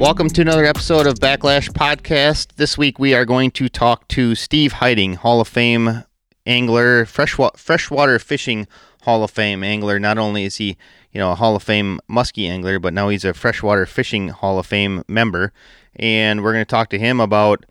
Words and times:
Welcome 0.00 0.30
to 0.30 0.40
another 0.40 0.64
episode 0.64 1.06
of 1.06 1.16
Backlash 1.16 1.68
Podcast. 1.68 2.54
This 2.54 2.78
week 2.78 2.98
we 2.98 3.12
are 3.12 3.26
going 3.26 3.50
to 3.50 3.68
talk 3.68 4.08
to 4.08 4.34
Steve 4.34 4.72
Heiting, 4.72 5.16
Hall 5.16 5.42
of 5.42 5.48
Fame 5.48 6.04
angler, 6.46 7.04
freshwater, 7.04 7.58
freshwater 7.58 8.18
fishing 8.18 8.66
Hall 9.02 9.22
of 9.22 9.30
Fame 9.30 9.62
angler. 9.62 10.00
Not 10.00 10.16
only 10.16 10.44
is 10.44 10.56
he, 10.56 10.78
you 11.12 11.18
know, 11.18 11.32
a 11.32 11.34
Hall 11.34 11.54
of 11.54 11.62
Fame 11.62 12.00
muskie 12.10 12.48
angler, 12.48 12.78
but 12.78 12.94
now 12.94 13.10
he's 13.10 13.26
a 13.26 13.34
freshwater 13.34 13.84
fishing 13.84 14.28
Hall 14.28 14.58
of 14.58 14.64
Fame 14.64 15.04
member. 15.06 15.52
And 15.96 16.42
we're 16.42 16.54
going 16.54 16.64
to 16.64 16.70
talk 16.70 16.88
to 16.90 16.98
him 16.98 17.20
about 17.20 17.66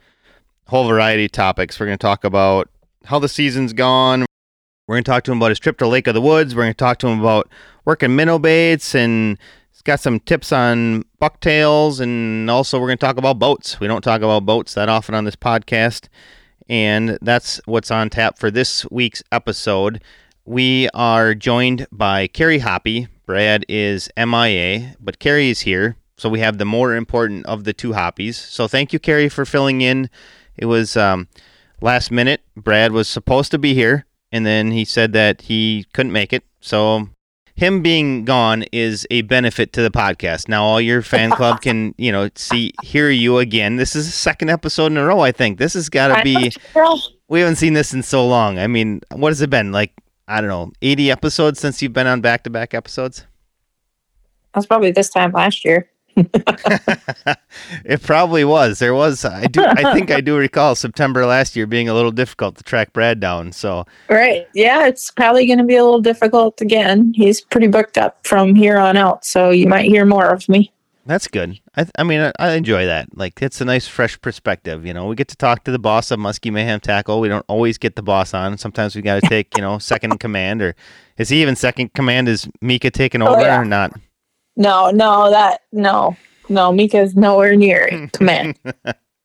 a 0.68 0.70
whole 0.70 0.88
variety 0.88 1.26
of 1.26 1.32
topics. 1.32 1.80
We're 1.80 1.88
going 1.88 1.98
to 1.98 2.02
talk 2.02 2.24
about 2.24 2.70
how 3.06 3.18
the 3.18 3.28
season's 3.28 3.74
gone. 3.74 4.28
We're 4.86 4.98
going 4.98 5.04
to 5.04 5.12
talk 5.12 5.24
to 5.24 5.32
him 5.32 5.40
about 5.40 5.50
his 5.50 5.60
trip 5.60 5.80
to 5.80 5.88
Lake 5.88 6.06
of 6.06 6.14
the 6.14 6.22
Woods. 6.22 6.54
We're 6.54 6.62
going 6.62 6.74
to 6.74 6.78
talk 6.78 7.00
to 7.00 7.08
him 7.08 7.22
about 7.22 7.50
working 7.86 8.16
minnow 8.16 8.38
baits 8.38 8.94
and 8.94 9.40
he's 9.80 9.84
got 9.84 10.02
some 10.02 10.20
tips 10.20 10.52
on 10.52 11.06
bucktails. 11.20 12.02
And 12.02 12.50
also, 12.50 12.80
we're 12.80 12.88
going 12.88 12.98
to 12.98 13.06
talk 13.06 13.18
about 13.18 13.40
boats. 13.40 13.80
We 13.80 13.88
don't 13.88 14.02
talk 14.02 14.22
about 14.22 14.46
boats 14.46 14.74
that 14.74 14.90
often 14.90 15.16
on 15.16 15.24
this 15.24 15.38
podcast. 15.38 16.10
And 16.68 17.18
that's 17.22 17.62
what's 17.66 17.90
on 17.90 18.10
tap 18.10 18.38
for 18.38 18.52
this 18.52 18.86
week's 18.92 19.24
episode. 19.32 20.04
We 20.44 20.90
are 20.94 21.34
joined 21.34 21.88
by 21.94 22.28
Carrie 22.28 22.60
Hoppy. 22.60 23.08
Brad 23.26 23.66
is 23.70 24.10
MIA, 24.18 24.96
but 25.00 25.20
Carrie 25.20 25.50
is 25.50 25.62
here. 25.62 25.96
So 26.18 26.28
we 26.28 26.42
have 26.42 26.58
the 26.58 26.66
more 26.66 26.96
important 26.96 27.46
of 27.46 27.64
the 27.64 27.72
two 27.72 27.94
Hoppies. 27.94 28.36
So 28.36 28.68
thank 28.68 28.92
you, 28.92 29.00
Carrie, 29.00 29.30
for 29.30 29.46
filling 29.46 29.80
in. 29.80 30.10
It 30.58 30.66
was 30.66 30.98
um, 30.98 31.30
last 31.80 32.12
minute. 32.12 32.42
Brad 32.58 32.92
was 32.92 33.08
supposed 33.08 33.52
to 33.52 33.58
be 33.58 33.74
here 33.74 34.06
and 34.32 34.46
then 34.46 34.72
he 34.72 34.84
said 34.84 35.14
that 35.14 35.44
he 35.44 35.86
couldn't 35.94 36.12
make 36.12 36.34
it. 36.34 36.44
So 36.60 37.10
him 37.60 37.82
being 37.82 38.24
gone 38.24 38.64
is 38.72 39.06
a 39.12 39.22
benefit 39.24 39.74
to 39.74 39.82
the 39.82 39.92
podcast. 39.92 40.48
Now 40.48 40.64
all 40.64 40.80
your 40.80 41.02
fan 41.02 41.30
club 41.30 41.62
can, 41.62 41.94
you 41.98 42.10
know, 42.10 42.30
see 42.36 42.74
hear 42.84 43.10
you 43.10 43.38
again. 43.38 43.76
This 43.76 43.98
is 43.98 44.06
the 44.06 44.14
second 44.14 44.50
episode 44.50 44.88
in 44.88 44.98
a 44.98 45.06
row, 45.06 45.20
I 45.20 45.34
think. 45.34 45.60
This 45.60 45.74
has 45.74 45.90
got 45.90 46.16
to 46.16 46.24
be 46.24 46.54
We 47.28 47.42
haven't 47.42 47.58
seen 47.58 47.74
this 47.74 47.94
in 47.94 48.02
so 48.02 48.26
long. 48.26 48.58
I 48.58 48.68
mean, 48.68 49.02
what 49.12 49.32
has 49.32 49.42
it 49.42 49.50
been? 49.50 49.74
Like, 49.74 49.92
I 50.26 50.40
don't 50.40 50.50
know, 50.50 50.72
80 50.82 51.12
episodes 51.12 51.60
since 51.60 51.82
you've 51.82 51.92
been 51.92 52.08
on 52.08 52.22
back-to-back 52.22 52.74
episodes? 52.74 53.26
That's 54.54 54.66
probably 54.66 54.92
this 54.92 55.10
time 55.10 55.34
last 55.34 55.66
year. 55.66 55.90
it 57.86 58.02
probably 58.02 58.44
was. 58.44 58.80
There 58.80 58.94
was. 58.94 59.24
I 59.26 59.46
do. 59.46 59.64
I 59.64 59.94
think 59.94 60.12
I 60.12 60.22
do 60.22 60.38
recall 60.38 60.76
September 60.76 61.26
last 61.26 61.56
year 61.56 61.66
being 61.68 61.90
a 61.90 61.94
little 61.94 62.12
difficult 62.12 62.58
to 62.58 62.64
track 62.64 62.94
Brad 62.94 63.20
down. 63.20 63.52
So 63.52 63.86
right, 64.10 64.48
yeah, 64.54 64.88
it's 64.88 65.12
probably 65.12 65.46
going 65.46 65.60
to 65.60 65.66
be 65.66 65.76
a 65.76 65.84
little 65.84 66.02
difficult 66.02 66.62
again. 66.62 67.14
He's 67.16 67.42
pretty 67.42 67.68
booked 67.68 67.98
up 67.98 68.26
from 68.26 68.56
here 68.56 68.78
on 68.78 68.98
out, 68.98 69.26
so 69.26 69.50
you 69.50 69.68
might 69.68 69.86
hear 69.86 70.06
more 70.06 70.30
of 70.30 70.48
me. 70.50 70.72
That's 71.10 71.28
good. 71.28 71.60
I, 71.76 71.88
I 71.98 72.04
mean, 72.04 72.22
I, 72.22 72.32
I 72.38 72.52
enjoy 72.52 72.86
that. 72.86 73.18
Like, 73.18 73.42
it's 73.42 73.60
a 73.62 73.66
nice, 73.66 73.88
fresh 73.88 74.22
perspective. 74.22 74.86
You 74.86 74.94
know, 74.94 75.08
we 75.08 75.16
get 75.16 75.28
to 75.30 75.36
talk 75.36 75.64
to 75.64 75.72
the 75.72 75.80
boss 75.80 76.12
of 76.12 76.20
Muskie 76.20 76.52
Mayhem 76.52 76.80
Tackle. 76.80 77.20
We 77.20 77.30
don't 77.30 77.46
always 77.48 77.80
get 77.80 77.96
the 77.96 78.04
boss 78.04 78.32
on. 78.36 78.60
Sometimes 78.60 78.96
we 78.96 79.02
got 79.02 79.20
to 79.24 79.28
take, 79.28 79.58
you 79.58 79.64
know, 79.64 79.80
second 79.80 80.20
command. 80.20 80.62
Or 80.62 80.76
is 81.18 81.30
he 81.30 81.42
even 81.42 81.56
second 81.56 81.96
command? 81.96 82.30
Is 82.30 82.48
Mika 82.62 82.92
taking 82.92 83.24
oh, 83.24 83.30
over 83.30 83.42
oh, 83.42 83.44
yeah. 83.44 83.60
or 83.60 83.66
not? 83.66 83.92
No, 84.60 84.92
no, 84.92 85.32
that 85.32 85.62
no, 85.72 86.18
no. 86.50 86.72
Mika's 86.74 87.16
nowhere 87.16 87.56
near 87.56 88.10
command. 88.14 88.60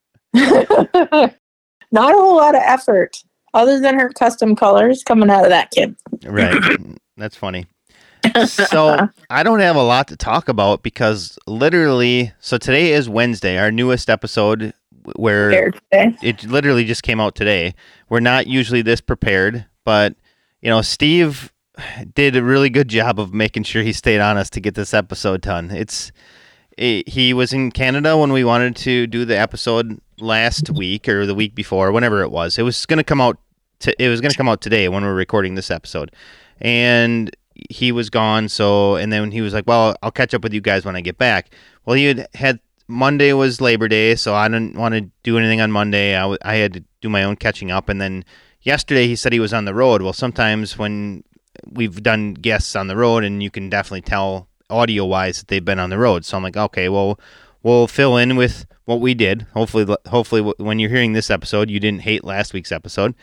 Not 0.34 2.12
a 2.12 2.16
whole 2.16 2.36
lot 2.36 2.54
of 2.54 2.62
effort, 2.64 3.22
other 3.52 3.80
than 3.80 3.98
her 3.98 4.10
custom 4.10 4.54
colors 4.56 5.02
coming 5.02 5.30
out 5.30 5.44
of 5.44 5.50
that 5.50 5.70
kid. 5.72 5.96
right, 6.24 6.78
that's 7.16 7.36
funny. 7.36 7.66
so 8.46 9.08
I 9.28 9.42
don't 9.42 9.60
have 9.60 9.76
a 9.76 9.82
lot 9.82 10.08
to 10.08 10.16
talk 10.16 10.48
about 10.48 10.82
because 10.82 11.36
literally, 11.46 12.32
so 12.38 12.56
today 12.56 12.92
is 12.92 13.08
Wednesday, 13.08 13.58
our 13.58 13.70
newest 13.70 14.08
episode 14.08 14.72
where 15.16 15.72
it 15.92 16.44
literally 16.44 16.84
just 16.84 17.02
came 17.02 17.20
out 17.20 17.34
today. 17.34 17.74
We're 18.08 18.20
not 18.20 18.46
usually 18.46 18.82
this 18.82 19.00
prepared, 19.00 19.66
but 19.84 20.14
you 20.62 20.70
know, 20.70 20.80
Steve 20.80 21.52
did 22.14 22.36
a 22.36 22.42
really 22.42 22.70
good 22.70 22.88
job 22.88 23.18
of 23.18 23.34
making 23.34 23.64
sure 23.64 23.82
he 23.82 23.92
stayed 23.92 24.20
on 24.20 24.36
us 24.36 24.50
to 24.50 24.60
get 24.60 24.74
this 24.74 24.94
episode 24.94 25.40
done. 25.40 25.70
It's 25.70 26.12
it, 26.76 27.08
he 27.08 27.32
was 27.32 27.52
in 27.52 27.70
Canada 27.70 28.16
when 28.16 28.32
we 28.32 28.44
wanted 28.44 28.76
to 28.76 29.06
do 29.06 29.24
the 29.24 29.38
episode 29.38 30.00
last 30.18 30.70
week 30.70 31.08
or 31.08 31.26
the 31.26 31.34
week 31.34 31.54
before, 31.54 31.92
whenever 31.92 32.22
it 32.22 32.30
was. 32.30 32.58
It 32.58 32.62
was 32.62 32.84
going 32.86 32.98
to 32.98 33.04
come 33.04 33.20
out. 33.20 33.38
To, 33.80 34.02
it 34.02 34.08
was 34.08 34.20
going 34.20 34.30
to 34.30 34.36
come 34.36 34.48
out 34.48 34.60
today 34.60 34.88
when 34.88 35.02
we 35.02 35.08
are 35.08 35.14
recording 35.14 35.54
this 35.54 35.70
episode, 35.70 36.12
and 36.60 37.34
he 37.70 37.92
was 37.92 38.10
gone. 38.10 38.48
So, 38.48 38.96
and 38.96 39.12
then 39.12 39.30
he 39.30 39.40
was 39.40 39.52
like, 39.52 39.66
"Well, 39.66 39.96
I'll 40.02 40.10
catch 40.10 40.34
up 40.34 40.42
with 40.42 40.52
you 40.54 40.60
guys 40.60 40.84
when 40.84 40.96
I 40.96 41.00
get 41.00 41.18
back." 41.18 41.50
Well, 41.84 41.96
he 41.96 42.06
had 42.06 42.28
had 42.34 42.60
Monday 42.86 43.32
was 43.32 43.60
Labor 43.60 43.88
Day, 43.88 44.14
so 44.14 44.34
I 44.34 44.48
didn't 44.48 44.76
want 44.76 44.94
to 44.94 45.10
do 45.22 45.38
anything 45.38 45.60
on 45.60 45.72
Monday. 45.72 46.14
I, 46.14 46.20
w- 46.20 46.38
I 46.42 46.56
had 46.56 46.72
to 46.74 46.84
do 47.00 47.08
my 47.08 47.24
own 47.24 47.36
catching 47.36 47.70
up, 47.70 47.88
and 47.88 48.00
then 48.00 48.24
yesterday 48.62 49.06
he 49.06 49.16
said 49.16 49.32
he 49.32 49.40
was 49.40 49.52
on 49.54 49.64
the 49.64 49.74
road. 49.74 50.02
Well, 50.02 50.12
sometimes 50.12 50.78
when 50.78 51.24
we've 51.66 52.02
done 52.02 52.34
guests 52.34 52.76
on 52.76 52.88
the 52.88 52.96
road, 52.96 53.24
and 53.24 53.42
you 53.42 53.50
can 53.50 53.68
definitely 53.70 54.02
tell 54.02 54.48
audio 54.70 55.04
wise 55.04 55.38
that 55.38 55.48
they've 55.48 55.64
been 55.64 55.78
on 55.78 55.90
the 55.90 55.98
road. 55.98 56.24
So 56.24 56.36
I'm 56.36 56.42
like, 56.42 56.56
okay, 56.56 56.88
well, 56.88 57.18
we'll 57.62 57.86
fill 57.86 58.16
in 58.16 58.36
with 58.36 58.66
what 58.84 59.00
we 59.00 59.14
did. 59.14 59.46
Hopefully, 59.54 59.96
hopefully, 60.06 60.42
when 60.58 60.78
you're 60.78 60.90
hearing 60.90 61.12
this 61.12 61.30
episode, 61.30 61.70
you 61.70 61.80
didn't 61.80 62.02
hate 62.02 62.24
last 62.24 62.52
week's 62.52 62.72
episode. 62.72 63.14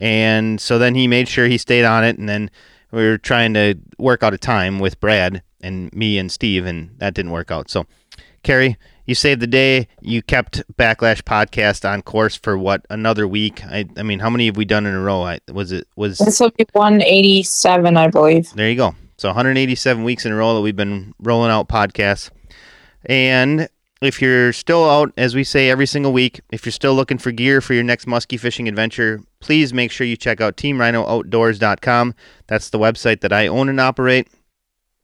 And 0.00 0.60
so 0.60 0.78
then 0.78 0.94
he 0.94 1.06
made 1.06 1.28
sure 1.28 1.46
he 1.46 1.58
stayed 1.58 1.84
on 1.84 2.04
it, 2.04 2.18
and 2.18 2.28
then 2.28 2.50
we 2.90 3.06
were 3.06 3.18
trying 3.18 3.54
to 3.54 3.76
work 3.98 4.22
out 4.22 4.34
a 4.34 4.38
time 4.38 4.78
with 4.78 5.00
Brad 5.00 5.42
and 5.60 5.92
me 5.92 6.18
and 6.18 6.30
Steve, 6.30 6.66
and 6.66 6.98
that 6.98 7.14
didn't 7.14 7.32
work 7.32 7.50
out. 7.50 7.70
So, 7.70 7.86
Carrie, 8.42 8.76
you 9.06 9.14
saved 9.14 9.40
the 9.40 9.46
day. 9.46 9.88
You 10.00 10.22
kept 10.22 10.62
Backlash 10.76 11.22
podcast 11.22 11.88
on 11.88 12.02
course 12.02 12.36
for 12.36 12.58
what 12.58 12.84
another 12.90 13.26
week. 13.26 13.64
I, 13.64 13.86
I 13.96 14.02
mean, 14.02 14.18
how 14.18 14.30
many 14.30 14.46
have 14.46 14.56
we 14.56 14.64
done 14.64 14.84
in 14.86 14.94
a 14.94 15.00
row? 15.00 15.22
I, 15.22 15.38
was 15.50 15.72
it 15.72 15.88
was 15.96 16.18
this 16.18 16.40
will 16.40 16.50
be 16.50 16.66
one 16.72 17.00
eighty 17.02 17.42
seven, 17.42 17.96
I 17.96 18.08
believe. 18.08 18.52
There 18.54 18.68
you 18.68 18.76
go. 18.76 18.94
So 19.18 19.28
187 19.28 20.04
weeks 20.04 20.26
in 20.26 20.32
a 20.32 20.36
row 20.36 20.54
that 20.54 20.60
we've 20.60 20.76
been 20.76 21.14
rolling 21.18 21.50
out 21.50 21.68
podcasts. 21.68 22.30
And 23.06 23.68
if 24.02 24.20
you're 24.20 24.52
still 24.52 24.88
out, 24.88 25.12
as 25.16 25.34
we 25.34 25.42
say 25.42 25.70
every 25.70 25.86
single 25.86 26.12
week, 26.12 26.40
if 26.52 26.66
you're 26.66 26.72
still 26.72 26.94
looking 26.94 27.16
for 27.16 27.32
gear 27.32 27.62
for 27.62 27.72
your 27.72 27.82
next 27.82 28.04
muskie 28.06 28.38
fishing 28.38 28.68
adventure, 28.68 29.20
please 29.40 29.72
make 29.72 29.90
sure 29.90 30.06
you 30.06 30.16
check 30.16 30.40
out 30.42 30.56
teamrhinooutdoors.com. 30.58 32.14
That's 32.46 32.68
the 32.68 32.78
website 32.78 33.20
that 33.20 33.32
I 33.32 33.46
own 33.46 33.70
and 33.70 33.80
operate. 33.80 34.28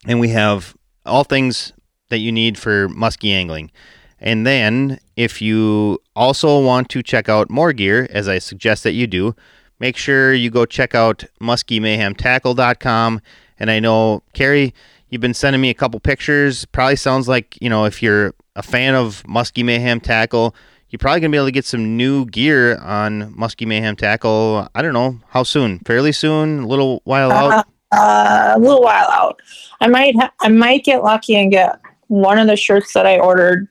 And 0.06 0.20
we 0.20 0.28
have 0.30 0.76
all 1.06 1.24
things 1.24 1.72
that 2.12 2.18
you 2.18 2.30
need 2.30 2.56
for 2.56 2.88
muskie 2.88 3.32
angling. 3.32 3.72
And 4.20 4.46
then, 4.46 5.00
if 5.16 5.42
you 5.42 5.98
also 6.14 6.64
want 6.64 6.88
to 6.90 7.02
check 7.02 7.28
out 7.28 7.50
more 7.50 7.72
gear, 7.72 8.06
as 8.10 8.28
I 8.28 8.38
suggest 8.38 8.84
that 8.84 8.92
you 8.92 9.08
do, 9.08 9.34
make 9.80 9.96
sure 9.96 10.32
you 10.32 10.48
go 10.48 10.64
check 10.64 10.94
out 10.94 11.24
muskiemayhemtackle.com. 11.40 13.20
And 13.58 13.70
I 13.70 13.80
know, 13.80 14.22
Carrie, 14.32 14.72
you've 15.08 15.20
been 15.20 15.34
sending 15.34 15.60
me 15.60 15.70
a 15.70 15.74
couple 15.74 15.98
pictures. 15.98 16.64
Probably 16.66 16.94
sounds 16.94 17.26
like, 17.26 17.58
you 17.60 17.68
know, 17.68 17.84
if 17.84 18.00
you're 18.00 18.32
a 18.54 18.62
fan 18.62 18.94
of 18.94 19.24
Muskie 19.24 19.64
Mayhem 19.64 19.98
Tackle, 19.98 20.54
you're 20.90 20.98
probably 20.98 21.20
going 21.20 21.32
to 21.32 21.34
be 21.34 21.38
able 21.38 21.46
to 21.46 21.52
get 21.52 21.64
some 21.64 21.96
new 21.96 22.26
gear 22.26 22.76
on 22.78 23.34
Muskie 23.34 23.66
Mayhem 23.66 23.96
Tackle. 23.96 24.68
I 24.74 24.82
don't 24.82 24.92
know, 24.92 25.18
how 25.30 25.42
soon? 25.42 25.80
Fairly 25.80 26.12
soon? 26.12 26.60
A 26.60 26.66
little 26.66 27.00
while 27.04 27.32
out? 27.32 27.66
Uh, 27.90 27.96
uh, 27.96 28.52
a 28.56 28.58
little 28.60 28.82
while 28.82 29.08
out. 29.10 29.40
I 29.80 29.88
might 29.88 30.14
ha- 30.16 30.32
I 30.40 30.48
might 30.48 30.84
get 30.84 31.02
lucky 31.02 31.34
and 31.34 31.50
get 31.50 31.80
one 32.12 32.38
of 32.38 32.46
the 32.46 32.56
shirts 32.56 32.92
that 32.92 33.06
I 33.06 33.18
ordered 33.18 33.68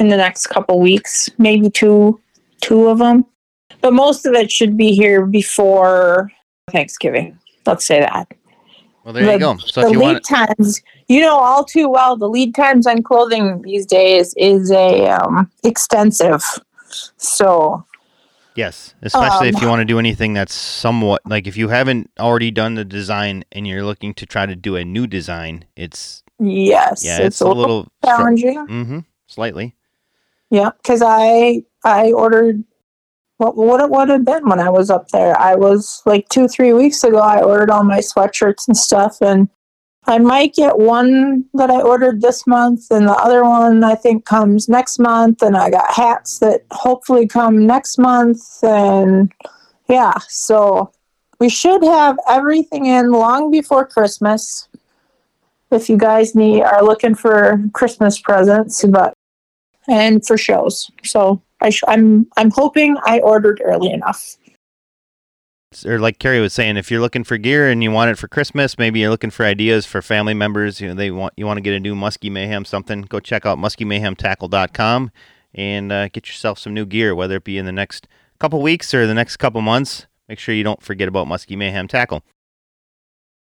in 0.00 0.08
the 0.08 0.16
next 0.16 0.48
couple 0.48 0.80
weeks, 0.80 1.30
maybe 1.38 1.70
two 1.70 2.20
two 2.60 2.88
of 2.88 2.98
them. 2.98 3.24
But 3.80 3.92
most 3.92 4.26
of 4.26 4.34
it 4.34 4.50
should 4.50 4.76
be 4.76 4.92
here 4.92 5.26
before 5.26 6.28
Thanksgiving. 6.70 7.38
Let's 7.64 7.84
say 7.84 8.00
that. 8.00 8.26
Well, 9.04 9.14
there 9.14 9.24
the, 9.24 9.32
you 9.34 9.38
go. 9.38 9.56
So 9.58 9.82
the 9.82 9.90
lead 9.90 10.00
want 10.00 10.24
times, 10.24 10.82
you 11.06 11.20
know 11.20 11.36
all 11.36 11.64
too 11.64 11.88
well, 11.88 12.16
the 12.16 12.28
lead 12.28 12.52
times 12.56 12.84
on 12.88 13.04
clothing 13.04 13.62
these 13.62 13.86
days 13.86 14.34
is 14.36 14.72
a 14.72 15.08
um, 15.10 15.48
extensive. 15.62 16.42
So. 17.16 17.84
Yes, 18.54 18.94
especially 19.02 19.48
um, 19.48 19.54
if 19.54 19.62
you 19.62 19.68
want 19.68 19.80
to 19.80 19.86
do 19.86 19.98
anything 19.98 20.34
that's 20.34 20.52
somewhat 20.52 21.22
like 21.24 21.46
if 21.46 21.56
you 21.56 21.68
haven't 21.68 22.10
already 22.20 22.50
done 22.50 22.74
the 22.74 22.84
design 22.84 23.44
and 23.50 23.66
you're 23.66 23.84
looking 23.84 24.12
to 24.14 24.26
try 24.26 24.44
to 24.44 24.54
do 24.54 24.76
a 24.76 24.84
new 24.84 25.06
design, 25.06 25.64
it's 25.74 26.22
Yes. 26.42 27.04
Yeah, 27.04 27.18
it's, 27.18 27.26
it's 27.26 27.40
a, 27.40 27.46
little, 27.46 27.62
little 27.62 27.92
challenging. 28.04 28.66
mm-hmm. 28.66 28.98
Slightly. 29.26 29.74
Yeah, 30.50 30.70
because 30.76 31.02
I 31.04 31.64
I 31.84 32.12
ordered 32.12 32.62
what 33.38 33.56
what 33.56 33.80
it 33.80 33.90
would 33.90 34.08
have 34.10 34.24
been 34.24 34.48
when 34.48 34.60
I 34.60 34.68
was 34.68 34.90
up 34.90 35.08
there. 35.08 35.38
I 35.38 35.54
was 35.54 36.02
like 36.04 36.28
two 36.28 36.48
three 36.48 36.72
weeks 36.72 37.02
ago. 37.04 37.18
I 37.18 37.42
ordered 37.42 37.70
all 37.70 37.84
my 37.84 38.00
sweatshirts 38.00 38.68
and 38.68 38.76
stuff, 38.76 39.18
and 39.22 39.48
I 40.06 40.18
might 40.18 40.54
get 40.54 40.78
one 40.78 41.46
that 41.54 41.70
I 41.70 41.80
ordered 41.80 42.20
this 42.20 42.46
month, 42.46 42.90
and 42.90 43.08
the 43.08 43.12
other 43.12 43.44
one 43.44 43.82
I 43.84 43.94
think 43.94 44.26
comes 44.26 44.68
next 44.68 44.98
month. 44.98 45.40
And 45.42 45.56
I 45.56 45.70
got 45.70 45.94
hats 45.94 46.40
that 46.40 46.62
hopefully 46.70 47.26
come 47.26 47.66
next 47.66 47.98
month, 47.98 48.42
and 48.62 49.32
yeah, 49.88 50.12
so 50.28 50.92
we 51.40 51.48
should 51.48 51.82
have 51.82 52.18
everything 52.28 52.86
in 52.86 53.10
long 53.10 53.50
before 53.50 53.86
Christmas 53.86 54.68
if 55.72 55.88
you 55.88 55.96
guys 55.96 56.34
need 56.34 56.62
are 56.62 56.84
looking 56.84 57.14
for 57.14 57.62
Christmas 57.72 58.20
presents. 58.20 58.84
But 58.84 59.14
and 59.88 60.24
for 60.26 60.38
shows. 60.38 60.90
So 61.04 61.42
I 61.60 61.70
sh- 61.70 61.84
I'm 61.88 62.26
I'm 62.36 62.50
hoping 62.50 62.96
I 63.04 63.20
ordered 63.20 63.60
early 63.64 63.90
enough. 63.90 64.36
Or 65.86 65.98
like 65.98 66.18
Carrie 66.18 66.40
was 66.40 66.52
saying, 66.52 66.76
if 66.76 66.90
you're 66.90 67.00
looking 67.00 67.24
for 67.24 67.38
gear 67.38 67.70
and 67.70 67.82
you 67.82 67.90
want 67.90 68.10
it 68.10 68.18
for 68.18 68.28
Christmas, 68.28 68.76
maybe 68.76 69.00
you're 69.00 69.08
looking 69.08 69.30
for 69.30 69.46
ideas 69.46 69.86
for 69.86 70.02
family 70.02 70.34
members. 70.34 70.82
You 70.82 70.88
know, 70.88 70.94
they 70.94 71.10
want 71.10 71.32
you 71.36 71.46
want 71.46 71.56
to 71.56 71.62
get 71.62 71.74
a 71.74 71.80
new 71.80 71.94
Muskie 71.94 72.30
Mayhem 72.30 72.64
something. 72.64 73.02
Go 73.02 73.20
check 73.20 73.46
out 73.46 73.58
muskiemayhemtackle.com 73.58 75.10
and 75.54 75.92
uh, 75.92 76.08
get 76.08 76.28
yourself 76.28 76.58
some 76.58 76.74
new 76.74 76.86
gear, 76.86 77.14
whether 77.14 77.36
it 77.36 77.44
be 77.44 77.58
in 77.58 77.66
the 77.66 77.72
next 77.72 78.06
couple 78.38 78.60
weeks 78.60 78.92
or 78.92 79.06
the 79.06 79.14
next 79.14 79.36
couple 79.36 79.62
months. 79.62 80.06
Make 80.28 80.38
sure 80.38 80.54
you 80.54 80.64
don't 80.64 80.82
forget 80.82 81.08
about 81.08 81.26
Muskie 81.26 81.56
Mayhem 81.56 81.88
Tackle. 81.88 82.22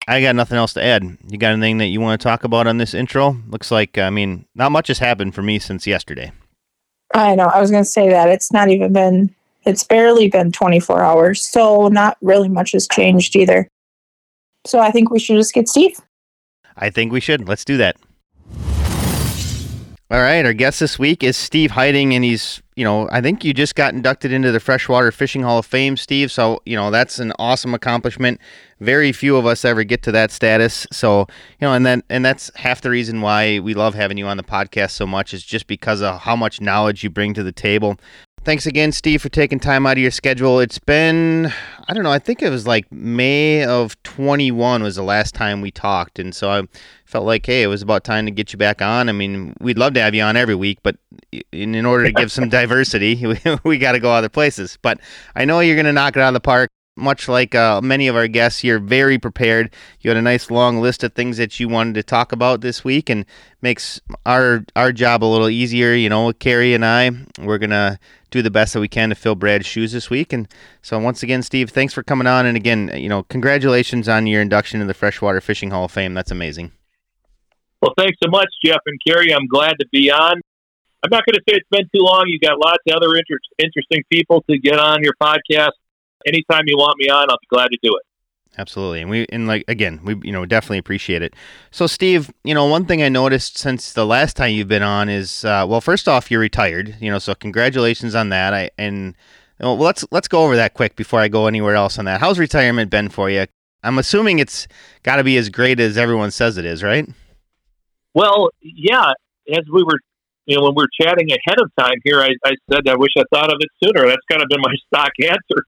I 0.08 0.20
got 0.20 0.34
nothing 0.34 0.58
else 0.58 0.72
to 0.75 0.82
add. 0.82 1.04
You 1.28 1.38
got 1.38 1.52
anything 1.52 1.78
that 1.78 1.87
you 1.87 2.00
want 2.00 2.20
to 2.20 2.25
talk 2.25 2.44
about 2.44 2.66
on 2.66 2.78
this 2.78 2.94
intro? 2.94 3.37
Looks 3.49 3.70
like, 3.70 3.99
I 3.99 4.10
mean, 4.10 4.46
not 4.54 4.72
much 4.72 4.88
has 4.88 4.99
happened 4.99 5.34
for 5.34 5.43
me 5.43 5.58
since 5.58 5.87
yesterday. 5.87 6.32
I 7.14 7.34
know. 7.34 7.46
I 7.46 7.60
was 7.60 7.70
going 7.70 7.84
to 7.84 7.88
say 7.88 8.08
that. 8.08 8.28
It's 8.28 8.52
not 8.52 8.69
even 8.69 8.93
been, 8.93 9.34
it's 9.64 9.84
barely 9.84 10.28
been 10.28 10.50
24 10.50 11.02
hours. 11.02 11.46
So, 11.46 11.88
not 11.88 12.16
really 12.20 12.49
much 12.49 12.72
has 12.72 12.88
changed 12.88 13.37
either. 13.37 13.69
So, 14.66 14.81
I 14.81 14.90
think 14.90 15.10
we 15.10 15.19
should 15.19 15.37
just 15.37 15.54
get 15.54 15.69
Steve. 15.69 16.00
I 16.76 16.90
think 16.90 17.12
we 17.12 17.20
should. 17.20 17.46
Let's 17.49 17.64
do 17.64 17.76
that. 17.76 17.96
All 20.12 20.20
right, 20.20 20.44
our 20.44 20.53
guest 20.53 20.81
this 20.81 20.99
week 20.99 21.23
is 21.23 21.38
Steve 21.38 21.70
Heiting, 21.70 22.12
and 22.12 22.23
he's, 22.23 22.61
you 22.76 22.85
know, 22.85 23.09
I 23.11 23.23
think 23.23 23.47
you 23.47 23.55
just 23.55 23.75
got 23.75 23.94
inducted 23.94 24.31
into 24.31 24.53
the 24.53 24.61
Freshwater 24.61 25.11
Fishing 25.11 25.41
Hall 25.41 25.61
of 25.61 25.64
Fame, 25.64 25.97
Steve. 25.97 26.31
So, 26.31 26.61
you 26.67 26.76
know, 26.76 26.91
that's 26.91 27.19
an 27.19 27.32
awesome 27.38 27.73
accomplishment. 27.73 28.38
Very 28.79 29.12
few 29.12 29.38
of 29.38 29.47
us 29.47 29.64
ever 29.64 29.85
get 29.85 30.03
to 30.03 30.12
that 30.12 30.31
status. 30.31 30.87
So, 30.93 31.20
you 31.20 31.67
know, 31.67 31.73
and 31.73 31.87
then 31.87 32.03
and 32.11 32.23
that's 32.23 32.55
half 32.56 32.82
the 32.82 32.91
reason 32.91 33.23
why 33.23 33.61
we 33.61 33.73
love 33.73 33.94
having 33.94 34.19
you 34.19 34.26
on 34.26 34.37
the 34.37 34.43
podcast 34.43 34.91
so 34.91 35.06
much 35.06 35.32
is 35.32 35.43
just 35.43 35.67
because 35.67 36.03
of 36.03 36.20
how 36.20 36.37
much 36.37 36.61
knowledge 36.61 37.03
you 37.03 37.09
bring 37.09 37.32
to 37.32 37.43
the 37.43 37.50
table. 37.50 37.97
Thanks 38.44 38.67
again, 38.67 38.91
Steve, 38.91 39.23
for 39.23 39.29
taking 39.29 39.61
time 39.61 39.87
out 39.87 39.93
of 39.93 40.03
your 40.03 40.11
schedule. 40.11 40.59
It's 40.59 40.81
been, 40.81 41.53
I 41.87 41.94
don't 41.94 42.03
know, 42.03 42.11
I 42.11 42.19
think 42.19 42.43
it 42.43 42.50
was 42.50 42.67
like 42.67 42.91
May 42.91 43.65
of 43.65 44.03
21 44.03 44.83
was 44.83 44.97
the 44.97 45.05
last 45.05 45.33
time 45.33 45.61
we 45.61 45.71
talked. 45.71 46.19
And 46.19 46.35
so 46.35 46.50
I 46.50 46.62
felt 47.05 47.25
like, 47.25 47.47
hey, 47.47 47.62
it 47.62 47.69
was 47.69 47.83
about 47.83 48.03
time 48.03 48.27
to 48.27 48.33
get 48.33 48.53
you 48.53 48.56
back 48.56 48.83
on. 48.83 49.09
I 49.09 49.12
mean, 49.12 49.55
we'd 49.61 49.79
love 49.79 49.94
to 49.94 50.00
have 50.00 50.12
you 50.12 50.23
on 50.23 50.37
every 50.37 50.56
week, 50.56 50.81
but 50.83 50.97
in, 51.53 51.77
in 51.77 51.87
order 51.87 52.03
to 52.06 52.12
give 52.12 52.33
some 52.33 52.49
diversity, 52.50 53.15
we, 53.27 53.39
we 53.62 53.79
got 53.79 53.93
to 53.93 54.00
go 54.00 54.11
other 54.11 54.29
places. 54.29 54.77
But 54.83 54.99
I 55.37 55.45
know 55.45 55.61
you're 55.61 55.77
going 55.77 55.87
to 55.87 55.93
knock 55.93 56.17
it 56.17 56.21
out 56.21 56.29
of 56.29 56.35
the 56.35 56.41
park 56.41 56.69
much 56.95 57.27
like 57.27 57.55
uh, 57.55 57.81
many 57.81 58.06
of 58.06 58.17
our 58.17 58.29
guests, 58.29 58.62
you're 58.62 58.79
very 58.79 59.19
prepared. 59.19 59.75
You 60.00 60.11
had 60.11 60.19
a 60.19 60.23
nice 60.23 60.50
long 60.50 60.79
list 60.79 61.03
of 61.03 61.15
things 61.15 61.38
that 61.38 61.59
you 61.59 61.67
wanted 61.67 61.95
to 61.95 62.03
talk 62.03 62.33
about 62.33 62.61
this 62.61 62.85
week, 62.85 63.09
and 63.09 63.25
makes 63.62 63.99
our 64.27 64.62
our 64.77 64.93
job 64.93 65.25
a 65.25 65.27
little 65.27 65.49
easier. 65.49 65.95
You 65.95 66.11
know, 66.11 66.33
Carrie 66.35 66.75
and 66.75 66.85
I, 66.85 67.11
we're 67.41 67.56
gonna 67.56 67.99
do 68.32 68.43
the 68.43 68.50
best 68.50 68.73
that 68.73 68.81
we 68.81 68.88
can 68.88 69.11
to 69.11 69.14
fill 69.14 69.34
Brad's 69.34 69.67
shoes 69.67 69.93
this 69.93 70.11
week. 70.11 70.32
And 70.32 70.49
so, 70.82 70.99
once 70.99 71.23
again, 71.23 71.43
Steve, 71.43 71.70
thanks 71.70 71.94
for 71.94 72.02
coming 72.02 72.26
on. 72.26 72.46
And 72.46 72.56
again, 72.56 72.90
you 72.94 73.08
know, 73.08 73.23
congratulations 73.25 74.08
on 74.08 74.26
your 74.26 74.43
induction 74.43 74.81
in 74.81 74.87
the 74.87 74.94
Freshwater 74.94 75.40
Fishing 75.40 75.70
Hall 75.70 75.84
of 75.84 75.93
Fame. 75.93 76.14
That's 76.14 76.31
amazing. 76.31 76.73
Well, 77.81 77.94
thanks 77.96 78.19
so 78.23 78.31
much, 78.31 78.49
Jeff 78.64 78.81
and 78.87 78.99
Carrie. 79.06 79.34
I'm 79.34 79.46
glad 79.46 79.75
to 79.81 79.87
be 79.93 80.11
on. 80.11 80.40
I'm 81.05 81.11
not 81.11 81.25
going 81.26 81.34
to 81.34 81.43
say 81.49 81.56
it's 81.56 81.69
been 81.70 81.88
too 81.94 82.02
long. 82.02 82.25
You've 82.26 82.40
got 82.40 82.58
lots 82.58 82.79
of 82.88 82.94
other 82.94 83.08
inter- 83.08 83.40
interesting 83.58 84.02
people 84.11 84.44
to 84.49 84.58
get 84.58 84.78
on 84.78 85.02
your 85.02 85.14
podcast 85.20 85.73
anytime 86.26 86.62
you 86.67 86.76
want 86.76 86.99
me 86.99 87.08
on, 87.08 87.31
I'll 87.31 87.38
be 87.38 87.46
glad 87.50 87.69
to 87.69 87.78
do 87.82 87.90
it. 87.96 88.02
Absolutely, 88.58 89.00
and 89.00 89.08
we 89.08 89.26
and 89.32 89.46
like 89.46 89.64
again, 89.66 90.00
we 90.04 90.14
you 90.22 90.32
know 90.32 90.44
definitely 90.44 90.78
appreciate 90.78 91.22
it. 91.22 91.34
So, 91.70 91.87
Steve, 91.87 92.31
you 92.44 92.52
know 92.52 92.66
one 92.66 92.84
thing 92.84 93.02
I 93.02 93.08
noticed 93.08 93.56
since 93.56 93.94
the 93.94 94.04
last 94.04 94.37
time 94.37 94.52
you've 94.52 94.69
been 94.69 94.82
on 94.82 95.08
is 95.08 95.44
uh, 95.44 95.64
well, 95.66 95.81
first 95.81 96.06
off, 96.06 96.31
you're 96.31 96.40
retired. 96.40 96.96
You 97.00 97.10
know, 97.10 97.19
so 97.19 97.34
congratulations 97.34 98.14
on 98.14 98.28
that. 98.28 98.52
I 98.52 98.70
and 98.76 99.14
well, 99.58 99.78
let's 99.78 100.04
let's 100.10 100.28
go 100.28 100.44
over 100.44 100.56
that 100.56 100.75
quick 100.75 100.96
before 100.96 101.20
I 101.20 101.28
go 101.28 101.46
anywhere 101.46 101.75
else 101.76 101.99
on 101.99 102.04
that. 102.04 102.20
How's 102.20 102.38
retirement 102.38 102.90
been 102.90 103.08
for 103.08 103.31
you? 103.31 103.46
I'm 103.82 103.99
assuming 103.99 104.38
it's 104.38 104.69
got 105.02 105.16
to 105.16 105.25
be 105.25 105.37
as 105.38 105.49
great 105.49 105.81
as 105.81 105.96
everyone 105.96 106.31
says 106.31 106.58
it 106.58 106.64
is, 106.64 106.82
right? 106.82 107.08
Well, 108.14 108.50
yeah. 108.60 109.12
As 109.50 109.64
we 109.72 109.82
were, 109.82 109.99
you 110.46 110.56
know, 110.56 110.64
when 110.64 110.75
we 110.76 110.82
were 110.82 110.88
chatting 111.00 111.28
ahead 111.31 111.58
of 111.58 111.70
time 111.78 111.96
here, 112.04 112.20
I, 112.20 112.28
I 112.44 112.52
said 112.70 112.88
I 112.88 112.96
wish 112.96 113.12
I 113.16 113.22
thought 113.32 113.50
of 113.50 113.58
it 113.60 113.69
sooner. 113.82 114.06
That's 114.06 114.22
kind 114.31 114.43
of 114.43 114.49
been 114.49 114.60
my 114.60 114.75
stock 114.87 115.10
answer. 115.20 115.64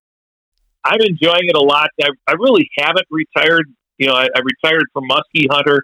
I'm 0.84 1.00
enjoying 1.00 1.48
it 1.48 1.56
a 1.56 1.62
lot. 1.62 1.90
I, 2.02 2.08
I 2.26 2.32
really 2.32 2.68
haven't 2.76 3.06
retired. 3.10 3.66
You 3.98 4.08
know, 4.08 4.14
I, 4.14 4.24
I 4.24 4.40
retired 4.44 4.84
from 4.92 5.04
Muskie 5.08 5.46
Hunter. 5.50 5.82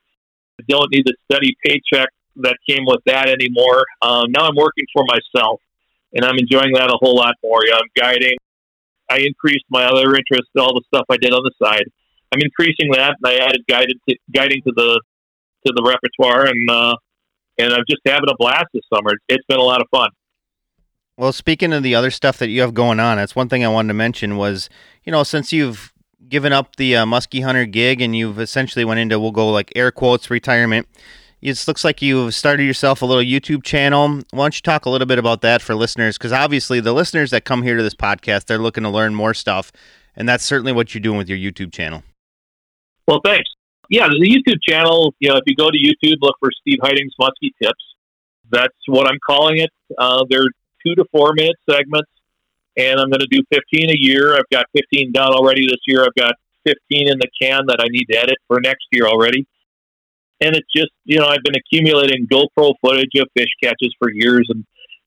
I 0.61 0.65
don't 0.69 0.91
need 0.93 1.05
the 1.07 1.15
steady 1.31 1.57
paycheck 1.65 2.09
that 2.37 2.57
came 2.69 2.85
with 2.85 3.01
that 3.07 3.29
anymore. 3.29 3.85
Um, 4.03 4.31
now 4.31 4.47
I'm 4.47 4.57
working 4.57 4.85
for 4.93 5.05
myself, 5.07 5.61
and 6.13 6.25
I'm 6.25 6.37
enjoying 6.39 6.73
that 6.75 6.91
a 6.91 6.99
whole 7.01 7.17
lot 7.17 7.35
more. 7.43 7.61
Know, 7.67 7.77
I'm 7.77 7.91
guiding. 7.97 8.37
I 9.11 9.19
increased 9.19 9.65
my 9.71 9.85
other 9.85 10.15
interests, 10.15 10.51
all 10.59 10.75
the 10.75 10.83
stuff 10.87 11.07
I 11.11 11.17
did 11.17 11.33
on 11.33 11.43
the 11.43 11.53
side. 11.63 11.85
I'm 12.33 12.41
increasing 12.41 12.93
that, 12.93 13.17
and 13.23 13.27
I 13.27 13.45
added 13.45 13.65
guided 13.69 13.99
to, 14.09 14.17
guiding 14.33 14.63
to 14.63 14.73
the 14.77 15.01
to 15.67 15.73
the 15.75 15.83
repertoire, 15.83 16.47
and 16.47 16.71
uh, 16.71 16.97
and 17.59 17.73
I'm 17.73 17.85
just 17.89 18.03
having 18.07 18.29
a 18.31 18.37
blast 18.39 18.67
this 18.73 18.85
summer. 18.93 19.13
It's 19.29 19.45
been 19.47 19.59
a 19.59 19.63
lot 19.63 19.81
of 19.81 19.89
fun. 19.91 20.11
Well, 21.21 21.35
speaking 21.35 21.75
of 21.75 21.83
the 21.83 21.95
other 21.95 22.11
stuff 22.11 22.39
that 22.39 22.49
you 22.49 22.63
have 22.63 22.73
going 22.73 22.99
on, 22.99 23.19
that's 23.19 23.37
one 23.37 23.51
thing 23.51 23.63
I 23.63 23.69
wanted 23.69 23.89
to 23.89 23.95
mention 23.95 24.39
was, 24.39 24.71
you 25.05 25.13
know, 25.13 25.23
since 25.23 25.53
you've 25.53 25.93
given 26.31 26.51
up 26.51 26.77
the 26.77 26.97
uh, 26.97 27.05
Muskie 27.05 27.45
Hunter 27.45 27.67
gig 27.67 28.01
and 28.01 28.17
you've 28.17 28.41
essentially 28.41 28.87
went 28.87 29.01
into, 29.01 29.21
we'll 29.21 29.31
go 29.31 29.51
like 29.51 29.71
air 29.77 29.93
quotes, 29.93 30.31
retirement, 30.31 30.89
it 31.43 31.63
looks 31.69 31.85
like 31.85 32.01
you've 32.01 32.35
started 32.35 32.65
yourself 32.65 33.03
a 33.03 33.05
little 33.05 33.23
YouTube 33.23 33.65
channel. 33.65 34.23
Why 34.31 34.45
don't 34.45 34.57
you 34.57 34.63
talk 34.63 34.87
a 34.87 34.89
little 34.89 35.07
bit 35.07 35.19
about 35.19 35.43
that 35.43 35.61
for 35.61 35.75
listeners? 35.75 36.17
Because 36.17 36.33
obviously, 36.33 36.81
the 36.81 36.95
listeners 36.95 37.31
that 37.33 37.45
come 37.45 37.65
here 37.65 37.77
to 37.77 37.83
this 37.83 37.93
podcast, 37.93 38.47
they're 38.47 38.57
looking 38.57 38.85
to 38.85 38.89
learn 38.89 39.15
more 39.15 39.35
stuff, 39.35 39.73
and 40.17 40.27
that's 40.27 40.43
certainly 40.43 40.73
what 40.73 40.95
you're 40.95 41.03
doing 41.03 41.19
with 41.19 41.29
your 41.29 41.37
YouTube 41.37 41.71
channel. 41.71 42.03
Well, 43.07 43.21
thanks. 43.23 43.51
Yeah, 43.91 44.09
the 44.09 44.27
YouTube 44.27 44.61
channel. 44.67 45.15
You 45.19 45.29
know, 45.29 45.37
if 45.37 45.43
you 45.45 45.55
go 45.55 45.71
to 45.71 45.77
YouTube, 45.77 46.17
look 46.23 46.37
for 46.41 46.49
Steve 46.63 46.79
Heiting's 46.83 47.13
Muskie 47.21 47.53
Tips. 47.63 47.85
That's 48.51 48.75
what 48.87 49.07
I'm 49.07 49.19
calling 49.27 49.59
it. 49.59 49.71
Uh, 49.99 50.25
they're 50.31 50.49
two 50.85 50.95
to 50.95 51.05
four 51.13 51.33
minute 51.35 51.57
segments, 51.69 52.11
and 52.77 53.01
I'm 53.01 53.11
going 53.11 53.21
to 53.21 53.29
do 53.31 53.43
15 53.53 53.91
a 53.91 53.97
year. 53.99 54.35
I've 54.35 54.49
got 54.51 54.67
15 54.77 55.13
done 55.13 55.33
already 55.33 55.67
this 55.67 55.81
year. 55.87 56.03
I've 56.05 56.15
got 56.15 56.35
15 56.67 57.09
in 57.09 57.19
the 57.19 57.29
can 57.41 57.67
that 57.69 57.79
I 57.81 57.89
need 57.89 58.07
to 58.11 58.19
edit 58.19 58.37
for 58.49 58.61
next 58.61 58.87
year 58.93 59.07
already. 59.07 59.47
And 60.41 60.57
it's 60.57 60.69
just, 60.75 60.91
you 61.05 61.19
know, 61.19 61.27
I've 61.27 61.43
been 61.45 61.57
accumulating 61.57 62.27
GoPro 62.27 62.73
footage 62.81 63.13
of 63.17 63.29
fish 63.37 63.51
catches 63.63 63.95
for 63.99 64.11
years. 64.11 64.47
And, 64.49 64.65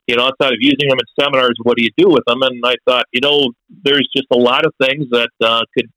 you 0.08 0.16
know, 0.16 0.26
outside 0.26 0.54
of 0.54 0.60
using 0.60 0.90
them 0.90 0.98
in 1.00 1.24
seminars, 1.24 1.58
what 1.64 1.78
do 1.78 1.84
you 1.84 1.90
do 1.98 2.08
with 2.08 2.24
them? 2.28 2.42
And 2.44 2.62
I 2.64 2.76
thought, 2.88 3.06
you 3.12 3.22
know, 3.22 3.50
there's 3.84 4.08
just 4.16 4.28
a 4.32 4.38
lot 4.38 4.66
of 4.66 4.74
things 4.80 5.08
that 5.10 5.32
uh, 5.42 5.62
could 5.76 5.90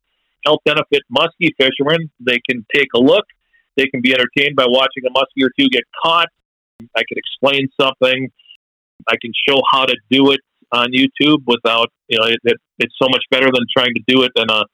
help 0.47 0.63
benefit 0.65 1.03
muskie 1.15 1.51
fishermen. 1.59 2.11
They 2.21 2.39
can 2.49 2.65
take 2.75 2.89
a 2.95 2.99
look, 2.99 3.25
they 3.77 3.87
can 3.87 4.01
be 4.01 4.15
entertained 4.15 4.57
by 4.57 4.67
watching 4.67 5.05
a 5.07 5.11
muskie 5.11 5.45
or 5.45 5.51
two 5.59 5.69
get 5.69 5.85
caught. 6.03 6.29
I 6.97 7.03
could 7.09 7.19
explain 7.19 7.69
something 7.79 8.31
I 9.09 9.17
can 9.21 9.33
show 9.49 9.61
how 9.71 9.85
to 9.87 9.97
do 10.11 10.33
it 10.33 10.41
on 10.73 10.89
YouTube 10.93 11.43
without 11.47 11.89
you 12.09 12.19
know 12.19 12.27
it, 12.27 12.39
it, 12.45 12.57
it's 12.79 12.95
so 13.01 13.09
much 13.09 13.25
better 13.31 13.47
than 13.47 13.65
trying 13.77 13.95
to 13.95 14.03
do 14.07 14.23
it 14.23 14.33
in 14.37 14.51
a 14.51 14.65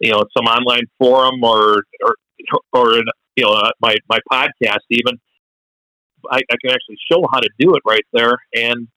you 0.00 0.10
know 0.10 0.24
some 0.36 0.46
online 0.46 0.84
forum 0.98 1.42
or 1.42 1.82
or 2.02 2.14
or 2.72 2.98
in, 2.98 3.04
you 3.36 3.44
know 3.44 3.52
uh, 3.52 3.70
my 3.80 3.94
my 4.08 4.18
podcast 4.32 4.84
even. 4.90 5.18
I, 6.30 6.38
I 6.38 6.56
can 6.62 6.70
actually 6.70 6.96
show 7.12 7.22
how 7.30 7.38
to 7.38 7.50
do 7.58 7.74
it 7.74 7.82
right 7.86 8.04
there, 8.14 8.38
and 8.54 8.88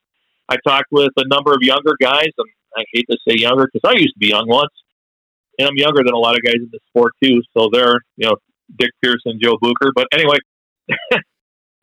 I 0.48 0.56
talked 0.66 0.86
with 0.90 1.10
a 1.18 1.28
number 1.28 1.52
of 1.52 1.58
younger 1.60 1.94
guys, 2.00 2.30
and 2.38 2.48
I 2.74 2.84
hate 2.94 3.04
to 3.10 3.18
say 3.28 3.34
younger 3.36 3.68
because 3.70 3.86
I 3.86 3.98
used 3.98 4.14
to 4.14 4.18
be 4.18 4.28
young 4.28 4.48
once, 4.48 4.72
and 5.58 5.68
I'm 5.68 5.76
younger 5.76 6.02
than 6.02 6.14
a 6.14 6.18
lot 6.18 6.36
of 6.36 6.42
guys 6.42 6.54
in 6.54 6.70
the 6.72 6.80
sport 6.88 7.12
too. 7.22 7.42
So 7.54 7.68
they're 7.70 8.00
you 8.16 8.28
know 8.28 8.36
Dick 8.78 8.90
Pearson, 9.02 9.38
Joe 9.42 9.58
Bucher, 9.60 9.92
but 9.94 10.06
anyway. 10.12 10.38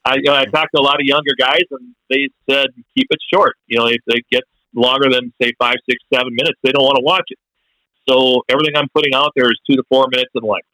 I, 0.06 0.16
you 0.16 0.24
know, 0.24 0.36
I 0.36 0.46
talked 0.46 0.70
to 0.76 0.82
a 0.82 0.84
lot 0.84 0.96
of 0.96 1.06
younger 1.06 1.32
guys, 1.38 1.64
and 1.72 1.96
they 2.10 2.30
said 2.50 2.68
keep 2.96 3.08
it 3.10 3.20
short. 3.34 3.56
You 3.68 3.80
know, 3.80 3.88
if 3.88 4.02
it 4.08 4.24
gets 4.32 4.48
longer 4.76 5.10
than 5.10 5.34
say 5.42 5.52
five, 5.60 5.78
six, 5.90 5.98
seven 6.14 6.30
minutes, 6.32 6.60
they 6.64 6.72
don't 6.72 6.84
want 6.84 6.98
to 6.98 7.04
watch 7.04 7.26
it. 7.30 7.40
So 8.08 8.44
everything 8.50 8.76
I'm 8.76 8.90
putting 8.94 9.16
out 9.16 9.32
there 9.36 9.48
is 9.48 9.60
two 9.68 9.76
to 9.76 9.84
four 9.90 10.06
minutes 10.12 10.30
in 10.36 10.44
length. 10.44 10.68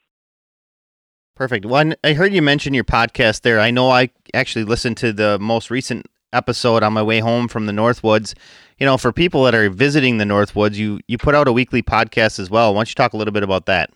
Perfect. 1.36 1.66
One, 1.66 1.96
I 2.04 2.14
heard 2.14 2.34
you 2.34 2.42
mention 2.42 2.74
your 2.74 2.84
podcast 2.84 3.42
there. 3.42 3.60
I 3.60 3.72
know 3.72 3.90
I 3.90 4.10
actually 4.34 4.66
listened 4.66 4.98
to 4.98 5.14
the 5.14 5.40
most 5.40 5.72
recent 5.72 6.08
episode 6.34 6.84
on 6.84 6.94
my 6.94 7.02
way 7.02 7.20
home 7.20 7.48
from 7.48 7.66
the 7.66 7.72
Northwoods. 7.72 8.34
You 8.80 8.86
know, 8.86 8.98
for 8.98 9.12
people 9.12 9.44
that 9.46 9.56
are 9.56 9.70
visiting 9.70 10.18
the 10.18 10.26
Northwoods, 10.26 10.76
you 10.76 11.00
you 11.08 11.18
put 11.18 11.36
out 11.36 11.48
a 11.48 11.54
weekly 11.54 11.82
podcast 11.82 12.38
as 12.40 12.50
well. 12.50 12.74
Why 12.74 12.80
don't 12.80 12.90
you 12.90 12.96
talk 12.96 13.14
a 13.14 13.18
little 13.18 13.32
bit 13.32 13.44
about 13.44 13.66
that? 13.68 13.92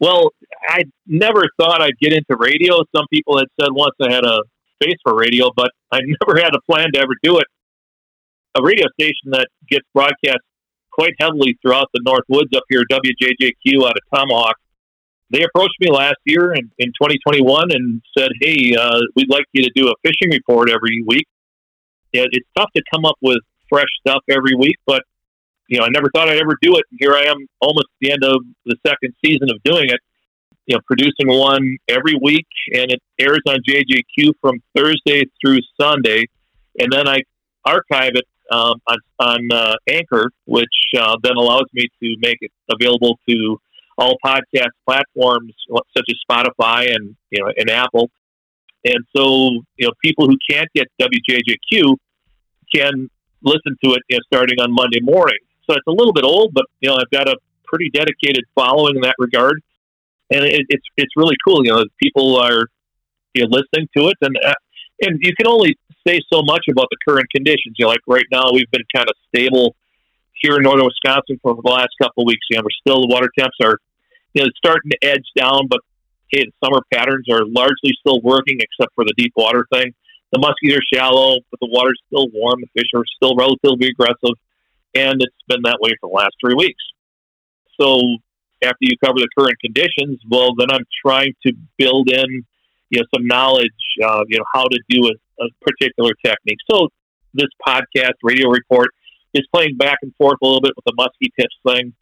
Well, 0.00 0.30
I 0.74 0.84
never 1.06 1.44
thought 1.58 1.80
I'd 1.80 1.98
get 2.00 2.12
into 2.12 2.36
radio. 2.38 2.82
Some 2.94 3.06
people 3.12 3.38
had 3.38 3.46
said 3.60 3.68
once 3.70 3.94
I 4.00 4.12
had 4.12 4.24
a 4.24 4.42
face 4.82 4.96
for 5.04 5.14
radio, 5.14 5.50
but 5.56 5.70
I 5.92 6.00
never 6.26 6.38
had 6.40 6.54
a 6.54 6.60
plan 6.70 6.88
to 6.94 7.00
ever 7.00 7.14
do 7.22 7.38
it. 7.38 7.46
A 8.56 8.62
radio 8.62 8.86
station 9.00 9.30
that 9.30 9.48
gets 9.68 9.86
broadcast 9.94 10.42
quite 10.92 11.14
heavily 11.20 11.58
throughout 11.60 11.88
the 11.92 12.00
North 12.04 12.24
Woods 12.28 12.50
up 12.56 12.62
here, 12.68 12.82
WJJQ 12.90 13.84
out 13.86 13.96
of 13.96 14.02
Tomahawk. 14.14 14.56
They 15.30 15.42
approached 15.42 15.74
me 15.80 15.90
last 15.90 16.18
year 16.24 16.52
in, 16.52 16.70
in 16.78 16.88
2021 16.88 17.72
and 17.72 18.02
said, 18.16 18.30
"Hey, 18.40 18.76
uh, 18.76 19.00
we'd 19.16 19.30
like 19.30 19.46
you 19.52 19.62
to 19.64 19.70
do 19.74 19.88
a 19.88 19.94
fishing 20.02 20.30
report 20.30 20.70
every 20.70 21.02
week." 21.06 21.26
it, 22.14 22.28
it's 22.32 22.48
tough 22.56 22.70
to 22.76 22.82
come 22.92 23.04
up 23.04 23.16
with 23.20 23.38
fresh 23.68 23.88
stuff 24.00 24.22
every 24.30 24.54
week, 24.56 24.76
but 24.86 25.02
you 25.68 25.78
know, 25.78 25.84
I 25.84 25.88
never 25.90 26.08
thought 26.14 26.28
I'd 26.28 26.38
ever 26.38 26.56
do 26.60 26.76
it. 26.76 26.84
Here 26.98 27.14
I 27.14 27.24
am, 27.24 27.46
almost 27.60 27.86
at 27.86 27.98
the 28.00 28.12
end 28.12 28.22
of 28.22 28.42
the 28.66 28.76
second 28.86 29.14
season 29.24 29.48
of 29.50 29.62
doing 29.64 29.86
it. 29.88 30.00
You 30.66 30.76
know, 30.76 30.80
producing 30.86 31.28
one 31.28 31.76
every 31.88 32.18
week, 32.20 32.46
and 32.72 32.90
it 32.90 33.02
airs 33.18 33.42
on 33.46 33.58
JJQ 33.68 34.32
from 34.40 34.62
Thursday 34.76 35.24
through 35.40 35.58
Sunday, 35.78 36.26
and 36.78 36.90
then 36.90 37.06
I 37.06 37.22
archive 37.64 38.12
it 38.14 38.24
um, 38.50 38.80
on, 38.86 38.98
on 39.18 39.48
uh, 39.52 39.74
Anchor, 39.88 40.30
which 40.46 40.66
uh, 40.98 41.16
then 41.22 41.36
allows 41.36 41.64
me 41.72 41.86
to 42.02 42.16
make 42.20 42.38
it 42.40 42.50
available 42.70 43.18
to 43.28 43.58
all 43.96 44.16
podcast 44.24 44.70
platforms 44.86 45.54
such 45.96 46.06
as 46.08 46.16
Spotify 46.28 46.94
and 46.94 47.16
you 47.30 47.42
know 47.42 47.52
and 47.56 47.70
Apple. 47.70 48.10
And 48.84 49.04
so 49.16 49.50
you 49.76 49.86
know 49.86 49.92
people 50.02 50.26
who 50.26 50.36
can't 50.48 50.68
get 50.74 50.88
WJJQ 51.00 51.96
can 52.74 53.08
listen 53.42 53.76
to 53.84 53.92
it 53.92 54.02
you 54.08 54.16
know, 54.16 54.20
starting 54.32 54.60
on 54.60 54.72
Monday 54.72 55.00
morning. 55.00 55.38
So 55.68 55.76
it's 55.76 55.86
a 55.86 55.92
little 55.92 56.12
bit 56.12 56.24
old, 56.24 56.52
but 56.52 56.64
you 56.80 56.88
know 56.88 56.96
I've 56.96 57.10
got 57.10 57.28
a 57.28 57.36
pretty 57.64 57.90
dedicated 57.90 58.44
following 58.54 58.96
in 58.96 59.02
that 59.02 59.14
regard, 59.18 59.62
and 60.30 60.44
it, 60.44 60.66
it's 60.68 60.86
it's 60.96 61.12
really 61.16 61.36
cool. 61.46 61.64
You 61.64 61.72
know, 61.72 61.84
people 62.02 62.36
are 62.36 62.66
you 63.34 63.42
know, 63.42 63.48
listening 63.50 63.88
to 63.96 64.08
it, 64.08 64.16
and 64.22 64.36
uh, 64.44 64.54
and 65.02 65.18
you 65.20 65.34
can 65.36 65.46
only 65.46 65.76
say 66.06 66.20
so 66.32 66.42
much 66.42 66.64
about 66.70 66.86
the 66.90 66.96
current 67.06 67.26
conditions. 67.34 67.76
You 67.78 67.86
know, 67.86 67.90
like 67.90 68.00
right 68.06 68.26
now 68.30 68.50
we've 68.52 68.70
been 68.70 68.84
kind 68.94 69.08
of 69.08 69.14
stable 69.28 69.76
here 70.40 70.56
in 70.56 70.62
northern 70.62 70.86
Wisconsin 70.86 71.38
for 71.42 71.54
the 71.54 71.70
last 71.70 71.90
couple 72.00 72.22
of 72.22 72.26
weeks. 72.26 72.46
You 72.50 72.58
know, 72.58 72.62
we're 72.64 72.80
still 72.86 73.02
the 73.02 73.12
water 73.12 73.28
temps 73.38 73.56
are 73.62 73.78
you 74.34 74.42
know 74.42 74.48
starting 74.56 74.90
to 74.90 74.98
edge 75.02 75.26
down, 75.36 75.66
but 75.68 75.80
hey, 76.30 76.44
the 76.44 76.52
summer 76.64 76.82
patterns 76.92 77.26
are 77.30 77.44
largely 77.46 77.92
still 78.00 78.20
working 78.22 78.58
except 78.60 78.94
for 78.94 79.04
the 79.04 79.14
deep 79.16 79.32
water 79.36 79.66
thing. 79.72 79.94
The 80.32 80.40
muskies 80.40 80.76
are 80.76 80.82
shallow, 80.92 81.38
but 81.50 81.60
the 81.60 81.68
water's 81.70 82.00
still 82.06 82.26
warm. 82.32 82.60
The 82.60 82.80
fish 82.80 82.90
are 82.94 83.04
still 83.16 83.36
relatively 83.36 83.88
aggressive, 83.88 84.34
and 84.94 85.22
it's 85.22 85.44
been 85.48 85.62
that 85.62 85.78
way 85.80 85.90
for 86.00 86.10
the 86.10 86.14
last 86.14 86.34
three 86.40 86.54
weeks. 86.54 86.82
So 87.80 88.00
after 88.64 88.78
you 88.80 88.96
cover 89.04 89.18
the 89.18 89.28
current 89.38 89.58
conditions, 89.60 90.20
well, 90.28 90.54
then 90.58 90.68
I'm 90.70 90.84
trying 91.04 91.34
to 91.46 91.52
build 91.78 92.10
in 92.10 92.44
you 92.90 93.00
know 93.00 93.06
some 93.14 93.26
knowledge, 93.26 93.70
uh, 94.04 94.24
you 94.28 94.38
know 94.38 94.44
how 94.52 94.64
to 94.64 94.80
do 94.88 95.08
a, 95.08 95.44
a 95.44 95.48
particular 95.62 96.12
technique. 96.24 96.58
So 96.70 96.88
this 97.32 97.48
podcast, 97.66 98.14
radio 98.22 98.48
report, 98.48 98.88
is 99.34 99.46
playing 99.52 99.76
back 99.76 99.98
and 100.02 100.14
forth 100.16 100.38
a 100.42 100.46
little 100.46 100.60
bit 100.60 100.72
with 100.76 100.84
the 100.84 100.94
musky 100.96 101.32
tips 101.38 101.56
thing. 101.66 101.92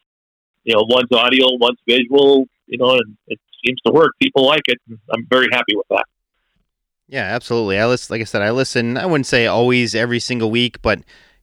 You 0.65 0.75
know, 0.75 0.85
one's 0.89 1.11
audio, 1.13 1.47
one's 1.59 1.79
visual. 1.89 2.47
You 2.67 2.79
know, 2.79 2.93
and 2.93 3.17
it 3.27 3.41
seems 3.65 3.81
to 3.87 3.93
work. 3.93 4.13
People 4.21 4.47
like 4.47 4.63
it. 4.67 4.79
I'm 5.13 5.27
very 5.29 5.49
happy 5.53 5.75
with 5.75 5.87
that. 5.91 6.05
Yeah, 7.09 7.25
absolutely. 7.25 7.79
I 7.79 7.87
listen, 7.87 8.15
like 8.15 8.23
I 8.23 8.25
said, 8.25 8.43
I 8.43 8.51
listen. 8.51 8.97
I 8.97 9.07
wouldn't 9.07 9.27
say 9.27 9.47
always 9.47 9.95
every 9.95 10.21
single 10.21 10.51
week, 10.51 10.81
but 10.83 11.01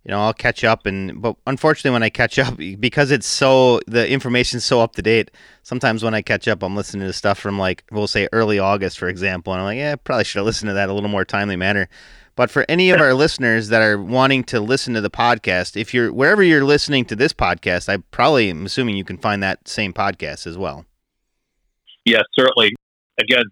you 0.10 0.16
know, 0.16 0.22
I'll 0.22 0.34
catch 0.34 0.64
up. 0.64 0.88
And 0.88 1.22
but 1.22 1.36
unfortunately, 1.46 1.92
when 1.92 2.02
I 2.02 2.10
catch 2.10 2.40
up, 2.40 2.58
because 2.80 3.12
it's 3.12 3.28
so 3.28 3.80
the 3.86 4.10
information's 4.10 4.66
so 4.66 4.82
up 4.82 4.96
to 4.96 5.04
date. 5.04 5.30
Sometimes 5.62 6.04
when 6.04 6.16
I 6.16 6.24
catch 6.24 6.48
up, 6.48 6.64
I'm 6.64 6.76
listening 6.76 7.06
to 7.06 7.14
stuff 7.14 7.38
from 7.38 7.60
like 7.60 7.84
we'll 7.92 8.08
say 8.08 8.28
early 8.32 8.58
August, 8.58 8.98
for 8.98 9.08
example, 9.08 9.54
and 9.54 9.62
I'm 9.62 9.66
like, 9.68 9.78
yeah, 9.78 9.96
probably 9.98 10.24
should 10.24 10.40
have 10.40 10.48
listened 10.48 10.70
to 10.70 10.74
that 10.74 10.90
a 10.90 10.94
little 10.94 11.12
more 11.12 11.26
timely 11.26 11.56
manner. 11.56 11.90
But 12.36 12.50
for 12.50 12.66
any 12.68 12.90
of 12.90 13.00
our 13.00 13.14
listeners 13.14 13.68
that 13.68 13.84
are 13.84 14.02
wanting 14.02 14.46
to 14.46 14.60
listen 14.60 14.96
to 14.96 15.02
the 15.02 15.12
podcast, 15.12 15.80
if 15.80 15.94
you're 15.94 16.12
wherever 16.12 16.42
you're 16.42 16.64
listening 16.64 17.06
to 17.06 17.16
this 17.16 17.32
podcast, 17.32 17.88
I 17.88 17.98
probably 18.10 18.50
am 18.50 18.66
assuming 18.66 18.98
you 18.98 19.04
can 19.04 19.20
find 19.20 19.44
that 19.44 19.68
same 19.68 19.94
podcast 19.94 20.48
as 20.48 20.58
well. 20.58 20.86
Yes, 22.04 22.24
certainly. 22.34 22.72
Again, 23.20 23.44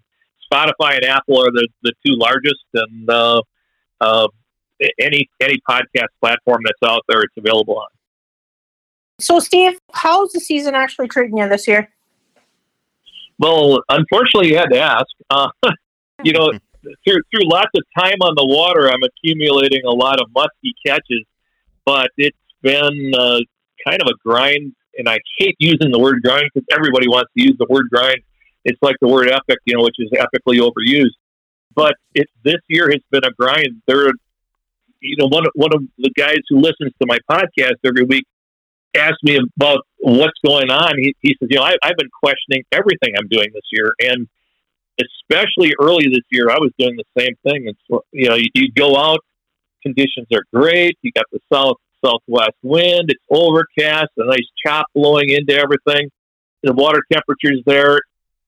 Spotify 0.51 0.95
and 0.95 1.05
Apple 1.05 1.39
are 1.39 1.51
the, 1.51 1.67
the 1.83 1.93
two 2.03 2.15
largest, 2.15 2.65
and 2.73 3.07
uh, 3.11 3.41
uh, 4.01 4.27
any 4.99 5.29
any 5.41 5.59
podcast 5.69 6.07
platform 6.19 6.61
that's 6.65 6.91
out 6.91 7.01
there, 7.07 7.21
it's 7.21 7.35
available 7.37 7.77
on. 7.77 7.87
So, 9.19 9.39
Steve, 9.39 9.79
how's 9.93 10.31
the 10.31 10.39
season 10.39 10.75
actually 10.75 11.07
treating 11.07 11.37
you 11.37 11.49
this 11.49 11.67
year? 11.67 11.89
Well, 13.39 13.81
unfortunately, 13.89 14.49
you 14.49 14.57
had 14.57 14.69
to 14.71 14.79
ask. 14.79 15.07
Uh, 15.29 15.49
you 16.23 16.33
know, 16.33 16.51
through 16.81 17.21
through 17.31 17.49
lots 17.49 17.71
of 17.75 17.83
time 17.97 18.17
on 18.21 18.35
the 18.35 18.45
water, 18.45 18.89
I'm 18.89 19.01
accumulating 19.03 19.81
a 19.85 19.91
lot 19.91 20.19
of 20.19 20.27
musky 20.33 20.73
catches, 20.85 21.23
but 21.85 22.09
it's 22.17 22.37
been 22.61 23.11
uh, 23.17 23.39
kind 23.87 24.01
of 24.01 24.07
a 24.07 24.15
grind. 24.23 24.73
And 24.97 25.07
I 25.07 25.19
hate 25.37 25.55
using 25.59 25.91
the 25.91 25.99
word 25.99 26.23
grind 26.23 26.49
because 26.53 26.65
everybody 26.71 27.07
wants 27.07 27.31
to 27.37 27.43
use 27.43 27.55
the 27.59 27.67
word 27.69 27.87
grind. 27.91 28.17
It's 28.65 28.81
like 28.81 28.95
the 28.99 29.07
word 29.07 29.29
epic, 29.29 29.59
you 29.65 29.77
know, 29.77 29.83
which 29.83 29.95
is 29.99 30.09
epically 30.11 30.59
overused. 30.59 31.15
But 31.75 31.95
it 32.15 32.27
this 32.43 32.57
year 32.67 32.89
has 32.91 33.01
been 33.11 33.23
a 33.23 33.31
grind. 33.31 33.81
There, 33.85 34.11
you 35.01 35.15
know, 35.17 35.27
one 35.27 35.43
one 35.55 35.73
of 35.73 35.81
the 35.97 36.11
guys 36.17 36.39
who 36.49 36.59
listens 36.59 36.91
to 37.01 37.07
my 37.07 37.17
podcast 37.29 37.75
every 37.85 38.03
week 38.03 38.25
asked 38.95 39.23
me 39.23 39.37
about 39.59 39.79
what's 39.99 40.39
going 40.45 40.69
on. 40.71 40.97
He, 40.97 41.15
he 41.21 41.35
says, 41.39 41.49
you 41.51 41.57
know, 41.57 41.63
I, 41.63 41.75
I've 41.83 41.97
been 41.97 42.09
questioning 42.23 42.63
everything 42.71 43.13
I'm 43.17 43.27
doing 43.27 43.47
this 43.53 43.63
year, 43.71 43.93
and 43.99 44.27
especially 44.99 45.73
early 45.79 46.05
this 46.05 46.25
year, 46.31 46.49
I 46.49 46.57
was 46.59 46.71
doing 46.77 46.97
the 46.97 47.21
same 47.21 47.35
thing. 47.43 47.67
And 47.67 47.75
so, 47.89 48.03
you 48.11 48.29
know, 48.29 48.35
you, 48.35 48.47
you 48.53 48.71
go 48.73 48.95
out, 48.97 49.19
conditions 49.83 50.27
are 50.33 50.43
great. 50.53 50.97
You 51.01 51.11
got 51.11 51.25
the 51.31 51.39
south 51.51 51.77
southwest 52.03 52.55
wind. 52.61 53.09
It's 53.09 53.23
overcast, 53.29 54.11
a 54.17 54.25
nice 54.25 54.47
chop 54.65 54.87
blowing 54.93 55.29
into 55.29 55.53
everything. 55.53 56.09
The 56.63 56.73
water 56.73 57.01
temperature's 57.11 57.61
there. 57.65 57.99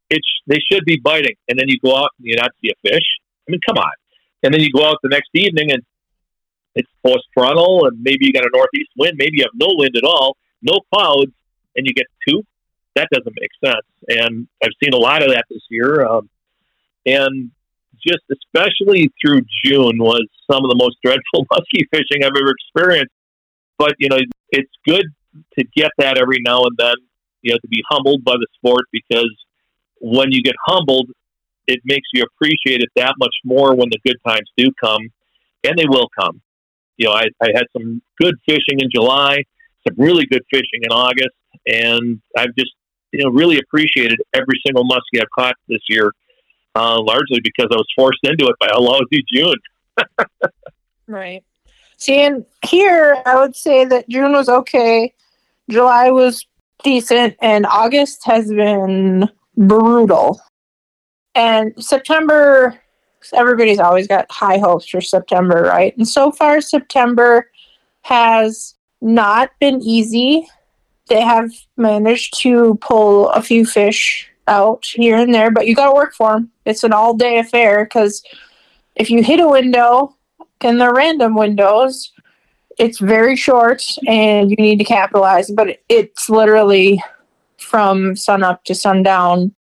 It's 0.10 0.28
they 0.48 0.60
should 0.72 0.86
be 0.86 1.00
biting, 1.04 1.36
and 1.48 1.60
then 1.60 1.68
you 1.68 1.78
go 1.84 1.96
out 1.96 2.10
and 2.18 2.28
you 2.28 2.36
not 2.36 2.52
see 2.62 2.72
a 2.72 2.90
fish. 2.90 3.06
I 3.48 3.52
mean, 3.52 3.60
come 3.68 3.78
on. 3.78 3.92
And 4.42 4.54
then 4.54 4.62
you 4.62 4.70
go 4.72 4.86
out 4.86 4.98
the 5.04 5.10
next 5.10 5.30
evening 5.34 5.72
and 5.72 5.84
it's 6.80 6.90
post 7.06 7.26
frontal, 7.34 7.86
and 7.86 8.02
maybe 8.02 8.26
you 8.26 8.34
got 8.34 8.44
a 8.44 8.50
northeast 8.54 8.92
wind. 8.98 9.16
Maybe 9.18 9.38
you 9.38 9.44
have 9.44 9.56
no 9.56 9.68
wind 9.78 9.96
at 9.96 10.04
all, 10.04 10.38
no 10.62 10.80
clouds, 10.94 11.32
and 11.76 11.86
you 11.86 11.94
get 11.94 12.06
two. 12.28 12.44
That 12.96 13.08
doesn't 13.12 13.36
make 13.40 13.52
sense. 13.64 13.86
And 14.08 14.48
I've 14.64 14.76
seen 14.84 14.94
a 14.94 14.98
lot 14.98 15.22
of 15.22 15.30
that 15.30 15.46
this 15.50 15.62
year. 15.70 16.06
Um, 16.06 16.30
and 17.06 17.52
just 18.06 18.24
especially 18.32 19.12
through 19.22 19.42
June 19.64 19.98
was 20.00 20.26
some 20.50 20.64
of 20.64 20.70
the 20.70 20.80
most 20.80 20.98
dreadful 21.04 21.46
musky 21.52 21.88
fishing 21.92 22.24
I've 22.24 22.32
ever 22.36 22.52
experienced. 22.52 23.14
But 23.78 23.96
you 24.00 24.10
know, 24.10 24.18
it's 24.52 24.72
good 24.86 25.06
to 25.58 25.66
get 25.76 25.92
that 25.98 26.18
every 26.18 26.40
now 26.42 26.62
and 26.64 26.76
then. 26.78 26.96
You 27.42 27.54
know, 27.54 27.58
to 27.62 27.68
be 27.70 27.82
humbled 27.90 28.24
by 28.26 28.34
the 28.34 28.48
sport 28.56 28.86
because 28.92 29.34
when 30.02 30.32
you 30.32 30.42
get 30.42 30.56
humbled, 30.66 31.10
it 31.68 31.80
makes 31.86 32.08
you 32.14 32.24
appreciate 32.24 32.82
it 32.82 32.90
that 32.98 33.14
much 33.18 33.36
more 33.46 33.76
when 33.76 33.90
the 33.90 34.00
good 34.06 34.18
times 34.28 34.50
do 34.58 34.72
come, 34.82 35.02
and 35.64 35.78
they 35.78 35.86
will 35.88 36.10
come. 36.20 36.42
You 37.00 37.08
know, 37.08 37.14
I, 37.14 37.28
I 37.42 37.48
had 37.56 37.64
some 37.72 38.02
good 38.22 38.36
fishing 38.46 38.80
in 38.80 38.90
July, 38.94 39.38
some 39.88 39.96
really 39.98 40.26
good 40.26 40.44
fishing 40.52 40.82
in 40.84 40.92
August, 40.92 41.36
and 41.66 42.22
I've 42.38 42.54
just 42.58 42.72
you 43.14 43.24
know 43.24 43.30
really 43.32 43.58
appreciated 43.58 44.20
every 44.34 44.60
single 44.66 44.84
muskie 44.84 45.20
I've 45.20 45.30
caught 45.34 45.56
this 45.70 45.80
year, 45.88 46.12
uh, 46.76 47.00
largely 47.02 47.40
because 47.42 47.68
I 47.72 47.78
was 47.78 47.88
forced 47.96 48.20
into 48.24 48.48
it 48.48 48.56
by 48.60 48.68
a 48.68 48.80
lousy 48.80 49.24
June. 49.34 49.56
right. 51.08 51.42
See, 51.96 52.20
and 52.20 52.46
here 52.66 53.24
I 53.26 53.40
would 53.40 53.56
say 53.56 53.86
that 53.86 54.10
June 54.10 54.34
was 54.34 54.50
okay, 54.50 55.14
July 55.70 56.12
was 56.12 56.46
decent, 56.84 57.38
and 57.42 57.66
August 57.66 58.26
has 58.26 58.50
been 58.50 59.30
brutal. 59.56 60.42
And 61.34 61.74
September, 61.82 62.78
everybody's 63.34 63.80
always 63.80 64.08
got 64.08 64.32
high 64.32 64.58
hopes 64.58 64.88
for 64.88 65.02
September, 65.02 65.64
right? 65.64 65.96
And 65.98 66.08
so 66.08 66.32
far, 66.32 66.62
September 66.62 67.50
has 68.02 68.76
not 69.02 69.52
been 69.60 69.82
easy. 69.82 70.48
They 71.08 71.22
have 71.22 71.52
managed 71.78 72.40
to 72.42 72.78
pull 72.82 73.30
a 73.30 73.42
few 73.42 73.66
fish 73.66 74.30
out 74.48 74.86
here 74.86 75.18
and 75.18 75.34
there, 75.34 75.52
but 75.52 75.68
you 75.68 75.76
got 75.76 75.90
to 75.90 75.96
work 75.96 76.14
for 76.14 76.34
them. 76.34 76.52
It's 76.66 76.84
an 76.84 76.94
all 76.94 77.14
day 77.14 77.40
affair 77.40 77.86
because 77.86 78.24
if 78.96 79.10
you 79.10 79.24
hit 79.24 79.40
a 79.40 79.48
window 79.48 80.16
and 80.62 80.80
they're 80.80 80.94
random 80.94 81.36
windows, 81.36 82.12
it's 82.78 83.00
very 83.00 83.36
short 83.36 83.86
and 84.08 84.50
you 84.50 84.58
need 84.58 84.78
to 84.80 84.86
capitalize, 84.86 85.52
but 85.52 85.80
it's 85.90 86.30
literally 86.30 87.02
from 87.58 88.16
sun 88.16 88.44
up 88.44 88.64
to 88.66 88.74
sundown. 88.74 89.54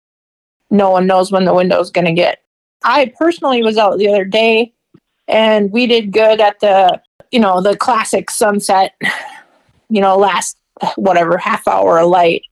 No 0.72 0.89
one 0.92 1.08
knows 1.08 1.32
when 1.32 1.46
the 1.46 1.54
window's 1.54 1.92
going 1.92 2.06
to 2.06 2.13
get. 2.13 2.42
I 2.83 3.13
personally 3.17 3.63
was 3.63 3.77
out 3.77 3.98
the 3.98 4.09
other 4.09 4.25
day 4.25 4.74
and 5.27 5.71
we 5.71 5.86
did 5.88 6.12
good 6.12 6.41
at 6.41 6.59
the, 6.59 7.01
you 7.31 7.39
know, 7.39 7.62
the 7.62 7.77
classic 7.77 8.29
sunset, 8.29 8.95
you 9.89 10.01
know, 10.01 10.17
last 10.17 10.57
whatever 10.95 11.38
half 11.38 11.67
hour 11.67 12.00
of 12.00 12.09
light. 12.09 12.43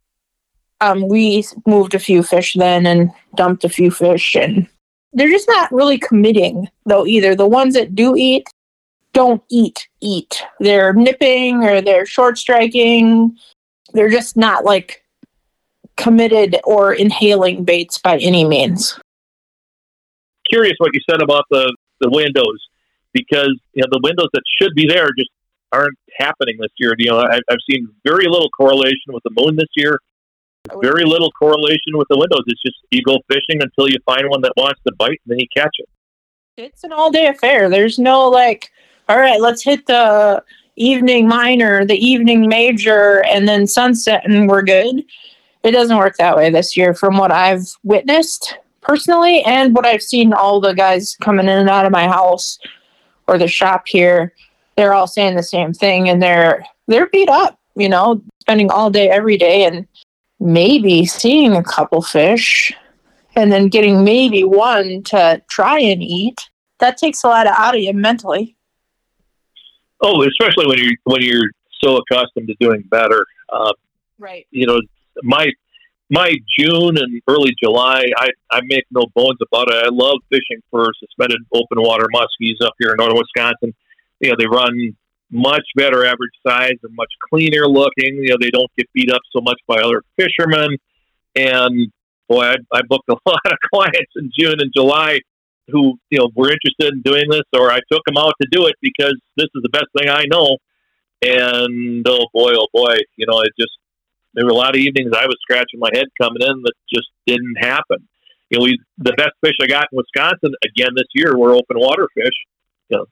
Um, 0.79 1.07
we 1.07 1.43
moved 1.65 1.96
a 1.96 2.00
few 2.00 2.22
fish 2.22 2.53
then 2.53 2.86
and 2.86 3.12
dumped 3.36 3.63
a 3.63 3.69
few 3.69 3.89
fish 3.89 4.36
and 4.36 4.67
they're 5.13 5.29
just 5.29 5.48
not 5.48 5.72
really 5.72 5.98
committing 5.98 6.69
though 6.86 7.05
either. 7.05 7.34
The 7.36 7.48
ones 7.48 7.74
that 7.74 7.96
do 7.96 8.15
eat 8.15 8.48
don't 9.13 9.41
eat 9.50 9.88
eat. 10.01 10.43
They're 10.60 10.93
nipping 10.93 11.63
or 11.63 11.81
they're 11.81 12.05
short 12.05 12.38
striking. 12.38 13.36
They're 13.93 14.12
just 14.12 14.38
not 14.38 14.63
like 14.63 15.03
committed 15.96 16.60
or 16.63 16.93
inhaling 16.93 17.63
baits 17.63 17.98
by 17.98 18.19
any 18.19 18.46
means. 18.46 19.00
Curious 20.50 20.75
what 20.77 20.92
you 20.94 21.01
said 21.10 21.22
about 21.22 21.46
the, 21.50 21.75
the 22.01 22.10
windows 22.10 22.60
because 23.13 23.60
you 23.74 23.82
know 23.82 23.88
the 23.92 24.00
windows 24.04 24.30
that 24.34 24.44
should 24.62 24.74
be 24.75 24.88
there 24.88 25.08
just 25.18 25.30
aren't 25.72 25.98
happening 26.18 26.58
this 26.60 26.72
year. 26.77 26.94
You 26.98 27.12
know, 27.12 27.20
I, 27.20 27.39
I've 27.50 27.63
seen 27.70 27.88
very 28.06 28.25
little 28.25 28.50
correlation 28.50 29.10
with 29.10 29.24
the 29.24 29.32
moon 29.36 29.56
this 29.56 29.70
year. 29.75 30.00
Oh, 30.70 30.80
very 30.80 31.06
little 31.06 31.32
correlation 31.32 31.94
with 31.94 32.08
the 32.10 32.18
windows. 32.18 32.44
It's 32.48 32.62
just 32.62 32.77
you 32.92 33.01
go 33.01 33.20
fishing 33.30 33.62
until 33.62 33.89
you 33.89 33.98
find 34.06 34.30
one 34.30 34.42
that 34.42 34.54
wants 34.58 34.82
to 34.88 34.94
bite, 34.98 35.20
and 35.25 35.27
then 35.27 35.39
you 35.39 35.48
catch 35.56 35.75
it. 35.80 35.89
It's 36.58 36.84
an 36.84 36.92
all 36.92 37.12
day 37.12 37.27
affair. 37.27 37.70
There's 37.70 38.00
no 38.00 38.30
like, 38.30 38.72
all 39.10 39.18
right, 39.18 39.39
let's 39.39 39.63
hit 39.63 39.86
the 39.86 40.44
evening 40.75 41.27
minor, 41.27 41.86
the 41.86 41.98
evening 41.98 42.48
major, 42.48 43.24
and 43.25 43.48
then 43.48 43.66
sunset, 43.68 44.24
and 44.25 44.48
we're 44.48 44.63
good. 44.63 45.04
It 45.63 45.72
doesn't 45.72 45.98
work 45.98 46.18
that 46.18 46.38
way 46.38 46.50
this 46.50 46.77
year, 46.77 46.94
from 46.94 47.18
what 47.18 47.32
I've 47.32 47.68
witnessed 47.84 48.58
personally, 48.88 49.44
and 49.44 49.75
what 49.75 49.86
I've 49.86 50.01
seen 50.01 50.34
all 50.34 50.60
the 50.60 50.74
guys 50.74 51.15
coming 51.22 51.48
in 51.48 51.58
and 51.60 51.70
out 51.70 51.86
of 51.86 51.91
my 51.91 52.08
house 52.08 52.58
or 53.27 53.38
the 53.38 53.48
shop 53.48 53.88
here. 53.88 54.34
They're 54.75 54.94
all 54.94 55.08
saying 55.08 55.36
the 55.36 55.44
same 55.44 55.74
thing, 55.74 56.10
and 56.10 56.22
they're 56.22 56.63
they're 56.88 57.08
beat 57.08 57.29
up. 57.29 57.60
You 57.75 57.89
know, 57.89 58.22
spending 58.41 58.72
all 58.72 58.89
day 58.89 59.10
every 59.10 59.38
day, 59.38 59.65
and 59.65 59.88
maybe 60.39 61.06
seeing 61.06 61.56
a 61.56 61.63
couple 61.63 62.01
fish 62.01 62.74
and 63.36 63.51
then 63.51 63.70
getting 63.70 64.03
maybe 64.03 64.44
one 64.44 65.03
to 65.03 65.41
try 65.50 65.79
and 65.79 66.01
eat 66.03 66.50
that 66.79 66.98
takes 66.98 67.24
a 67.24 67.27
lot 67.27 67.48
out 67.48 67.75
of 67.75 67.82
you 67.82 67.94
mentally 67.94 68.56
oh 70.01 70.24
especially 70.24 70.67
when 70.67 70.77
you're 70.77 70.94
when 71.06 71.22
you're 71.22 71.50
so 71.84 71.98
accustomed 71.98 72.48
to 72.48 72.56
doing 72.60 72.82
better 72.91 73.25
uh, 73.51 73.74
right 74.20 74.46
you 74.51 74.65
know 74.65 74.79
my 75.24 75.51
my 76.10 76.32
june 76.58 76.98
and 76.98 77.22
early 77.28 77.52
july 77.62 78.04
i 78.18 78.30
i 78.52 78.62
make 78.64 78.86
no 78.92 79.06
bones 79.16 79.38
about 79.52 79.68
it 79.70 79.86
i 79.86 79.90
love 79.92 80.18
fishing 80.30 80.62
for 80.72 80.88
suspended 81.00 81.40
open 81.54 81.82
water 81.82 82.08
muskies 82.14 82.66
up 82.66 82.74
here 82.80 82.92
in 82.92 82.96
northern 82.98 83.18
wisconsin 83.18 83.74
you 84.20 84.30
know 84.30 84.36
they 84.38 84.48
run 84.48 84.96
much 85.32 85.64
better 85.76 86.06
average 86.06 86.32
size 86.46 86.78
and 86.84 86.96
much 86.96 87.12
cleaner 87.30 87.68
looking. 87.68 88.16
You 88.16 88.30
know, 88.30 88.38
they 88.40 88.50
don't 88.50 88.72
get 88.78 88.88
beat 88.94 89.12
up 89.12 89.22
so 89.36 89.42
much 89.42 89.60
by 89.68 89.78
other 89.78 90.04
fishermen. 90.16 90.78
And 91.36 91.92
boy, 92.28 92.46
I, 92.46 92.56
I 92.74 92.82
booked 92.88 93.10
a 93.10 93.18
lot 93.26 93.42
of 93.46 93.58
clients 93.74 94.12
in 94.16 94.32
June 94.38 94.56
and 94.60 94.72
July 94.76 95.20
who 95.70 95.96
you 96.10 96.18
know 96.18 96.30
were 96.34 96.50
interested 96.50 96.94
in 96.94 97.02
doing 97.02 97.30
this, 97.30 97.44
or 97.54 97.72
I 97.72 97.80
took 97.92 98.02
them 98.06 98.18
out 98.18 98.34
to 98.42 98.48
do 98.50 98.68
it 98.68 98.76
because 98.82 99.16
this 99.36 99.48
is 99.54 99.64
the 99.64 99.70
best 99.70 99.88
thing 99.98 100.10
I 100.10 100.24
know. 100.32 100.58
And 101.22 102.06
oh 102.08 102.28
boy, 102.34 102.54
oh 102.56 102.68
boy, 102.74 102.96
you 103.18 103.26
know, 103.28 103.42
it 103.42 103.52
just 103.60 103.74
there 104.38 104.46
were 104.46 104.51
a 104.51 104.56
lot 104.56 104.75
of 104.75 104.79
evenings 104.79 105.12
I 105.13 105.25
was 105.25 105.36
scratching 105.41 105.82
my 105.82 105.89
head 105.94 106.06
coming 106.22 106.41
in 106.41 106.62
that 106.62 106.74
just 106.94 107.10
didn't 107.25 107.58
happen. 107.58 108.08
You 108.50 108.60
know, 108.60 108.65
we 108.65 108.79
the 108.98 109.13
best 109.17 109.34
fish 109.44 109.56
I 109.62 109.67
got 109.67 109.88
in 109.91 109.98
Wisconsin 109.98 110.53
again 110.63 110.91
this 110.96 111.10
year 111.13 111.36
were 111.36 111.51
open 111.51 111.77
water 111.77 112.08
fish. 112.15 112.38
You 112.89 112.98
know, 112.98 113.06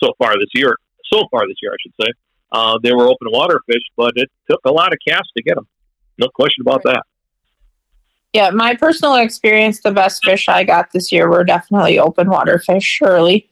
so 0.00 0.12
far 0.18 0.38
this 0.38 0.48
year 0.54 0.76
so 1.12 1.26
far 1.30 1.46
this 1.46 1.56
year, 1.62 1.72
I 1.72 1.76
should 1.80 2.06
say. 2.06 2.12
Uh, 2.50 2.78
they 2.82 2.92
were 2.92 3.04
open 3.04 3.28
water 3.30 3.60
fish, 3.66 3.82
but 3.96 4.12
it 4.16 4.30
took 4.50 4.60
a 4.64 4.72
lot 4.72 4.92
of 4.92 4.98
casts 5.06 5.32
to 5.36 5.42
get 5.42 5.56
them. 5.56 5.66
No 6.18 6.28
question 6.28 6.62
about 6.62 6.82
that. 6.84 7.02
Yeah, 8.32 8.50
my 8.50 8.74
personal 8.74 9.16
experience, 9.16 9.80
the 9.80 9.90
best 9.90 10.24
fish 10.24 10.48
I 10.48 10.64
got 10.64 10.92
this 10.92 11.10
year 11.10 11.30
were 11.30 11.44
definitely 11.44 11.98
open 11.98 12.28
water 12.28 12.58
fish 12.58 12.84
surely. 12.84 13.48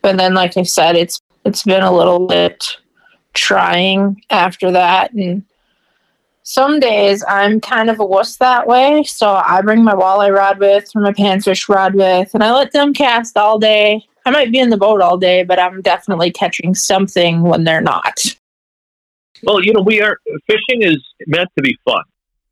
But 0.00 0.16
then, 0.16 0.34
like 0.34 0.56
I 0.56 0.62
said, 0.62 0.96
it's 0.96 1.20
it's 1.44 1.64
been 1.64 1.82
a 1.82 1.92
little 1.92 2.26
bit 2.26 2.76
trying 3.34 4.22
after 4.30 4.70
that, 4.72 5.12
and 5.12 5.44
some 6.42 6.80
days 6.80 7.24
I'm 7.26 7.60
kind 7.60 7.88
of 7.88 8.00
a 8.00 8.04
wuss 8.04 8.36
that 8.36 8.66
way. 8.66 9.04
So 9.04 9.28
I 9.28 9.62
bring 9.62 9.84
my 9.84 9.94
walleye 9.94 10.34
rod 10.34 10.58
with, 10.58 10.90
or 10.94 11.02
my 11.02 11.12
panfish 11.12 11.68
rod 11.68 11.94
with, 11.94 12.34
and 12.34 12.42
I 12.42 12.52
let 12.52 12.72
them 12.72 12.92
cast 12.92 13.36
all 13.36 13.58
day. 13.58 14.04
I 14.24 14.30
might 14.30 14.52
be 14.52 14.58
in 14.58 14.70
the 14.70 14.76
boat 14.76 15.00
all 15.00 15.18
day, 15.18 15.42
but 15.42 15.58
I'm 15.58 15.82
definitely 15.82 16.30
catching 16.30 16.74
something 16.74 17.42
when 17.42 17.64
they're 17.64 17.80
not. 17.80 18.24
Well, 19.42 19.62
you 19.64 19.72
know, 19.72 19.82
we 19.82 20.00
are 20.00 20.18
fishing 20.46 20.82
is 20.82 20.98
meant 21.26 21.48
to 21.56 21.62
be 21.62 21.76
fun, 21.84 22.02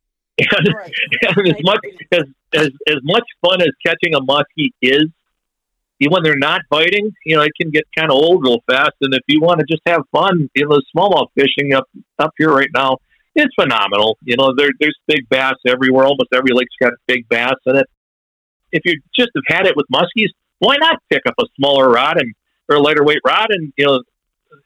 and, 0.37 0.75
right. 0.75 0.91
and 1.37 1.47
as 1.47 1.63
much 1.63 1.79
as, 2.11 2.23
as 2.53 2.69
as 2.87 2.97
much 3.03 3.23
fun 3.45 3.61
as 3.61 3.69
catching 3.85 4.13
a 4.13 4.19
muskie 4.19 4.71
is, 4.81 5.05
even 6.01 6.11
when 6.11 6.23
they're 6.23 6.37
not 6.37 6.61
biting, 6.69 7.13
you 7.25 7.37
know, 7.37 7.43
it 7.43 7.53
can 7.59 7.71
get 7.71 7.85
kind 7.97 8.11
of 8.11 8.17
old 8.17 8.43
real 8.43 8.59
fast. 8.69 8.95
And 8.99 9.13
if 9.13 9.21
you 9.27 9.39
want 9.39 9.61
to 9.61 9.65
just 9.69 9.81
have 9.85 10.01
fun, 10.11 10.49
you 10.53 10.67
know, 10.67 10.81
smallmouth 10.93 11.27
fishing 11.35 11.73
up 11.73 11.87
up 12.19 12.33
here 12.37 12.53
right 12.53 12.69
now, 12.73 12.97
it's 13.35 13.53
phenomenal. 13.55 14.17
You 14.23 14.37
know, 14.37 14.53
there, 14.55 14.69
there's 14.79 14.97
big 15.07 15.27
bass 15.29 15.55
everywhere. 15.67 16.05
Almost 16.05 16.29
every 16.33 16.53
lake's 16.53 16.75
got 16.81 16.93
big 17.07 17.27
bass 17.29 17.55
in 17.65 17.77
it. 17.77 17.87
If 18.71 18.83
you 18.85 19.01
just 19.15 19.31
have 19.35 19.43
had 19.47 19.67
it 19.67 19.75
with 19.75 19.85
muskies, 19.93 20.29
why 20.59 20.77
not 20.77 21.01
pick 21.09 21.23
up 21.25 21.35
a 21.39 21.45
smaller 21.57 21.89
rod 21.89 22.19
and 22.19 22.33
or 22.69 22.77
a 22.77 22.79
lighter 22.79 23.03
weight 23.03 23.19
rod 23.25 23.47
and 23.49 23.73
you 23.77 23.85
know, 23.85 24.01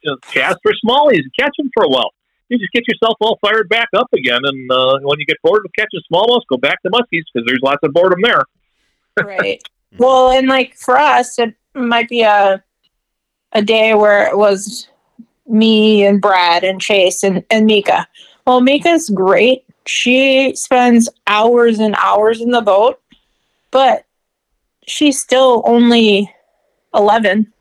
you 0.03 0.11
know 0.11 0.17
cast 0.31 0.57
for 0.61 0.71
smallies 0.85 1.19
and 1.19 1.31
catch 1.37 1.53
them 1.57 1.69
for 1.73 1.83
a 1.83 1.87
while. 1.87 2.11
You 2.49 2.59
just 2.59 2.71
get 2.73 2.87
yourself 2.87 3.15
all 3.21 3.39
fired 3.41 3.69
back 3.69 3.87
up 3.95 4.07
again, 4.13 4.41
and 4.43 4.71
uh, 4.71 4.99
when 5.01 5.19
you 5.19 5.25
get 5.25 5.37
bored 5.43 5.65
of 5.65 5.71
catching 5.75 6.01
smallmouth, 6.11 6.41
go 6.47 6.57
back 6.57 6.79
to 6.83 6.91
muskies 6.91 7.23
because 7.33 7.47
there's 7.47 7.61
lots 7.63 7.79
of 7.83 7.91
boredom 7.93 8.19
there. 8.21 8.43
right. 9.21 9.61
Well, 9.97 10.31
and 10.31 10.49
like 10.49 10.75
for 10.75 10.97
us, 10.97 11.39
it 11.39 11.55
might 11.73 12.09
be 12.09 12.21
a 12.21 12.61
a 13.53 13.61
day 13.61 13.93
where 13.93 14.27
it 14.27 14.37
was 14.37 14.89
me 15.47 16.05
and 16.05 16.21
Brad 16.21 16.65
and 16.65 16.81
Chase 16.81 17.23
and, 17.23 17.43
and 17.49 17.65
Mika. 17.65 18.05
Well, 18.45 18.61
Mika's 18.61 19.09
great. 19.09 19.63
She 19.85 20.55
spends 20.55 21.09
hours 21.27 21.79
and 21.79 21.95
hours 21.97 22.41
in 22.41 22.51
the 22.51 22.61
boat, 22.61 22.99
but 23.71 24.05
she's 24.87 25.19
still 25.19 25.63
only 25.65 26.31
11. 26.93 27.51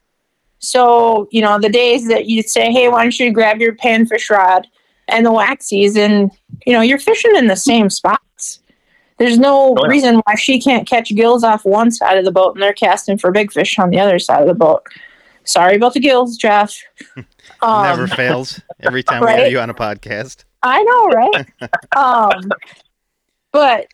So, 0.59 1.29
you 1.31 1.43
know, 1.43 1.59
the 1.59 1.69
days 1.69 2.09
that 2.09 2.27
you 2.27 2.43
say, 2.43 2.73
hey, 2.73 2.89
why 2.89 3.03
don't 3.03 3.19
you 3.19 3.33
grab 3.33 3.61
your 3.61 3.75
panfish 3.75 4.31
rod 4.31 4.67
and 5.09 5.27
the 5.27 5.31
waxies, 5.31 5.99
and, 5.99 6.31
you 6.67 6.73
know, 6.73 6.81
you're 6.81 6.99
fishing 6.99 7.37
in 7.37 7.47
the 7.47 7.57
same 7.57 7.91
spots. 7.91 8.61
There's 9.19 9.39
no 9.39 9.75
oh, 9.79 9.83
yeah. 9.83 9.89
reason 9.89 10.23
why 10.25 10.35
she 10.35 10.61
can't 10.61 10.89
catch 10.89 11.15
gills 11.15 11.45
off 11.45 11.65
one 11.65 11.91
side 11.91 12.19
of 12.19 12.25
the 12.25 12.33
boat 12.33 12.55
and 12.55 12.63
they're 12.63 12.73
casting 12.73 13.19
for 13.19 13.31
big 13.31 13.53
fish 13.53 13.79
on 13.79 13.91
the 13.91 14.01
other 14.01 14.19
side 14.19 14.43
of 14.43 14.49
the 14.49 14.55
boat. 14.55 14.83
Sorry 15.45 15.77
about 15.77 15.95
the 15.95 16.01
gills, 16.01 16.37
Jeff. 16.37 16.77
Um, 17.61 17.85
Never 17.85 18.07
fails. 18.09 18.61
Every 18.81 19.03
time 19.03 19.23
right? 19.23 19.37
we 19.37 19.43
have 19.43 19.53
you 19.53 19.61
on 19.61 19.71
a 19.71 19.75
podcast. 19.75 20.45
I 20.65 20.83
know, 20.83 21.07
right? 21.11 21.47
um, 21.97 22.51
but 23.53 23.87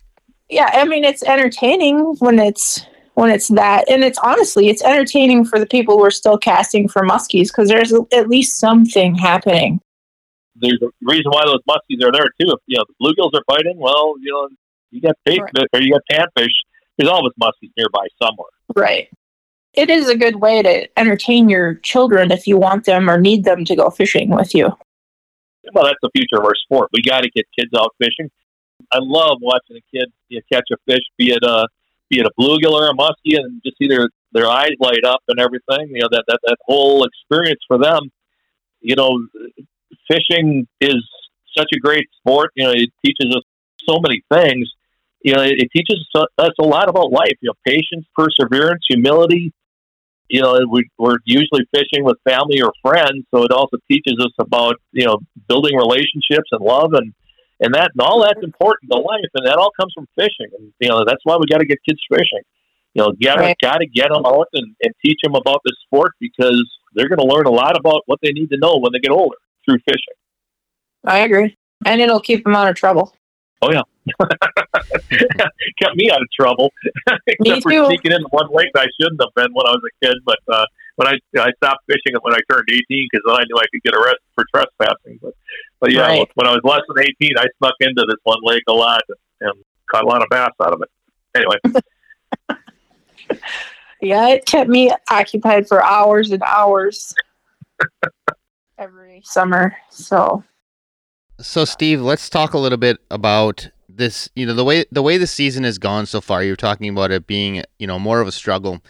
yeah, 0.49 0.71
I 0.73 0.85
mean, 0.85 1.05
it's 1.05 1.23
entertaining 1.25 1.99
when 2.21 2.39
it's 2.39 2.87
when 3.15 3.31
it's 3.31 3.49
that. 3.49 3.89
And 3.91 4.05
it's 4.05 4.19
honestly, 4.19 4.69
it's 4.69 4.83
entertaining 4.83 5.45
for 5.45 5.59
the 5.59 5.67
people 5.67 5.99
who 5.99 6.05
are 6.05 6.11
still 6.11 6.39
casting 6.39 6.89
for 6.89 7.03
muskies 7.03 7.49
because 7.49 7.69
there's 7.69 7.93
at 8.13 8.29
least 8.29 8.59
something 8.59 9.15
happening. 9.17 9.81
There's 10.55 10.81
a 10.83 10.89
reason 11.03 11.31
why 11.31 11.45
those 11.45 11.61
muskies 11.69 12.03
are 12.05 12.13
there 12.13 12.31
too. 12.41 12.53
If 12.53 12.61
you 12.67 12.79
know 12.79 12.85
the 12.89 12.95
bluegills 13.03 13.35
are 13.35 13.45
biting, 13.47 13.77
well, 13.77 14.15
you 14.21 14.33
know 14.33 14.49
you 14.91 15.01
got 15.01 15.17
bait 15.25 15.41
right. 15.41 15.67
or 15.73 15.81
you 15.81 15.93
got 15.93 16.03
panfish. 16.11 16.55
There's 16.97 17.11
always 17.11 17.33
muskies 17.41 17.71
nearby 17.77 18.07
somewhere. 18.23 18.51
Right. 18.77 19.09
It 19.75 19.89
is 19.89 20.09
a 20.09 20.17
good 20.17 20.37
way 20.37 20.63
to 20.63 20.99
entertain 20.99 21.49
your 21.49 21.75
children 21.77 22.31
if 22.31 22.47
you 22.47 22.59
want 22.59 22.85
them 22.85 23.09
or 23.09 23.21
need 23.21 23.45
them 23.45 23.65
to 23.65 23.77
go 23.77 23.89
fishing 23.89 24.31
with 24.31 24.55
you. 24.55 24.77
Well, 25.73 25.85
that's 25.85 25.99
the 26.03 26.11
future 26.15 26.39
of 26.39 26.45
our 26.45 26.55
sport. 26.65 26.91
We 26.93 27.03
got 27.03 27.23
to 27.23 27.31
get 27.31 27.47
kids 27.59 27.71
out 27.77 27.95
fishing. 27.99 28.31
I 28.93 28.99
love 29.01 29.39
watching 29.41 29.77
a 29.77 29.97
kid 29.97 30.11
you 30.29 30.39
know, 30.39 30.43
catch 30.53 30.69
a 30.73 30.77
fish, 30.87 31.05
be 31.19 31.31
it 31.31 31.43
a 31.43 31.69
be 32.09 32.21
it 32.21 32.27
a 32.27 32.31
bluegill 32.39 32.73
or 32.73 32.89
a 32.89 32.95
muskie, 32.95 33.39
and 33.39 33.61
just 33.65 33.79
see 33.79 33.89
their 33.89 34.09
their 34.33 34.47
eyes 34.47 34.73
light 34.81 35.05
up 35.05 35.21
and 35.29 35.39
everything. 35.39 35.89
You 35.89 36.03
know 36.03 36.09
that 36.11 36.25
that 36.29 36.41
that 36.45 36.57
whole 36.63 37.05
experience 37.05 37.61
for 37.69 37.79
them. 37.79 38.11
You 38.81 38.97
know, 38.97 39.27
fishing 40.09 40.67
is 40.81 41.05
such 41.57 41.69
a 41.75 41.79
great 41.79 42.09
sport. 42.19 42.51
You 42.57 42.65
know, 42.65 42.73
it 42.73 42.91
teaches 43.05 43.35
us 43.35 43.43
so 43.89 43.99
many 44.01 44.23
things. 44.33 44.71
You 45.23 45.35
know, 45.35 45.43
it, 45.43 45.55
it 45.59 45.69
teaches 45.77 46.09
us 46.39 46.51
a 46.59 46.65
lot 46.65 46.89
about 46.89 47.13
life. 47.13 47.37
You 47.41 47.51
know, 47.51 47.55
patience, 47.67 48.07
perseverance, 48.17 48.85
humility. 48.89 49.53
You 50.31 50.43
know, 50.43 50.61
we, 50.71 50.89
we're 50.97 51.19
usually 51.25 51.67
fishing 51.75 52.05
with 52.05 52.17
family 52.23 52.63
or 52.63 52.73
friends, 52.83 53.27
so 53.35 53.43
it 53.43 53.51
also 53.51 53.79
teaches 53.91 54.15
us 54.21 54.33
about 54.39 54.77
you 54.93 55.05
know 55.05 55.19
building 55.49 55.77
relationships 55.77 56.49
and 56.53 56.65
love 56.65 56.93
and 56.93 57.13
and 57.59 57.75
that 57.75 57.91
and 57.93 58.01
all 58.01 58.23
that's 58.23 58.43
important 58.43 58.91
to 58.93 58.99
life, 58.99 59.31
and 59.35 59.47
that 59.47 59.57
all 59.57 59.73
comes 59.79 59.93
from 59.93 60.07
fishing. 60.15 60.47
And 60.57 60.73
you 60.79 60.89
know 60.89 61.05
that's 61.05 61.21
why 61.25 61.37
we 61.37 61.47
got 61.51 61.59
to 61.59 61.67
get 61.67 61.79
kids 61.87 62.01
fishing. 62.09 62.47
You 62.95 63.03
know, 63.03 63.13
got 63.23 63.37
to 63.37 63.43
right. 63.43 63.57
got 63.61 63.79
to 63.79 63.87
get 63.87 64.09
them 64.11 64.25
out 64.25 64.47
and, 64.53 64.75
and 64.83 64.95
teach 65.05 65.19
them 65.23 65.35
about 65.35 65.61
the 65.65 65.75
sport 65.85 66.13
because 66.21 66.65
they're 66.95 67.09
going 67.09 67.21
to 67.21 67.35
learn 67.35 67.47
a 67.47 67.51
lot 67.51 67.77
about 67.77 68.03
what 68.07 68.21
they 68.23 68.31
need 68.31 68.51
to 68.51 68.59
know 68.59 68.79
when 68.79 68.93
they 68.93 69.01
get 69.01 69.11
older 69.11 69.37
through 69.65 69.79
fishing. 69.85 70.15
I 71.05 71.19
agree, 71.21 71.57
and 71.85 72.01
it'll 72.01 72.21
keep 72.21 72.45
them 72.45 72.55
out 72.55 72.69
of 72.69 72.77
trouble. 72.77 73.15
Oh 73.63 73.71
yeah, 73.73 73.83
kept 75.79 75.97
me 75.97 76.11
out 76.11 76.23
of 76.23 76.29
trouble. 76.33 76.73
Except 77.27 77.63
for 77.63 77.71
sneaking 77.71 78.13
into 78.13 78.29
one 78.31 78.49
lake 78.53 78.69
that 78.75 78.87
I 78.87 78.91
shouldn't 78.99 79.21
have 79.21 79.35
been 79.35 79.53
when 79.53 79.67
I 79.67 79.71
was 79.71 79.83
a 79.85 80.07
kid. 80.07 80.17
But 80.25 80.39
uh, 80.49 80.65
when 80.97 81.09
I 81.09 81.19
I 81.39 81.53
stopped 81.57 81.85
fishing 81.87 82.17
it 82.17 82.23
when 82.23 82.35
I 82.35 82.41
turned 82.51 82.69
eighteen 82.71 83.07
because 83.11 83.23
then 83.27 83.37
I 83.37 83.45
knew 83.45 83.57
I 83.57 83.67
could 83.73 83.83
get 83.83 83.95
arrested 83.95 84.31
for 84.35 84.45
trespassing. 84.55 85.19
But 85.21 85.35
but 85.81 85.93
yeah, 85.93 86.07
right. 86.07 86.31
when 86.35 86.47
I 86.47 86.53
was 86.53 86.61
less 86.65 86.81
than 86.89 87.05
eighteen, 87.05 87.37
I 87.39 87.47
snuck 87.59 87.75
into 87.81 88.05
this 88.09 88.19
one 88.25 88.39
lake 88.43 88.65
a 88.69 88.73
lot 88.73 89.03
and, 89.09 89.51
and 89.51 89.65
caught 89.91 90.05
a 90.05 90.07
lot 90.07 90.23
of 90.23 90.29
bass 90.31 90.53
out 90.63 90.73
of 90.73 90.83
it. 90.83 90.91
Anyway. 91.35 91.57
Yeah, 94.01 94.29
it 94.29 94.47
kept 94.47 94.71
me 94.71 94.91
occupied 95.11 95.69
for 95.69 95.85
hours 95.85 96.31
and 96.31 96.43
hours 96.43 97.15
every 98.79 99.21
summer. 99.25 99.77
So 99.91 100.43
So 101.43 101.65
Steve, 101.65 102.03
let's 102.03 102.29
talk 102.29 102.53
a 102.53 102.59
little 102.59 102.77
bit 102.77 102.99
about 103.11 103.71
this, 103.89 104.29
you 104.35 104.45
know, 104.45 104.53
the 104.53 104.65
way 104.65 104.85
the 104.93 105.01
way 105.01 105.17
the 105.17 105.27
season 105.27 105.65
has 105.65 105.79
gone 105.79 106.05
so 106.05 106.21
far. 106.21 106.45
You're 106.45 106.55
talking 106.55 106.91
about 106.91 107.11
it 107.11 107.27
being, 107.27 107.63
you 107.79 107.87
know, 107.87 107.99
more 107.99 108.21
of 108.21 108.29
a 108.29 108.33
struggle. 108.33 108.83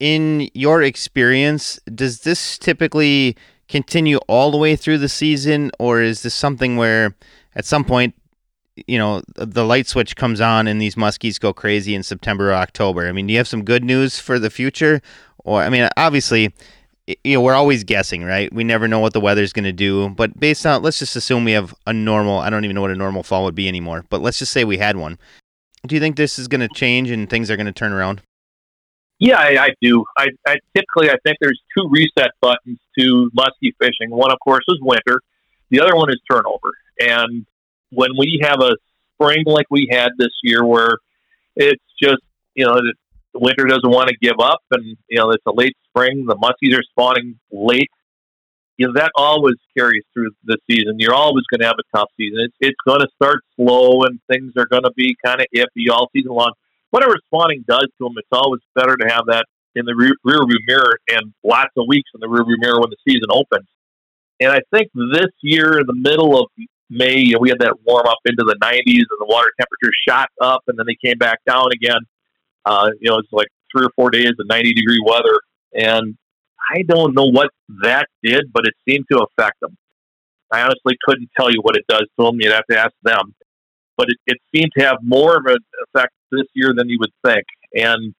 In 0.00 0.48
your 0.54 0.82
experience, 0.82 1.78
does 1.94 2.20
this 2.20 2.56
typically 2.56 3.36
continue 3.68 4.16
all 4.28 4.50
the 4.50 4.56
way 4.56 4.76
through 4.76 4.96
the 4.96 5.10
season 5.10 5.70
or 5.78 6.00
is 6.00 6.22
this 6.22 6.34
something 6.34 6.78
where 6.78 7.14
at 7.54 7.66
some 7.66 7.84
point 7.84 8.14
you 8.86 8.96
know 8.96 9.20
the 9.34 9.64
light 9.64 9.86
switch 9.86 10.16
comes 10.16 10.40
on 10.40 10.66
and 10.66 10.80
these 10.80 10.94
muskies 10.94 11.38
go 11.38 11.52
crazy 11.52 11.94
in 11.94 12.02
September 12.02 12.50
or 12.50 12.54
October. 12.54 13.06
I 13.06 13.12
mean, 13.12 13.26
do 13.26 13.32
you 13.32 13.38
have 13.38 13.48
some 13.48 13.64
good 13.64 13.84
news 13.84 14.18
for 14.18 14.38
the 14.38 14.50
future? 14.50 15.02
Or 15.44 15.62
I 15.62 15.68
mean, 15.68 15.86
obviously, 15.98 16.54
you 17.24 17.34
know, 17.34 17.40
we're 17.40 17.54
always 17.54 17.84
guessing, 17.84 18.22
right? 18.22 18.52
We 18.52 18.64
never 18.64 18.86
know 18.86 18.98
what 18.98 19.14
the 19.14 19.20
weather's 19.20 19.52
going 19.52 19.64
to 19.64 19.72
do, 19.72 20.10
but 20.10 20.38
based 20.38 20.66
on 20.66 20.82
let's 20.82 20.98
just 20.98 21.16
assume 21.16 21.44
we 21.44 21.52
have 21.52 21.74
a 21.86 21.92
normal, 21.92 22.38
I 22.38 22.50
don't 22.50 22.64
even 22.64 22.74
know 22.74 22.82
what 22.82 22.90
a 22.90 22.96
normal 22.96 23.22
fall 23.22 23.44
would 23.44 23.54
be 23.54 23.68
anymore, 23.68 24.04
but 24.10 24.20
let's 24.20 24.38
just 24.38 24.52
say 24.52 24.64
we 24.64 24.78
had 24.78 24.96
one. 24.96 25.18
Do 25.86 25.94
you 25.94 26.00
think 26.00 26.16
this 26.16 26.38
is 26.38 26.48
going 26.48 26.60
to 26.60 26.68
change 26.68 27.10
and 27.10 27.30
things 27.30 27.50
are 27.50 27.56
going 27.56 27.66
to 27.66 27.72
turn 27.72 27.92
around? 27.92 28.20
Yeah, 29.18 29.38
I, 29.38 29.64
I 29.64 29.68
do. 29.80 30.04
I, 30.16 30.28
I 30.46 30.56
typically 30.76 31.10
I 31.10 31.16
think 31.24 31.38
there's 31.40 31.60
two 31.76 31.88
reset 31.90 32.30
buttons 32.40 32.78
to 32.98 33.30
muskie 33.36 33.72
fishing. 33.80 34.10
One, 34.10 34.30
of 34.30 34.38
course, 34.40 34.64
is 34.68 34.78
winter. 34.80 35.20
The 35.70 35.80
other 35.80 35.96
one 35.96 36.10
is 36.10 36.20
turnover. 36.30 36.72
And 37.00 37.46
when 37.90 38.10
we 38.18 38.40
have 38.42 38.60
a 38.60 38.76
spring 39.14 39.44
like 39.46 39.66
we 39.70 39.88
had 39.90 40.10
this 40.18 40.32
year, 40.42 40.64
where 40.64 40.98
it's 41.56 41.82
just 42.00 42.22
you 42.54 42.66
know 42.66 42.74
the 42.74 43.40
winter 43.40 43.64
doesn't 43.64 43.90
want 43.90 44.08
to 44.08 44.16
give 44.20 44.38
up, 44.40 44.60
and 44.70 44.96
you 45.08 45.18
know 45.18 45.30
it's 45.30 45.44
a 45.46 45.52
late 45.52 45.76
spring, 45.98 46.24
the 46.26 46.36
muskies 46.36 46.76
are 46.76 46.82
spawning 46.82 47.38
late. 47.50 47.90
You 48.76 48.86
know 48.86 48.92
that 48.94 49.10
always 49.16 49.56
carries 49.76 50.04
through 50.14 50.30
the 50.44 50.56
season. 50.70 50.96
You're 50.98 51.14
always 51.14 51.42
going 51.50 51.60
to 51.60 51.66
have 51.66 51.76
a 51.78 51.96
tough 51.96 52.10
season. 52.16 52.38
It's 52.40 52.54
it's 52.60 52.80
going 52.86 53.00
to 53.00 53.08
start 53.20 53.40
slow, 53.56 54.04
and 54.04 54.20
things 54.30 54.52
are 54.56 54.66
going 54.66 54.84
to 54.84 54.92
be 54.96 55.16
kind 55.24 55.40
of 55.40 55.46
iffy 55.54 55.90
all 55.90 56.08
season 56.14 56.32
long. 56.32 56.52
Whatever 56.90 57.16
spawning 57.26 57.64
does 57.66 57.88
to 57.98 58.04
them, 58.04 58.14
it's 58.16 58.28
always 58.30 58.60
better 58.74 58.96
to 58.96 59.08
have 59.08 59.26
that 59.26 59.46
in 59.74 59.84
the 59.84 59.94
rear, 59.94 60.14
rear 60.24 60.38
view 60.46 60.58
mirror 60.66 60.98
and 61.08 61.34
lots 61.44 61.70
of 61.76 61.84
weeks 61.88 62.08
in 62.14 62.20
the 62.20 62.28
rear 62.28 62.44
view 62.44 62.56
mirror 62.58 62.80
when 62.80 62.90
the 62.90 62.96
season 63.06 63.28
opens. 63.30 63.66
And 64.40 64.52
I 64.52 64.60
think 64.72 64.88
this 64.94 65.32
year, 65.42 65.80
in 65.80 65.86
the 65.86 65.94
middle 65.94 66.40
of 66.40 66.46
May, 66.88 67.18
you 67.18 67.32
know, 67.32 67.40
we 67.40 67.50
had 67.50 67.58
that 67.58 67.74
warm 67.84 68.06
up 68.06 68.18
into 68.24 68.44
the 68.44 68.56
90s 68.62 68.78
and 68.86 69.18
the 69.18 69.26
water 69.26 69.50
temperature 69.58 69.92
shot 70.08 70.28
up 70.40 70.62
and 70.68 70.78
then 70.78 70.86
they 70.86 70.96
came 71.04 71.18
back 71.18 71.40
down 71.44 71.66
again. 71.72 72.00
Uh, 72.64 72.90
you 73.00 73.10
know, 73.10 73.18
it's 73.18 73.32
like 73.32 73.48
three 73.70 73.84
or 73.84 73.90
four 73.96 74.10
days 74.10 74.32
of 74.38 74.46
90 74.48 74.72
degree 74.72 75.02
weather. 75.04 75.38
And 75.74 76.16
I 76.74 76.82
don't 76.82 77.14
know 77.14 77.26
what 77.26 77.50
that 77.82 78.06
did, 78.22 78.52
but 78.52 78.64
it 78.66 78.74
seemed 78.88 79.06
to 79.12 79.24
affect 79.24 79.60
them. 79.60 79.76
I 80.52 80.62
honestly 80.62 80.96
couldn't 81.04 81.30
tell 81.38 81.50
you 81.50 81.60
what 81.62 81.76
it 81.76 81.84
does 81.88 82.06
to 82.18 82.26
them. 82.26 82.40
You'd 82.40 82.52
have 82.52 82.66
to 82.70 82.78
ask 82.78 82.92
them. 83.02 83.34
But 83.96 84.08
it, 84.08 84.16
it 84.26 84.38
seemed 84.54 84.72
to 84.78 84.84
have 84.84 84.98
more 85.02 85.36
of 85.36 85.44
an 85.46 85.58
effect 85.86 86.12
this 86.30 86.46
year 86.54 86.72
than 86.74 86.88
you 86.88 86.98
would 87.00 87.12
think. 87.24 87.44
And, 87.74 88.14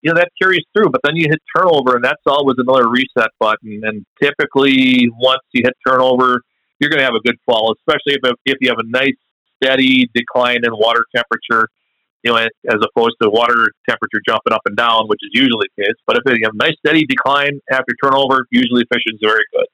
you 0.00 0.12
know, 0.12 0.14
that 0.14 0.30
carries 0.40 0.64
through. 0.74 0.90
But 0.90 1.02
then 1.04 1.16
you 1.16 1.26
hit 1.28 1.40
turnover, 1.56 1.96
and 1.96 2.04
that's 2.04 2.22
always 2.26 2.56
another 2.58 2.88
reset 2.88 3.30
button. 3.38 3.82
And 3.84 4.04
typically, 4.20 5.08
once 5.18 5.42
you 5.52 5.62
hit 5.64 5.74
turnover, 5.86 6.42
you're 6.80 6.90
going 6.90 6.98
to 6.98 7.04
have 7.04 7.14
a 7.14 7.20
good 7.20 7.38
fall, 7.46 7.74
especially 7.78 8.18
if, 8.22 8.32
if 8.46 8.56
you 8.60 8.68
have 8.68 8.78
a 8.78 8.88
nice 8.88 9.14
steady 9.62 10.08
decline 10.14 10.60
in 10.64 10.72
water 10.72 11.04
temperature, 11.14 11.68
you 12.22 12.32
know, 12.32 12.36
as 12.36 12.48
opposed 12.66 13.16
to 13.22 13.28
water 13.30 13.72
temperature 13.88 14.20
jumping 14.26 14.52
up 14.52 14.62
and 14.66 14.76
down, 14.76 15.06
which 15.06 15.20
is 15.22 15.30
usually 15.32 15.66
the 15.76 15.84
case. 15.84 15.94
But 16.06 16.16
if 16.16 16.22
you 16.26 16.40
have 16.44 16.54
a 16.54 16.56
nice 16.56 16.76
steady 16.84 17.04
decline 17.06 17.60
after 17.70 17.92
turnover, 18.02 18.46
usually 18.50 18.84
fishing 18.92 19.14
is 19.14 19.20
very 19.22 19.44
good. 19.52 19.66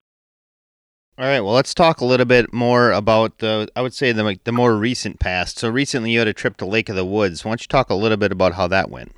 All 1.19 1.25
right, 1.25 1.41
well, 1.41 1.55
let's 1.55 1.75
talk 1.75 2.01
a 2.01 2.05
little 2.05 2.27
bit 2.27 2.53
more 2.53 2.93
about 2.93 3.39
the, 3.39 3.69
I 3.75 3.83
would 3.83 3.93
say, 3.93 4.13
the, 4.13 4.39
the 4.45 4.53
more 4.53 4.77
recent 4.77 5.19
past. 5.19 5.59
So 5.59 5.69
recently 5.69 6.13
you 6.13 6.21
had 6.21 6.29
a 6.29 6.33
trip 6.33 6.57
to 6.59 6.65
Lake 6.65 6.89
of 6.89 6.95
the 6.95 7.05
Woods. 7.05 7.45
Why 7.45 7.51
don't 7.51 7.61
you 7.61 7.67
talk 7.67 7.91
a 7.91 7.95
little 7.95 8.17
bit 8.17 8.31
about 8.31 8.55
how 8.55 8.69
that 8.69 8.89
went? 8.89 9.13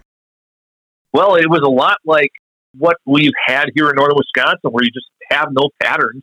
Well, 1.12 1.34
it 1.34 1.50
was 1.50 1.60
a 1.60 1.68
lot 1.68 1.98
like 2.06 2.30
what 2.76 2.96
we've 3.04 3.32
had 3.46 3.66
here 3.74 3.90
in 3.90 3.96
northern 3.96 4.16
Wisconsin, 4.16 4.70
where 4.70 4.82
you 4.82 4.90
just 4.90 5.10
have 5.30 5.48
no 5.50 5.68
patterns 5.82 6.22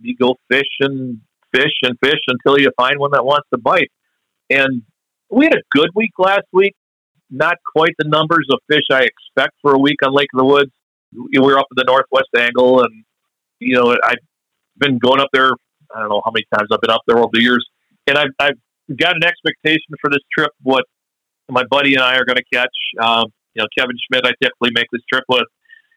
you 0.00 0.16
go 0.16 0.36
fish 0.50 0.68
and 0.80 1.20
fish 1.52 1.72
and 1.82 1.96
fish 2.02 2.20
until 2.28 2.58
you 2.58 2.70
find 2.76 2.98
one 2.98 3.10
that 3.12 3.24
wants 3.24 3.48
to 3.52 3.58
bite. 3.58 3.90
And 4.48 4.82
we 5.30 5.44
had 5.44 5.54
a 5.54 5.62
good 5.70 5.90
week 5.94 6.12
last 6.18 6.46
week. 6.52 6.74
Not 7.30 7.56
quite 7.74 7.94
the 7.98 8.08
numbers 8.08 8.46
of 8.50 8.58
fish 8.68 8.84
I 8.90 9.02
expect 9.02 9.54
for 9.62 9.72
a 9.72 9.78
week 9.78 9.96
on 10.04 10.12
Lake 10.12 10.28
of 10.34 10.38
the 10.38 10.44
Woods. 10.44 10.72
We 11.12 11.38
were 11.38 11.58
up 11.58 11.66
at 11.70 11.76
the 11.76 11.84
northwest 11.86 12.28
angle, 12.36 12.82
and 12.82 13.04
you 13.60 13.74
know 13.76 13.96
I've 14.02 14.18
been 14.78 14.98
going 14.98 15.20
up 15.20 15.28
there. 15.32 15.52
I 15.94 16.00
don't 16.00 16.08
know 16.08 16.22
how 16.24 16.32
many 16.32 16.44
times 16.54 16.68
I've 16.72 16.80
been 16.80 16.90
up 16.90 17.02
there 17.06 17.18
over 17.18 17.30
the 17.32 17.42
years, 17.42 17.64
and 18.06 18.18
I've, 18.18 18.30
I've 18.38 18.58
got 18.96 19.16
an 19.16 19.24
expectation 19.24 19.94
for 20.00 20.10
this 20.10 20.22
trip. 20.36 20.50
What 20.62 20.84
my 21.48 21.64
buddy 21.70 21.94
and 21.94 22.02
I 22.02 22.16
are 22.16 22.24
going 22.24 22.36
to 22.36 22.44
catch. 22.52 22.74
Um, 23.00 23.26
you 23.54 23.62
know, 23.62 23.68
Kevin 23.76 23.96
Schmidt. 24.06 24.24
I 24.24 24.32
typically 24.42 24.70
make 24.72 24.86
this 24.92 25.02
trip 25.12 25.24
with, 25.28 25.46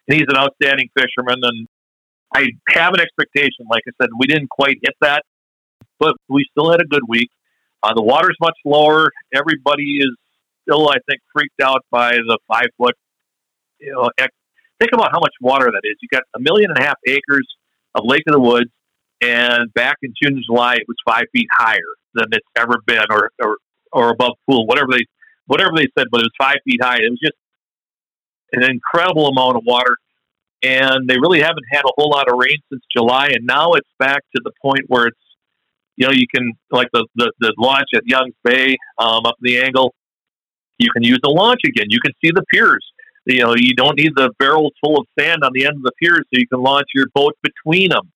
and 0.07 0.17
he's 0.17 0.27
an 0.27 0.37
outstanding 0.37 0.89
fisherman, 0.97 1.39
and 1.43 1.67
I 2.35 2.47
have 2.69 2.93
an 2.93 2.99
expectation. 2.99 3.65
Like 3.69 3.83
I 3.87 3.91
said, 4.01 4.09
we 4.17 4.27
didn't 4.27 4.49
quite 4.49 4.77
hit 4.81 4.95
that, 5.01 5.23
but 5.99 6.15
we 6.29 6.45
still 6.51 6.71
had 6.71 6.81
a 6.81 6.85
good 6.85 7.03
week. 7.07 7.29
Uh, 7.83 7.93
the 7.93 8.01
water's 8.01 8.37
much 8.39 8.57
lower. 8.65 9.11
Everybody 9.33 9.97
is 9.99 10.11
still, 10.61 10.89
I 10.89 10.97
think, 11.09 11.21
freaked 11.33 11.61
out 11.61 11.85
by 11.91 12.11
the 12.11 12.37
five 12.47 12.67
foot. 12.77 12.95
You 13.79 13.91
know, 13.93 14.09
think 14.79 14.91
about 14.93 15.11
how 15.11 15.19
much 15.19 15.33
water 15.41 15.65
that 15.65 15.81
is. 15.83 15.95
You 16.01 16.07
got 16.11 16.23
a 16.35 16.39
million 16.39 16.71
and 16.71 16.79
a 16.79 16.83
half 16.83 16.97
acres 17.07 17.47
of 17.95 18.05
Lake 18.05 18.23
of 18.27 18.33
the 18.33 18.39
Woods, 18.39 18.71
and 19.21 19.73
back 19.73 19.97
in 20.01 20.13
June 20.21 20.35
and 20.35 20.43
July, 20.45 20.75
it 20.75 20.85
was 20.87 20.97
five 21.05 21.25
feet 21.33 21.47
higher 21.51 21.79
than 22.13 22.27
it's 22.31 22.47
ever 22.55 22.77
been, 22.85 23.05
or 23.09 23.31
or, 23.41 23.57
or 23.91 24.09
above 24.09 24.33
pool, 24.49 24.65
whatever 24.65 24.87
they 24.91 25.05
whatever 25.47 25.71
they 25.75 25.87
said. 25.97 26.07
But 26.09 26.21
it 26.21 26.23
was 26.23 26.31
five 26.39 26.57
feet 26.63 26.81
high. 26.81 26.97
It 26.97 27.09
was 27.09 27.19
just 27.21 27.35
an 28.53 28.63
incredible 28.63 29.27
amount 29.27 29.57
of 29.57 29.63
water 29.65 29.97
and 30.63 31.09
they 31.09 31.17
really 31.19 31.41
haven't 31.41 31.65
had 31.71 31.81
a 31.81 31.91
whole 31.97 32.09
lot 32.09 32.29
of 32.29 32.37
rain 32.37 32.57
since 32.71 32.81
July, 32.95 33.27
and 33.27 33.45
now 33.45 33.73
it's 33.73 33.89
back 33.99 34.23
to 34.35 34.41
the 34.43 34.51
point 34.61 34.85
where 34.87 35.07
it's 35.07 35.17
you 35.95 36.07
know 36.07 36.13
you 36.13 36.25
can 36.33 36.53
like 36.71 36.87
the 36.93 37.05
the, 37.15 37.31
the 37.39 37.53
launch 37.57 37.89
at 37.95 38.03
Young's 38.05 38.35
Bay 38.43 38.77
um, 38.97 39.25
up 39.25 39.35
the 39.41 39.59
angle, 39.59 39.93
you 40.77 40.89
can 40.91 41.03
use 41.03 41.19
the 41.23 41.29
launch 41.29 41.61
again. 41.65 41.87
You 41.89 41.99
can 42.03 42.13
see 42.23 42.31
the 42.33 42.43
piers. 42.51 42.85
You 43.25 43.39
know 43.39 43.55
you 43.55 43.73
don't 43.75 43.97
need 43.97 44.13
the 44.15 44.31
barrels 44.39 44.73
full 44.83 44.99
of 44.99 45.07
sand 45.19 45.43
on 45.43 45.51
the 45.53 45.65
end 45.65 45.77
of 45.77 45.83
the 45.83 45.91
piers, 46.01 46.25
so 46.33 46.39
you 46.39 46.47
can 46.47 46.61
launch 46.61 46.87
your 46.93 47.05
boat 47.13 47.33
between 47.41 47.89
them, 47.89 48.11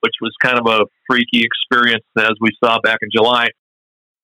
which 0.00 0.14
was 0.20 0.32
kind 0.42 0.58
of 0.58 0.66
a 0.66 0.84
freaky 1.06 1.44
experience 1.44 2.04
as 2.18 2.32
we 2.40 2.50
saw 2.62 2.78
back 2.80 2.98
in 3.02 3.08
July. 3.12 3.48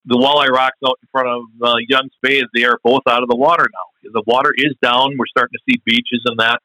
The 0.07 0.17
walleye 0.17 0.51
rocks 0.51 0.77
out 0.87 0.99
in 1.03 1.09
front 1.11 1.29
of 1.29 1.43
uh, 1.63 1.77
Young's 1.89 2.13
Bay, 2.21 2.43
they 2.55 2.65
are 2.65 2.79
both 2.85 3.01
out 3.09 3.23
of 3.23 3.29
the 3.31 3.37
water 3.37 3.67
now. 3.73 4.11
The 4.13 4.23
water 4.27 4.53
is 4.55 4.75
down. 4.83 5.17
We're 5.17 5.25
starting 5.31 5.55
to 5.55 5.63
see 5.67 5.81
beaches 5.87 6.21
and 6.27 6.39
that 6.39 6.61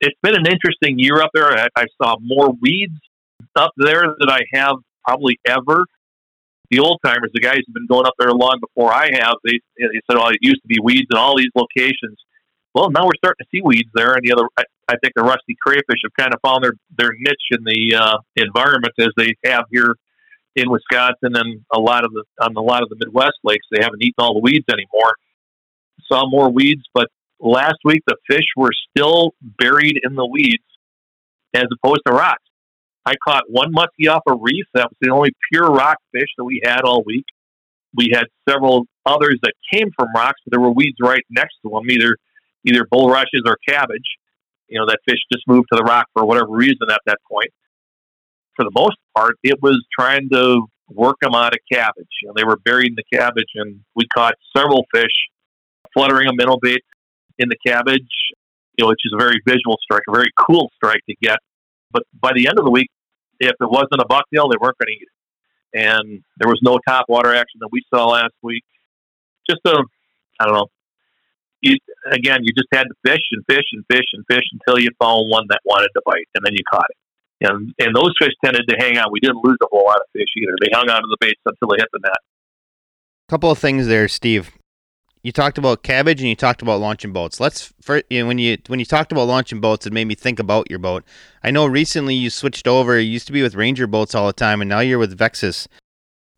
it's 0.00 0.18
been 0.22 0.34
an 0.34 0.46
interesting 0.46 0.98
year 0.98 1.22
up 1.22 1.30
there. 1.32 1.52
I, 1.56 1.68
I 1.76 1.86
saw 2.02 2.16
more 2.20 2.52
weeds 2.60 2.98
up 3.56 3.72
there 3.76 4.02
than 4.18 4.28
I 4.28 4.40
have 4.52 4.76
probably 5.04 5.38
ever. 5.46 5.86
The 6.70 6.78
old 6.80 7.00
timers, 7.04 7.30
the 7.34 7.40
guys 7.40 7.58
who've 7.66 7.74
been 7.74 7.86
going 7.86 8.06
up 8.06 8.14
there 8.18 8.32
long 8.32 8.58
before 8.60 8.92
I 8.92 9.10
have, 9.20 9.34
they, 9.44 9.60
they 9.78 10.00
said, 10.10 10.16
"Oh, 10.18 10.28
it 10.28 10.38
used 10.40 10.62
to 10.62 10.68
be 10.68 10.78
weeds 10.82 11.06
in 11.10 11.18
all 11.18 11.36
these 11.36 11.52
locations." 11.54 12.18
Well, 12.74 12.90
now 12.90 13.04
we're 13.04 13.18
starting 13.18 13.44
to 13.44 13.48
see 13.54 13.62
weeds 13.62 13.90
there, 13.94 14.14
and 14.14 14.22
the 14.24 14.32
other, 14.32 14.48
I, 14.58 14.64
I 14.88 14.96
think 15.02 15.14
the 15.14 15.22
rusty 15.22 15.56
crayfish 15.62 16.00
have 16.02 16.12
kind 16.18 16.34
of 16.34 16.40
found 16.44 16.64
their 16.64 16.72
their 16.96 17.12
niche 17.18 17.48
in 17.52 17.64
the 17.64 17.94
uh, 17.94 18.16
environment 18.36 18.94
as 18.98 19.10
they 19.16 19.34
have 19.44 19.64
here 19.70 19.94
in 20.56 20.70
Wisconsin 20.70 21.36
and 21.36 21.60
a 21.72 21.78
lot 21.78 22.04
of 22.04 22.12
the 22.12 22.24
on 22.42 22.56
a 22.56 22.60
lot 22.60 22.82
of 22.82 22.88
the 22.88 22.96
Midwest 22.98 23.38
lakes. 23.44 23.66
They 23.70 23.82
haven't 23.82 24.02
eaten 24.02 24.14
all 24.18 24.34
the 24.34 24.40
weeds 24.40 24.66
anymore. 24.68 25.14
Saw 26.10 26.28
more 26.28 26.50
weeds, 26.50 26.82
but 26.92 27.08
last 27.40 27.78
week 27.84 28.02
the 28.06 28.16
fish 28.28 28.46
were 28.56 28.72
still 28.90 29.34
buried 29.40 30.00
in 30.02 30.14
the 30.14 30.26
weeds 30.26 30.64
as 31.54 31.64
opposed 31.72 32.02
to 32.06 32.12
rocks. 32.12 32.42
I 33.06 33.14
caught 33.22 33.44
one 33.48 33.72
muskie 33.72 34.10
off 34.10 34.22
a 34.26 34.34
reef. 34.34 34.66
That 34.74 34.88
was 34.88 34.96
the 35.00 35.10
only 35.10 35.32
pure 35.52 35.68
rock 35.70 35.98
fish 36.12 36.28
that 36.38 36.44
we 36.44 36.60
had 36.64 36.82
all 36.82 37.02
week. 37.04 37.26
We 37.94 38.10
had 38.12 38.24
several 38.48 38.86
others 39.06 39.38
that 39.42 39.52
came 39.72 39.90
from 39.96 40.08
rocks, 40.14 40.40
but 40.44 40.52
there 40.52 40.60
were 40.60 40.72
weeds 40.72 40.96
right 41.00 41.22
next 41.30 41.56
to 41.62 41.70
them, 41.70 41.90
either 41.90 42.16
either 42.64 42.86
bulrushes 42.90 43.42
or 43.46 43.58
cabbage. 43.68 44.06
You 44.68 44.78
know, 44.80 44.86
that 44.86 45.00
fish 45.06 45.18
just 45.32 45.46
moved 45.46 45.68
to 45.72 45.76
the 45.76 45.84
rock 45.84 46.06
for 46.14 46.24
whatever 46.24 46.50
reason 46.50 46.88
at 46.90 47.00
that 47.06 47.18
point. 47.30 47.50
For 48.56 48.64
the 48.64 48.72
most 48.74 48.96
part, 49.14 49.36
it 49.42 49.60
was 49.62 49.84
trying 49.96 50.28
to 50.32 50.62
work 50.88 51.16
them 51.20 51.34
out 51.34 51.52
of 51.52 51.58
cabbage. 51.70 52.08
You 52.22 52.28
know, 52.28 52.34
they 52.36 52.44
were 52.44 52.56
buried 52.56 52.88
in 52.88 52.96
the 52.96 53.18
cabbage, 53.18 53.50
and 53.54 53.80
we 53.94 54.06
caught 54.14 54.34
several 54.56 54.86
fish 54.94 55.12
fluttering 55.92 56.28
a 56.28 56.32
minnow 56.34 56.56
bait 56.60 56.82
in 57.38 57.48
the 57.48 57.56
cabbage, 57.66 58.08
you 58.78 58.84
know, 58.84 58.88
which 58.88 59.00
is 59.04 59.12
a 59.14 59.18
very 59.18 59.40
visual 59.46 59.78
strike, 59.82 60.02
a 60.08 60.12
very 60.12 60.30
cool 60.48 60.70
strike 60.76 61.00
to 61.08 61.14
get. 61.20 61.38
But 61.94 62.02
by 62.20 62.32
the 62.34 62.48
end 62.48 62.58
of 62.58 62.66
the 62.66 62.70
week, 62.70 62.90
if 63.40 63.54
it 63.58 63.70
wasn't 63.70 64.00
a 64.00 64.04
bucktail, 64.04 64.50
they 64.50 64.60
weren't 64.60 64.76
going 64.76 64.88
to 64.88 64.92
eat 64.92 65.08
it. 65.08 65.78
And 65.78 66.22
there 66.38 66.48
was 66.48 66.60
no 66.62 66.78
top 66.86 67.06
water 67.08 67.34
action 67.34 67.60
that 67.60 67.70
we 67.72 67.82
saw 67.92 68.06
last 68.06 68.34
week. 68.42 68.64
Just 69.48 69.60
a, 69.64 69.82
I 70.40 70.44
don't 70.44 70.54
know. 70.54 70.66
you, 71.62 71.76
again, 72.10 72.40
you 72.42 72.52
just 72.52 72.68
had 72.72 72.84
to 72.84 72.94
fish 73.04 73.22
and 73.32 73.42
fish 73.46 73.64
and 73.72 73.84
fish 73.90 74.04
and 74.12 74.24
fish 74.30 74.44
until 74.52 74.80
you 74.82 74.90
found 75.00 75.30
one 75.30 75.46
that 75.48 75.60
wanted 75.64 75.88
to 75.94 76.02
bite, 76.04 76.28
and 76.34 76.44
then 76.44 76.52
you 76.52 76.64
caught 76.70 76.86
it. 76.90 77.48
And 77.48 77.74
and 77.78 77.94
those 77.94 78.12
fish 78.18 78.32
tended 78.44 78.62
to 78.68 78.76
hang 78.78 78.98
on. 78.98 79.06
We 79.10 79.20
didn't 79.20 79.42
lose 79.42 79.58
a 79.62 79.66
whole 79.70 79.84
lot 79.86 79.96
of 79.96 80.06
fish 80.12 80.28
either. 80.38 80.54
They 80.60 80.70
hung 80.72 80.88
on 80.88 81.02
to 81.02 81.08
the 81.08 81.16
baits 81.20 81.40
until 81.44 81.68
they 81.68 81.78
hit 81.78 81.88
the 81.92 82.00
net. 82.02 82.16
Couple 83.28 83.50
of 83.50 83.58
things 83.58 83.86
there, 83.86 84.06
Steve. 84.08 84.52
You 85.24 85.32
talked 85.32 85.56
about 85.56 85.82
cabbage 85.82 86.20
and 86.20 86.28
you 86.28 86.36
talked 86.36 86.60
about 86.60 86.80
launching 86.80 87.14
boats. 87.14 87.40
Let's 87.40 87.72
for 87.80 88.02
you 88.10 88.20
know, 88.20 88.26
when 88.26 88.36
you 88.36 88.58
when 88.66 88.78
you 88.78 88.84
talked 88.84 89.10
about 89.10 89.26
launching 89.26 89.58
boats, 89.58 89.86
it 89.86 89.92
made 89.92 90.04
me 90.04 90.14
think 90.14 90.38
about 90.38 90.68
your 90.68 90.78
boat. 90.78 91.02
I 91.42 91.50
know 91.50 91.64
recently 91.64 92.14
you 92.14 92.28
switched 92.28 92.68
over. 92.68 93.00
You 93.00 93.10
used 93.10 93.26
to 93.28 93.32
be 93.32 93.42
with 93.42 93.54
Ranger 93.54 93.86
boats 93.86 94.14
all 94.14 94.26
the 94.26 94.34
time, 94.34 94.60
and 94.60 94.68
now 94.68 94.80
you're 94.80 94.98
with 94.98 95.16
Vexus. 95.16 95.66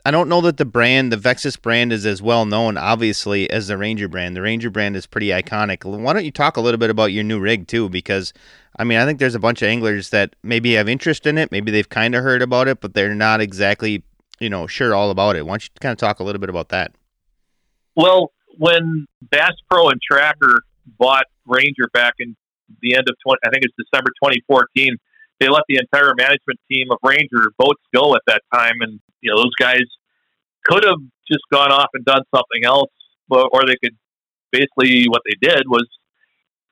I 0.05 0.13
don't 0.13 0.29
know 0.29 0.41
that 0.43 0.57
the 0.57 0.65
brand, 0.65 1.11
the 1.11 1.17
Vexus 1.17 1.57
brand, 1.57 1.93
is 1.93 2.07
as 2.07 2.23
well 2.23 2.47
known, 2.47 2.79
obviously, 2.79 3.51
as 3.51 3.67
the 3.67 3.77
Ranger 3.77 4.07
brand. 4.07 4.37
The 4.37 4.43
Ranger 4.43 4.71
brand 4.71 4.95
is 4.95 5.05
pretty 5.05 5.31
iconic. 5.31 5.85
Why 5.85 6.13
don't 6.13 6.25
you 6.25 6.31
talk 6.31 6.57
a 6.57 6.61
little 6.61 6.79
bit 6.79 6.91
about 6.91 7.07
your 7.07 7.25
new 7.25 7.41
rig 7.41 7.67
too? 7.67 7.89
Because 7.89 8.33
I 8.79 8.85
mean, 8.85 8.99
I 8.99 9.05
think 9.05 9.19
there's 9.19 9.35
a 9.35 9.41
bunch 9.41 9.63
of 9.63 9.69
anglers 9.69 10.11
that 10.11 10.37
maybe 10.45 10.75
have 10.75 10.89
interest 10.89 11.27
in 11.27 11.39
it, 11.39 11.51
maybe 11.51 11.73
they've 11.73 11.89
kind 11.89 12.15
of 12.15 12.23
heard 12.23 12.41
about 12.41 12.69
it, 12.69 12.81
but 12.81 12.95
they're 12.95 13.17
not 13.17 13.41
exactly, 13.41 14.05
you 14.39 14.49
know, 14.49 14.69
sure 14.69 14.95
all 14.95 15.11
about 15.11 15.35
it. 15.35 15.45
Why 15.45 15.55
don't 15.55 15.65
you 15.65 15.71
kind 15.81 15.91
of 15.91 15.99
talk 15.99 16.21
a 16.21 16.23
little 16.23 16.39
bit 16.39 16.51
about 16.51 16.69
that? 16.69 16.93
Well, 17.97 18.31
when 18.59 19.07
Bass 19.23 19.55
Pro 19.71 19.89
and 19.89 20.01
Tracker 20.01 20.63
bought 20.99 21.27
Ranger 21.47 21.89
back 21.93 22.15
in 22.19 22.37
the 22.83 22.95
end 22.95 23.09
of 23.09 23.17
20, 23.25 23.39
I 23.47 23.51
think 23.51 23.65
it's 23.65 23.75
December 23.79 24.11
2014, 24.23 24.97
they 25.39 25.49
let 25.49 25.63
the 25.69 25.77
entire 25.77 26.15
management 26.17 26.59
team 26.71 26.89
of 26.91 26.99
Ranger 27.03 27.53
boats 27.59 27.83
go 27.95 28.15
at 28.15 28.23
that 28.27 28.43
time, 28.53 28.81
and 28.81 29.01
you 29.21 29.31
know 29.31 29.37
those 29.37 29.55
guys 29.59 29.85
could 30.65 30.85
have 30.85 30.99
just 31.31 31.45
gone 31.53 31.71
off 31.71 31.89
and 31.95 32.05
done 32.05 32.23
something 32.35 32.65
else, 32.65 32.91
but, 33.29 33.49
or 33.53 33.67
they 33.67 33.77
could 33.83 33.97
basically 34.51 35.07
what 35.09 35.23
they 35.27 35.37
did 35.47 35.65
was 35.69 35.87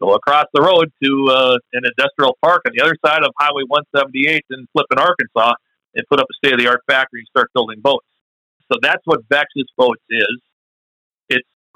go 0.00 0.14
across 0.14 0.46
the 0.54 0.62
road 0.62 0.90
to 1.02 1.26
uh, 1.30 1.56
an 1.72 1.82
industrial 1.84 2.36
park 2.42 2.62
on 2.66 2.72
the 2.74 2.82
other 2.82 2.96
side 3.04 3.22
of 3.22 3.30
Highway 3.38 3.62
178 3.68 4.44
in 4.50 4.66
Flippin, 4.72 4.98
Arkansas, 4.98 5.54
and 5.94 6.04
put 6.08 6.20
up 6.20 6.26
a 6.30 6.34
state 6.34 6.54
of 6.54 6.60
the 6.60 6.68
art 6.68 6.80
factory 6.88 7.20
and 7.20 7.28
start 7.28 7.50
building 7.54 7.80
boats. 7.80 8.06
So 8.72 8.78
that's 8.82 9.02
what 9.04 9.20
Vexus 9.28 9.68
Boats 9.76 10.02
is. 10.10 10.40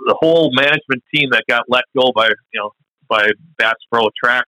The 0.06 0.16
whole 0.20 0.50
management 0.54 1.02
team 1.14 1.30
that 1.32 1.44
got 1.48 1.64
let 1.68 1.84
go 1.96 2.12
by 2.14 2.28
you 2.28 2.60
know 2.60 2.70
by 3.08 3.28
Bass 3.58 3.74
Pro 3.92 4.08
Track, 4.22 4.44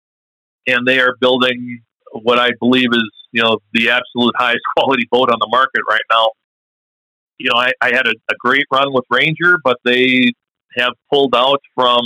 and 0.66 0.86
they 0.86 1.00
are 1.00 1.14
building 1.20 1.80
what 2.12 2.38
I 2.38 2.50
believe 2.60 2.88
is 2.92 3.10
you 3.32 3.42
know 3.42 3.58
the 3.72 3.90
absolute 3.90 4.34
highest 4.36 4.62
quality 4.76 5.04
boat 5.10 5.30
on 5.30 5.38
the 5.40 5.48
market 5.50 5.82
right 5.90 6.00
now. 6.10 6.28
You 7.38 7.50
know, 7.50 7.60
I, 7.60 7.72
I 7.80 7.94
had 7.94 8.06
a, 8.06 8.14
a 8.30 8.34
great 8.40 8.66
run 8.72 8.92
with 8.92 9.04
Ranger, 9.10 9.58
but 9.62 9.76
they 9.84 10.32
have 10.76 10.92
pulled 11.10 11.34
out 11.36 11.60
from 11.74 12.00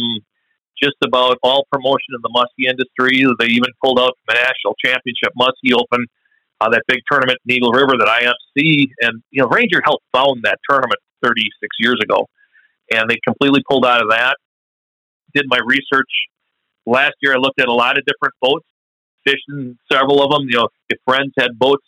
just 0.83 0.97
about 1.05 1.39
all 1.43 1.67
promotion 1.71 2.15
in 2.15 2.21
the 2.23 2.31
muskie 2.35 2.69
industry. 2.69 3.25
They 3.39 3.47
even 3.47 3.71
pulled 3.83 3.99
out 4.01 4.13
from 4.19 4.35
the 4.35 4.41
national 4.43 4.75
championship 4.85 5.33
muskie 5.39 5.73
open, 5.75 6.07
uh, 6.61 6.69
that 6.71 6.83
big 6.89 7.01
tournament 7.11 7.39
in 7.47 7.55
Eagle 7.55 7.73
River 7.73 7.95
that 7.99 8.09
I 8.09 8.25
MC. 8.25 8.91
And 9.01 9.23
you 9.31 9.43
know, 9.43 9.49
Ranger 9.49 9.81
helped 9.85 10.05
found 10.13 10.43
that 10.45 10.59
tournament 10.69 10.99
36 11.23 11.49
years 11.79 11.99
ago, 12.03 12.27
and 12.91 13.09
they 13.09 13.17
completely 13.27 13.63
pulled 13.69 13.87
out 13.87 14.03
of 14.03 14.11
that. 14.11 14.37
Did 15.35 15.47
my 15.49 15.61
research 15.65 16.11
last 16.87 17.15
year. 17.21 17.35
I 17.35 17.39
looked 17.39 17.61
at 17.61 17.69
a 17.69 17.73
lot 17.73 17.99
of 17.99 18.05
different 18.05 18.35
boats, 18.41 18.67
fishing 19.25 19.79
several 19.91 20.23
of 20.23 20.31
them. 20.31 20.49
You 20.49 20.59
know, 20.59 20.69
if 20.89 20.99
friends 21.07 21.33
had 21.39 21.59
boats 21.59 21.85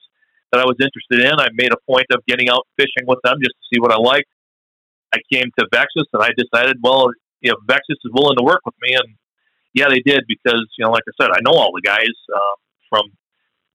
that 0.53 0.61
I 0.61 0.65
was 0.65 0.77
interested 0.81 1.33
in, 1.33 1.39
I 1.39 1.49
made 1.55 1.73
a 1.73 1.81
point 1.91 2.07
of 2.13 2.25
getting 2.27 2.49
out 2.49 2.67
fishing 2.77 3.07
with 3.07 3.19
them 3.25 3.39
just 3.43 3.55
to 3.55 3.65
see 3.73 3.81
what 3.81 3.93
I 3.93 3.99
liked. 3.99 4.29
I 5.13 5.19
came 5.33 5.51
to 5.59 5.67
Vexus 5.73 6.07
and 6.13 6.23
I 6.23 6.31
decided, 6.37 6.79
well, 6.83 7.11
you 7.41 7.51
know, 7.51 7.57
Vexus 7.67 7.99
is 8.05 8.11
willing 8.13 8.37
to 8.37 8.45
work 8.45 8.61
with 8.65 8.75
me, 8.83 8.95
and 8.95 9.15
yeah, 9.75 9.87
they 9.89 10.01
did 10.01 10.25
because 10.27 10.67
you 10.79 10.85
know, 10.85 10.91
like 10.91 11.03
I 11.07 11.13
said, 11.21 11.31
I 11.31 11.41
know 11.43 11.57
all 11.57 11.73
the 11.75 11.83
guys 11.83 12.15
uh, 12.35 12.57
from 12.89 13.03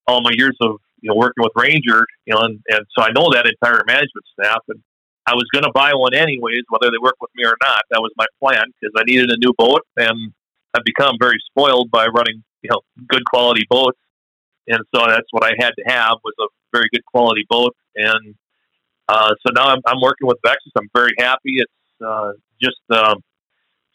all 0.07 0.21
my 0.21 0.31
years 0.33 0.57
of 0.61 0.79
you 1.01 1.09
know 1.09 1.15
working 1.15 1.43
with 1.43 1.51
Ranger, 1.55 2.03
you 2.25 2.33
know, 2.33 2.41
and, 2.41 2.59
and 2.69 2.81
so 2.97 3.03
I 3.03 3.11
know 3.11 3.29
that 3.31 3.45
entire 3.45 3.83
management 3.85 4.25
staff, 4.33 4.59
and 4.69 4.81
I 5.25 5.33
was 5.33 5.45
going 5.53 5.63
to 5.63 5.71
buy 5.73 5.93
one 5.93 6.13
anyways, 6.13 6.63
whether 6.69 6.91
they 6.91 6.97
work 7.01 7.15
with 7.21 7.29
me 7.35 7.45
or 7.45 7.55
not. 7.61 7.81
That 7.91 8.01
was 8.01 8.11
my 8.17 8.25
plan 8.39 8.63
because 8.79 8.93
I 8.97 9.03
needed 9.05 9.29
a 9.29 9.37
new 9.37 9.53
boat, 9.57 9.81
and 9.97 10.33
I've 10.73 10.83
become 10.83 11.15
very 11.19 11.37
spoiled 11.49 11.91
by 11.91 12.07
running 12.07 12.43
you 12.61 12.69
know 12.71 12.81
good 13.07 13.23
quality 13.25 13.65
boats, 13.69 13.99
and 14.67 14.79
so 14.93 15.05
that's 15.07 15.27
what 15.31 15.43
I 15.43 15.51
had 15.59 15.71
to 15.77 15.83
have 15.85 16.17
was 16.23 16.33
a 16.39 16.47
very 16.71 16.89
good 16.91 17.05
quality 17.05 17.45
boat, 17.49 17.75
and 17.95 18.35
uh, 19.07 19.33
so 19.45 19.51
now 19.53 19.67
I'm, 19.67 19.81
I'm 19.85 20.01
working 20.01 20.27
with 20.27 20.37
Vexus. 20.45 20.71
I'm 20.77 20.89
very 20.93 21.13
happy. 21.17 21.57
It's 21.57 22.01
uh, 22.05 22.31
just 22.61 22.77
um, 22.91 23.21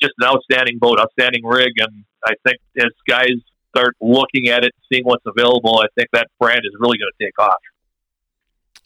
just 0.01 0.13
an 0.19 0.27
outstanding 0.27 0.79
boat, 0.79 0.99
outstanding 1.01 1.45
rig, 1.45 1.73
and 1.79 2.05
I 2.25 2.35
think 2.47 2.59
as 2.79 2.91
guys 3.09 3.35
start 3.75 3.97
looking 4.01 4.49
at 4.49 4.65
it, 4.65 4.73
seeing 4.93 5.05
what's 5.05 5.25
available, 5.27 5.79
I 5.79 5.87
think 5.97 6.09
that 6.13 6.29
brand 6.39 6.61
is 6.65 6.73
really 6.79 6.99
going 6.99 7.11
to 7.19 7.25
take 7.25 7.39
off. 7.39 7.57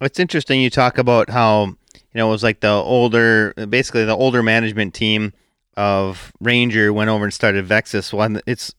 It's 0.01 0.19
interesting 0.19 0.61
you 0.61 0.71
talk 0.71 0.97
about 0.97 1.31
how 1.31 1.75
you 2.13 2.19
know 2.19 2.29
it 2.29 2.33
was 2.33 2.43
like 2.43 2.61
the 2.61 2.69
older, 2.69 3.53
basically 3.69 4.05
the 4.05 4.17
older 4.17 4.43
management 4.43 4.95
team 4.95 5.33
of 5.77 6.33
Ranger 6.41 6.93
went 6.93 7.11
over 7.11 7.25
and 7.25 7.33
started 7.33 7.65
Vexus. 7.65 8.13
One, 8.13 8.41
it's 8.47 8.75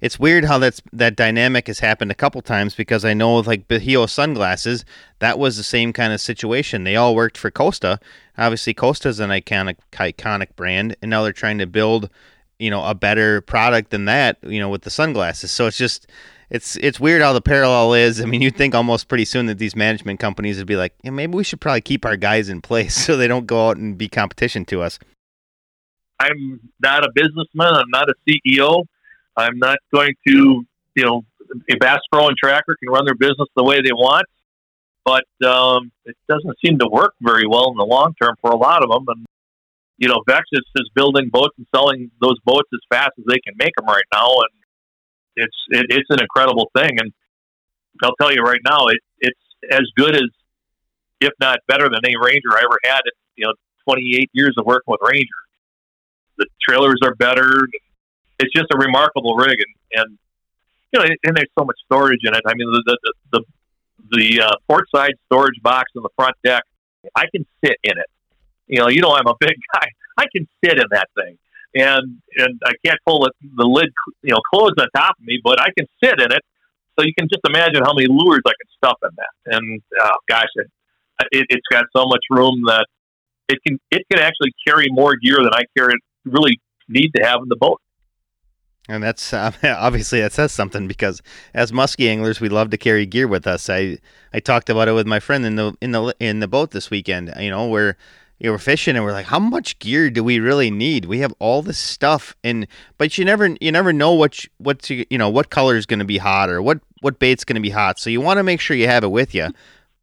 it's 0.00 0.18
weird 0.18 0.44
how 0.44 0.58
that's 0.58 0.82
that 0.92 1.16
dynamic 1.16 1.66
has 1.66 1.80
happened 1.80 2.10
a 2.10 2.14
couple 2.14 2.40
times 2.42 2.74
because 2.74 3.04
I 3.04 3.14
know 3.14 3.36
like 3.36 3.68
Bajio 3.68 4.08
sunglasses, 4.08 4.84
that 5.18 5.38
was 5.38 5.56
the 5.56 5.62
same 5.62 5.92
kind 5.92 6.12
of 6.12 6.20
situation. 6.20 6.84
They 6.84 6.96
all 6.96 7.14
worked 7.14 7.38
for 7.38 7.50
Costa. 7.50 7.98
Obviously, 8.36 8.74
Costa 8.74 9.08
is 9.08 9.20
an 9.20 9.30
iconic 9.30 9.76
iconic 9.92 10.54
brand, 10.56 10.96
and 11.02 11.10
now 11.10 11.22
they're 11.22 11.32
trying 11.32 11.58
to 11.58 11.66
build, 11.66 12.10
you 12.58 12.70
know, 12.70 12.84
a 12.84 12.94
better 12.94 13.40
product 13.40 13.90
than 13.90 14.04
that, 14.04 14.38
you 14.42 14.60
know, 14.60 14.68
with 14.68 14.82
the 14.82 14.90
sunglasses. 14.90 15.50
So 15.50 15.66
it's 15.66 15.78
just 15.78 16.06
it's 16.54 16.76
it's 16.76 17.00
weird 17.00 17.20
how 17.20 17.32
the 17.32 17.42
parallel 17.42 17.94
is. 17.94 18.20
I 18.20 18.26
mean, 18.26 18.40
you'd 18.40 18.56
think 18.56 18.76
almost 18.76 19.08
pretty 19.08 19.24
soon 19.24 19.46
that 19.46 19.58
these 19.58 19.74
management 19.74 20.20
companies 20.20 20.56
would 20.58 20.68
be 20.68 20.76
like, 20.76 20.94
yeah, 21.02 21.10
maybe 21.10 21.34
we 21.34 21.42
should 21.42 21.60
probably 21.60 21.80
keep 21.80 22.04
our 22.04 22.16
guys 22.16 22.48
in 22.48 22.62
place 22.62 22.94
so 23.04 23.16
they 23.16 23.26
don't 23.26 23.46
go 23.46 23.68
out 23.68 23.76
and 23.76 23.98
be 23.98 24.08
competition 24.08 24.64
to 24.66 24.80
us. 24.80 25.00
I'm 26.20 26.60
not 26.80 27.04
a 27.04 27.10
businessman. 27.12 27.74
I'm 27.74 27.90
not 27.90 28.08
a 28.08 28.14
CEO. 28.24 28.84
I'm 29.36 29.58
not 29.58 29.78
going 29.92 30.12
to, 30.28 30.64
you 30.94 31.04
know, 31.04 31.24
a 31.68 31.76
Bass 31.78 31.98
Pro 32.12 32.28
and 32.28 32.36
Tracker 32.36 32.76
can 32.80 32.88
run 32.88 33.04
their 33.04 33.16
business 33.16 33.48
the 33.56 33.64
way 33.64 33.78
they 33.82 33.92
want, 33.92 34.24
but 35.04 35.24
um, 35.44 35.90
it 36.04 36.16
doesn't 36.28 36.54
seem 36.64 36.78
to 36.78 36.86
work 36.86 37.14
very 37.20 37.48
well 37.48 37.68
in 37.72 37.76
the 37.76 37.84
long 37.84 38.14
term 38.22 38.36
for 38.40 38.52
a 38.52 38.56
lot 38.56 38.84
of 38.84 38.90
them. 38.90 39.04
And 39.08 39.26
you 39.98 40.06
know, 40.06 40.22
Vexus 40.28 40.62
is 40.76 40.88
building 40.94 41.30
boats 41.32 41.54
and 41.58 41.66
selling 41.74 42.12
those 42.20 42.38
boats 42.44 42.68
as 42.72 42.80
fast 42.88 43.10
as 43.18 43.24
they 43.26 43.40
can 43.44 43.54
make 43.58 43.74
them 43.76 43.86
right 43.86 44.04
now, 44.12 44.28
and 44.28 44.63
it's 45.36 45.56
it, 45.70 45.86
it's 45.90 46.10
an 46.10 46.20
incredible 46.20 46.70
thing. 46.76 46.98
And 46.98 47.12
I'll 48.02 48.16
tell 48.20 48.32
you 48.32 48.42
right 48.42 48.60
now, 48.64 48.86
it, 48.86 48.98
it's 49.20 49.40
as 49.70 49.82
good 49.96 50.14
as, 50.14 50.28
if 51.20 51.32
not 51.40 51.58
better 51.68 51.88
than 51.88 52.00
any 52.04 52.16
Ranger 52.16 52.52
I 52.52 52.62
ever 52.64 52.78
had. 52.84 53.00
In, 53.04 53.12
you 53.36 53.44
know, 53.46 53.54
28 53.84 54.30
years 54.32 54.54
of 54.58 54.66
working 54.66 54.86
with 54.86 55.00
Ranger. 55.02 55.28
The 56.38 56.46
trailers 56.66 56.98
are 57.04 57.14
better 57.14 57.66
it's 58.38 58.52
just 58.52 58.66
a 58.72 58.78
remarkable 58.78 59.36
rig, 59.36 59.58
and, 59.58 60.02
and 60.02 60.18
you 60.92 61.00
know, 61.00 61.06
and 61.24 61.36
there's 61.36 61.50
so 61.58 61.64
much 61.64 61.76
storage 61.84 62.20
in 62.22 62.34
it. 62.34 62.42
I 62.46 62.54
mean, 62.54 62.70
the 62.70 62.82
the 62.86 63.12
the, 63.32 63.44
the 64.10 64.42
uh, 64.42 64.52
port 64.68 64.86
side 64.94 65.14
storage 65.26 65.60
box 65.62 65.90
in 65.94 66.02
the 66.02 66.10
front 66.16 66.36
deck, 66.44 66.64
I 67.14 67.24
can 67.34 67.46
sit 67.64 67.76
in 67.82 67.98
it. 67.98 68.06
You 68.66 68.80
know, 68.80 68.88
you 68.88 69.00
know, 69.00 69.14
I'm 69.14 69.26
a 69.26 69.34
big 69.38 69.54
guy. 69.74 69.86
I 70.16 70.26
can 70.34 70.48
sit 70.64 70.78
in 70.78 70.84
that 70.90 71.08
thing, 71.16 71.38
and 71.74 72.20
and 72.36 72.60
I 72.64 72.72
can't 72.84 72.98
pull 73.06 73.20
the, 73.20 73.32
the 73.56 73.64
lid, 73.64 73.90
you 74.22 74.32
know, 74.32 74.40
closed 74.52 74.74
on 74.78 74.86
top 74.94 75.16
of 75.18 75.24
me, 75.24 75.40
but 75.42 75.60
I 75.60 75.68
can 75.76 75.86
sit 76.02 76.20
in 76.20 76.32
it. 76.32 76.42
So 76.98 77.04
you 77.04 77.12
can 77.18 77.28
just 77.28 77.42
imagine 77.48 77.82
how 77.84 77.92
many 77.92 78.06
lures 78.08 78.42
I 78.46 78.50
can 78.50 78.68
stuff 78.76 78.98
in 79.02 79.10
that. 79.16 79.56
And 79.56 79.82
oh, 80.00 80.16
gosh, 80.28 80.48
it, 80.54 80.70
it, 81.32 81.46
it's 81.50 81.66
got 81.70 81.84
so 81.94 82.06
much 82.06 82.22
room 82.30 82.62
that 82.66 82.86
it 83.48 83.58
can 83.66 83.78
it 83.90 84.02
can 84.10 84.20
actually 84.20 84.52
carry 84.66 84.86
more 84.90 85.16
gear 85.16 85.36
than 85.38 85.52
I 85.52 85.62
carry 85.76 85.94
really 86.24 86.60
need 86.88 87.10
to 87.16 87.22
have 87.24 87.40
in 87.42 87.48
the 87.48 87.56
boat. 87.56 87.80
And 88.88 89.02
that's 89.02 89.32
uh, 89.32 89.50
obviously 89.64 90.20
that 90.20 90.32
says 90.32 90.52
something 90.52 90.86
because 90.86 91.22
as 91.52 91.72
muskie 91.72 92.08
anglers, 92.08 92.40
we 92.40 92.48
love 92.48 92.70
to 92.70 92.78
carry 92.78 93.06
gear 93.06 93.26
with 93.26 93.46
us. 93.46 93.68
I 93.68 93.98
I 94.32 94.40
talked 94.40 94.70
about 94.70 94.88
it 94.88 94.92
with 94.92 95.06
my 95.06 95.20
friend 95.20 95.44
in 95.44 95.56
the 95.56 95.74
in 95.80 95.92
the 95.92 96.14
in 96.20 96.40
the 96.40 96.48
boat 96.48 96.70
this 96.70 96.90
weekend. 96.90 97.32
You 97.38 97.50
know, 97.50 97.68
we're 97.68 97.96
you 98.44 98.52
we're 98.52 98.58
fishing 98.58 98.94
and 98.94 99.04
we're 99.04 99.12
like, 99.12 99.26
how 99.26 99.38
much 99.38 99.78
gear 99.78 100.10
do 100.10 100.22
we 100.22 100.38
really 100.38 100.70
need? 100.70 101.06
We 101.06 101.18
have 101.20 101.32
all 101.38 101.62
this 101.62 101.78
stuff, 101.78 102.36
and 102.44 102.66
but 102.98 103.16
you 103.18 103.24
never 103.24 103.56
you 103.60 103.72
never 103.72 103.92
know 103.92 104.12
what 104.12 104.44
what 104.58 104.88
you 104.88 105.18
know 105.18 105.30
what 105.30 105.50
color 105.50 105.76
is 105.76 105.86
going 105.86 105.98
to 105.98 106.04
be 106.04 106.18
hot 106.18 106.50
or 106.50 106.60
what 106.62 106.80
what 107.00 107.18
bait's 107.18 107.44
going 107.44 107.56
to 107.56 107.62
be 107.62 107.70
hot. 107.70 107.98
So 107.98 108.10
you 108.10 108.20
want 108.20 108.38
to 108.38 108.42
make 108.42 108.60
sure 108.60 108.76
you 108.76 108.86
have 108.86 109.02
it 109.02 109.10
with 109.10 109.34
you. 109.34 109.48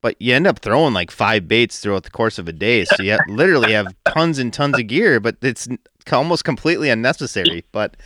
But 0.01 0.19
you 0.19 0.34
end 0.34 0.47
up 0.47 0.58
throwing 0.58 0.95
like 0.95 1.12
five 1.12 1.47
baits 1.47 1.80
throughout 1.80 2.04
the 2.04 2.10
course 2.10 2.39
of 2.39 2.47
a 2.47 2.51
day, 2.51 2.86
so 2.86 3.04
you 3.04 3.19
literally 3.27 3.73
have 3.73 3.93
tons 4.08 4.39
and 4.39 4.51
tons 4.51 4.80
of 4.80 4.88
gear. 4.88 5.19
But 5.19 5.38
it's 5.43 5.67
almost 6.12 6.43
completely 6.43 6.89
unnecessary. 6.89 7.63
But 7.71 7.97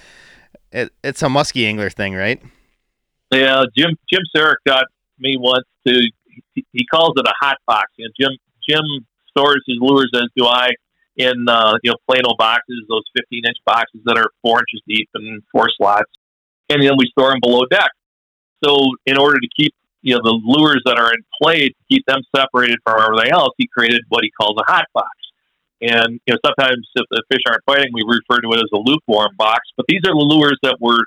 it, 0.73 0.91
it's 1.05 1.23
a 1.23 1.29
musky 1.29 1.65
angler 1.65 1.89
thing, 1.89 2.13
right? 2.13 2.41
Yeah, 3.31 3.63
Jim 3.77 3.91
Jim 4.11 4.23
Saric 4.35 4.55
got 4.67 4.87
me 5.19 5.37
once 5.39 5.63
to 5.87 6.01
he, 6.53 6.65
he 6.73 6.85
calls 6.87 7.13
it 7.15 7.25
a 7.25 7.33
hot 7.39 7.59
box. 7.65 7.93
You 7.95 8.07
know, 8.07 8.11
Jim 8.19 8.37
Jim 8.67 9.05
stores 9.35 9.63
his 9.67 9.77
lures 9.79 10.11
as 10.15 10.27
do 10.35 10.45
I 10.45 10.69
in 11.17 11.47
uh, 11.47 11.77
you 11.83 11.91
know 11.91 11.97
Plano 12.07 12.35
boxes, 12.37 12.83
those 12.89 13.03
15 13.17 13.45
inch 13.45 13.57
boxes 13.65 14.01
that 14.05 14.17
are 14.17 14.29
four 14.41 14.59
inches 14.59 14.81
deep 14.87 15.09
and 15.13 15.41
four 15.51 15.69
slots, 15.77 16.11
and 16.69 16.81
then 16.81 16.93
we 16.97 17.07
store 17.07 17.31
them 17.31 17.39
below 17.41 17.65
deck. 17.69 17.91
So 18.63 18.77
in 19.05 19.17
order 19.17 19.39
to 19.39 19.47
keep 19.57 19.73
you 20.01 20.15
know 20.15 20.21
the 20.23 20.39
lures 20.43 20.81
that 20.85 20.97
are 20.97 21.11
in 21.13 21.23
play 21.41 21.69
to 21.69 21.75
keep 21.89 22.05
them 22.05 22.21
separated 22.35 22.79
from 22.85 23.01
everything 23.01 23.31
else, 23.31 23.53
he 23.57 23.67
created 23.67 24.01
what 24.09 24.23
he 24.23 24.31
calls 24.39 24.57
a 24.59 24.71
hot 24.71 24.85
box. 24.93 25.09
And 25.81 26.19
you 26.25 26.33
know 26.33 26.39
sometimes 26.45 26.87
if 26.95 27.05
the 27.09 27.23
fish 27.31 27.41
aren't 27.47 27.65
biting, 27.65 27.91
we 27.93 28.03
refer 28.03 28.41
to 28.41 28.49
it 28.53 28.57
as 28.57 28.69
a 28.73 28.77
lukewarm 28.77 29.31
box. 29.37 29.61
But 29.77 29.85
these 29.87 30.01
are 30.05 30.13
the 30.13 30.27
lures 30.27 30.59
that 30.63 30.77
were 30.79 31.03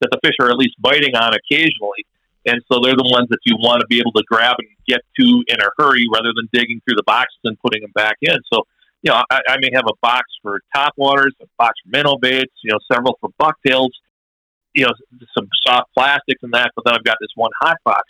that 0.00 0.10
the 0.10 0.18
fish 0.24 0.34
are 0.40 0.50
at 0.50 0.56
least 0.56 0.74
biting 0.80 1.14
on 1.14 1.32
occasionally. 1.34 2.04
And 2.46 2.60
so 2.70 2.80
they're 2.82 2.96
the 2.96 3.08
ones 3.08 3.28
that 3.30 3.38
you 3.44 3.56
want 3.56 3.80
to 3.80 3.86
be 3.86 4.00
able 4.00 4.12
to 4.12 4.24
grab 4.26 4.56
and 4.58 4.68
get 4.86 5.00
to 5.20 5.44
in 5.46 5.56
a 5.60 5.68
hurry 5.78 6.06
rather 6.12 6.32
than 6.34 6.48
digging 6.52 6.80
through 6.84 6.96
the 6.96 7.04
boxes 7.06 7.38
and 7.44 7.56
putting 7.60 7.82
them 7.82 7.92
back 7.94 8.16
in. 8.20 8.36
So, 8.52 8.64
you 9.02 9.10
know, 9.10 9.22
I, 9.30 9.40
I 9.48 9.56
may 9.58 9.70
have 9.74 9.84
a 9.86 9.94
box 10.00 10.24
for 10.42 10.60
top 10.74 10.94
waters, 10.96 11.34
a 11.40 11.46
box 11.58 11.74
for 11.84 11.90
minnow 11.90 12.16
baits, 12.20 12.52
you 12.64 12.72
know, 12.72 12.78
several 12.92 13.16
for 13.20 13.30
bucktails, 13.38 13.92
you 14.74 14.84
know, 14.84 14.92
some 15.36 15.48
soft 15.66 15.92
plastics 15.94 16.42
and 16.42 16.52
that, 16.54 16.72
but 16.74 16.84
then 16.84 16.94
I've 16.94 17.04
got 17.04 17.18
this 17.20 17.30
one 17.34 17.50
hot 17.60 17.76
box. 17.84 18.04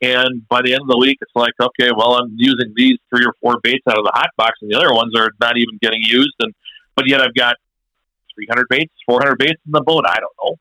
And 0.00 0.46
by 0.48 0.62
the 0.62 0.72
end 0.72 0.82
of 0.82 0.88
the 0.88 0.98
week, 0.98 1.18
it's 1.20 1.34
like, 1.34 1.54
okay, 1.60 1.90
well, 1.96 2.14
I'm 2.14 2.32
using 2.36 2.72
these 2.76 2.98
three 3.10 3.24
or 3.24 3.34
four 3.40 3.58
baits 3.62 3.82
out 3.88 3.98
of 3.98 4.04
the 4.04 4.12
hot 4.14 4.30
box, 4.36 4.58
and 4.62 4.70
the 4.70 4.76
other 4.76 4.92
ones 4.92 5.12
are 5.16 5.30
not 5.40 5.56
even 5.56 5.76
getting 5.82 6.02
used. 6.02 6.34
And 6.38 6.54
but 6.94 7.08
yet 7.08 7.20
I've 7.20 7.34
got 7.34 7.56
300 8.36 8.66
baits, 8.68 8.92
400 9.06 9.38
baits 9.38 9.60
in 9.66 9.72
the 9.72 9.80
boat. 9.80 10.04
I 10.06 10.14
don't 10.20 10.32
know 10.40 10.56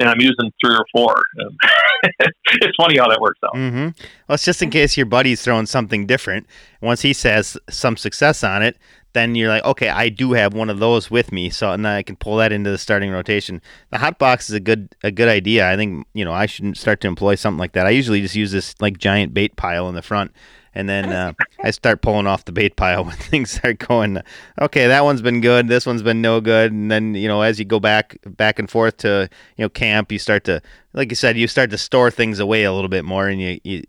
and 0.00 0.08
I'm 0.08 0.20
using 0.20 0.52
three 0.64 0.74
or 0.74 0.84
four. 0.92 1.14
it's 2.18 2.76
funny 2.76 2.98
how 2.98 3.08
that 3.08 3.20
works 3.20 3.40
out. 3.44 3.54
Mm-hmm. 3.54 3.88
Well, 4.28 4.34
it's 4.34 4.44
just 4.44 4.62
in 4.62 4.70
case 4.70 4.96
your 4.96 5.06
buddy's 5.06 5.42
throwing 5.42 5.66
something 5.66 6.06
different. 6.06 6.46
Once 6.80 7.02
he 7.02 7.12
says 7.12 7.56
some 7.70 7.96
success 7.96 8.42
on 8.42 8.62
it, 8.62 8.76
then 9.12 9.36
you're 9.36 9.48
like, 9.48 9.64
okay, 9.64 9.88
I 9.88 10.08
do 10.08 10.32
have 10.32 10.54
one 10.54 10.68
of 10.68 10.80
those 10.80 11.10
with 11.10 11.30
me, 11.30 11.48
so 11.48 11.70
and 11.70 11.86
I 11.86 12.02
can 12.02 12.16
pull 12.16 12.36
that 12.38 12.52
into 12.52 12.70
the 12.70 12.78
starting 12.78 13.12
rotation. 13.12 13.62
The 13.90 13.98
hot 13.98 14.18
box 14.18 14.48
is 14.48 14.56
a 14.56 14.60
good 14.60 14.94
a 15.04 15.12
good 15.12 15.28
idea. 15.28 15.70
I 15.70 15.76
think 15.76 16.06
you 16.14 16.24
know 16.24 16.32
I 16.32 16.46
should 16.46 16.76
start 16.76 17.00
to 17.02 17.08
employ 17.08 17.36
something 17.36 17.58
like 17.58 17.72
that. 17.72 17.86
I 17.86 17.90
usually 17.90 18.20
just 18.20 18.34
use 18.34 18.50
this 18.50 18.74
like 18.80 18.98
giant 18.98 19.32
bait 19.32 19.56
pile 19.56 19.88
in 19.88 19.94
the 19.94 20.02
front 20.02 20.32
and 20.74 20.88
then 20.88 21.10
uh, 21.10 21.32
I 21.64 21.70
start 21.70 22.02
pulling 22.02 22.26
off 22.26 22.44
the 22.44 22.52
bait 22.52 22.76
pile 22.76 23.04
when 23.06 23.16
things 23.16 23.52
start 23.52 23.78
going. 23.78 24.20
Okay, 24.60 24.86
that 24.86 25.04
one's 25.04 25.22
been 25.22 25.40
good. 25.40 25.68
This 25.68 25.86
one's 25.86 26.02
been 26.02 26.20
no 26.20 26.40
good. 26.40 26.72
And 26.72 26.90
then 26.90 27.14
you 27.14 27.28
know, 27.28 27.42
as 27.42 27.58
you 27.58 27.64
go 27.64 27.80
back 27.80 28.18
back 28.26 28.58
and 28.58 28.70
forth 28.70 28.98
to 28.98 29.28
you 29.56 29.64
know 29.64 29.68
camp, 29.68 30.12
you 30.12 30.18
start 30.18 30.44
to, 30.44 30.60
like 30.92 31.10
you 31.10 31.16
said, 31.16 31.36
you 31.36 31.46
start 31.46 31.70
to 31.70 31.78
store 31.78 32.10
things 32.10 32.40
away 32.40 32.64
a 32.64 32.72
little 32.72 32.88
bit 32.88 33.04
more, 33.04 33.28
and 33.28 33.40
you, 33.40 33.60
you 33.64 33.82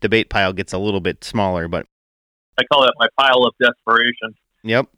the 0.00 0.08
bait 0.08 0.28
pile 0.28 0.52
gets 0.52 0.72
a 0.72 0.78
little 0.78 1.00
bit 1.00 1.24
smaller. 1.24 1.68
But 1.68 1.86
I 2.58 2.64
call 2.64 2.84
it 2.84 2.94
my 2.98 3.08
pile 3.18 3.44
of 3.44 3.54
desperation. 3.60 4.34
Yep. 4.64 4.88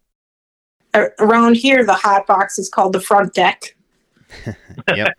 Around 0.94 1.57
here, 1.57 1.85
the 1.85 1.94
hot 1.94 2.27
box 2.27 2.59
is 2.59 2.68
called 2.68 2.92
the 2.92 3.01
front 3.01 3.35
deck. 3.35 3.77
yep. 4.94 5.14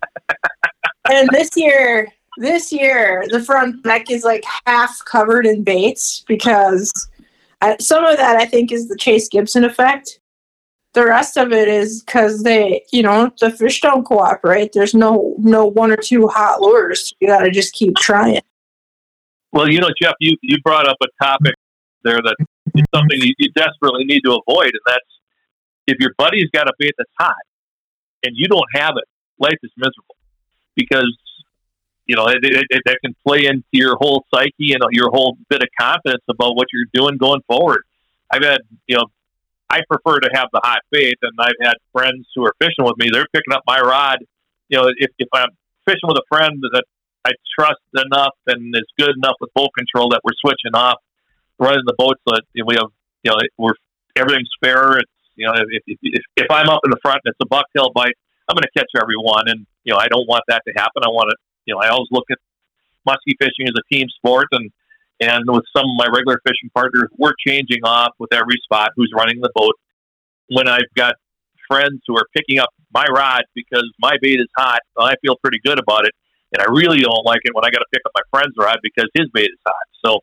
and 1.09 1.29
this 1.31 1.51
year, 1.55 2.07
this 2.39 2.71
year 2.71 3.25
the 3.29 3.41
front 3.41 3.83
deck 3.83 4.09
is 4.09 4.23
like 4.23 4.43
half 4.65 5.03
covered 5.05 5.45
in 5.45 5.63
baits 5.63 6.23
because 6.27 6.91
I, 7.61 7.75
some 7.79 8.05
of 8.05 8.17
that 8.17 8.37
I 8.37 8.45
think 8.45 8.71
is 8.71 8.87
the 8.87 8.95
Chase 8.95 9.27
Gibson 9.27 9.63
effect. 9.63 10.19
The 10.93 11.05
rest 11.05 11.37
of 11.37 11.51
it 11.51 11.67
is 11.67 12.01
because 12.01 12.41
they, 12.43 12.83
you 12.91 13.03
know, 13.03 13.31
the 13.39 13.51
fish 13.51 13.81
don't 13.81 14.05
cooperate. 14.05 14.71
There's 14.73 14.95
no 14.95 15.35
no 15.37 15.65
one 15.65 15.91
or 15.91 15.97
two 15.97 16.27
hot 16.27 16.61
lures. 16.61 17.13
You 17.19 17.27
got 17.27 17.41
to 17.41 17.51
just 17.51 17.73
keep 17.73 17.95
trying. 17.97 18.41
Well, 19.51 19.69
you 19.69 19.79
know, 19.79 19.89
Jeff, 20.01 20.15
you 20.19 20.35
you 20.41 20.57
brought 20.63 20.87
up 20.87 20.97
a 21.03 21.23
topic 21.23 21.53
there 22.03 22.19
that 22.23 22.35
is 22.75 22.85
something 22.95 23.19
you 23.21 23.51
desperately 23.53 24.05
need 24.05 24.21
to 24.21 24.31
avoid, 24.31 24.67
and 24.67 24.81
that's 24.87 25.19
if 25.85 25.97
your 25.99 26.13
buddy's 26.17 26.49
got 26.51 26.67
a 26.67 26.73
bait 26.79 26.93
that's 26.97 27.11
hot 27.19 27.35
and 28.23 28.33
you 28.35 28.47
don't 28.47 28.67
have 28.73 28.93
it, 28.95 29.05
life 29.37 29.57
is 29.61 29.71
miserable 29.77 30.15
because 30.75 31.15
you 32.09 32.15
know, 32.15 32.25
it, 32.25 32.39
it, 32.41 32.65
it, 32.71 32.81
that 32.87 32.97
can 33.05 33.15
play 33.25 33.45
into 33.45 33.69
your 33.71 33.95
whole 34.01 34.25
psyche 34.33 34.73
and 34.73 34.81
your 34.89 35.11
whole 35.11 35.37
bit 35.47 35.61
of 35.61 35.69
confidence 35.79 36.23
about 36.27 36.55
what 36.55 36.65
you're 36.73 36.89
doing 36.91 37.17
going 37.17 37.41
forward. 37.45 37.83
I've 38.31 38.43
had, 38.43 38.61
you 38.87 38.97
know, 38.97 39.05
I 39.69 39.81
prefer 39.87 40.19
to 40.19 40.29
have 40.33 40.47
the 40.51 40.59
hot 40.63 40.79
bait, 40.89 41.19
and 41.21 41.33
I've 41.39 41.61
had 41.61 41.75
friends 41.93 42.25
who 42.33 42.43
are 42.47 42.53
fishing 42.59 42.83
with 42.83 42.97
me. 42.97 43.09
They're 43.13 43.27
picking 43.31 43.53
up 43.53 43.61
my 43.67 43.79
rod. 43.79 44.25
You 44.69 44.79
know, 44.79 44.87
if, 44.97 45.11
if 45.19 45.27
I'm 45.31 45.49
fishing 45.85 46.09
with 46.09 46.17
a 46.17 46.25
friend 46.35 46.57
that 46.73 46.83
I 47.25 47.33
trust 47.53 47.85
enough 47.93 48.33
and 48.47 48.73
is 48.75 48.89
good 48.97 49.13
enough 49.15 49.35
with 49.39 49.53
boat 49.53 49.69
control 49.77 50.09
that 50.09 50.21
we're 50.23 50.37
switching 50.41 50.73
off, 50.73 50.97
running 51.59 51.85
the 51.85 51.93
boat 51.95 52.17
so 52.27 52.33
that 52.33 52.65
we 52.65 52.73
have, 52.73 52.89
you 53.21 53.29
know, 53.29 53.37
we're 53.59 53.77
everything's 54.15 54.49
fair. 54.63 54.97
It's 54.97 55.11
you 55.35 55.45
know, 55.45 55.53
if 55.53 55.83
if, 55.85 55.99
if, 56.01 56.23
if 56.37 56.47
I'm 56.49 56.69
up 56.69 56.81
in 56.85 56.89
the 56.89 56.99
front 57.03 57.21
and 57.23 57.35
it's 57.37 57.45
a 57.45 57.53
bucktail 57.53 57.93
bite, 57.93 58.17
I'm 58.49 58.55
going 58.55 58.65
to 58.65 58.73
catch 58.75 58.89
everyone, 58.99 59.45
and 59.45 59.67
you 59.83 59.93
know, 59.93 59.99
I 59.99 60.07
don't 60.07 60.25
want 60.25 60.41
that 60.47 60.63
to 60.65 60.73
happen. 60.73 61.03
I 61.05 61.09
want 61.09 61.29
it 61.29 61.37
you 61.65 61.73
know, 61.73 61.79
I 61.81 61.89
always 61.89 62.07
look 62.11 62.25
at 62.31 62.37
muskie 63.07 63.35
fishing 63.39 63.67
as 63.67 63.73
a 63.77 63.93
team 63.93 64.07
sport, 64.17 64.47
and 64.51 64.69
and 65.19 65.43
with 65.47 65.65
some 65.75 65.85
of 65.85 65.95
my 65.97 66.07
regular 66.13 66.39
fishing 66.45 66.69
partners, 66.73 67.09
we're 67.17 67.33
changing 67.45 67.83
off 67.83 68.13
with 68.19 68.33
every 68.33 68.57
spot 68.63 68.91
who's 68.95 69.11
running 69.15 69.39
the 69.41 69.51
boat. 69.53 69.73
When 70.47 70.67
I've 70.67 70.89
got 70.95 71.15
friends 71.69 72.01
who 72.07 72.17
are 72.17 72.25
picking 72.35 72.59
up 72.59 72.69
my 72.91 73.05
rod 73.13 73.43
because 73.53 73.85
my 73.99 74.13
bait 74.21 74.39
is 74.39 74.47
hot, 74.57 74.79
I 74.97 75.13
feel 75.21 75.35
pretty 75.41 75.59
good 75.63 75.79
about 75.79 76.05
it. 76.05 76.13
And 76.51 76.63
I 76.63 76.71
really 76.71 76.99
don't 76.99 77.25
like 77.25 77.41
it 77.43 77.53
when 77.53 77.63
I 77.63 77.69
got 77.69 77.79
to 77.79 77.85
pick 77.93 78.01
up 78.05 78.11
my 78.15 78.23
friend's 78.31 78.55
rod 78.57 78.77
because 78.81 79.07
his 79.13 79.27
bait 79.33 79.49
is 79.51 79.59
hot. 79.67 79.75
So, 80.03 80.19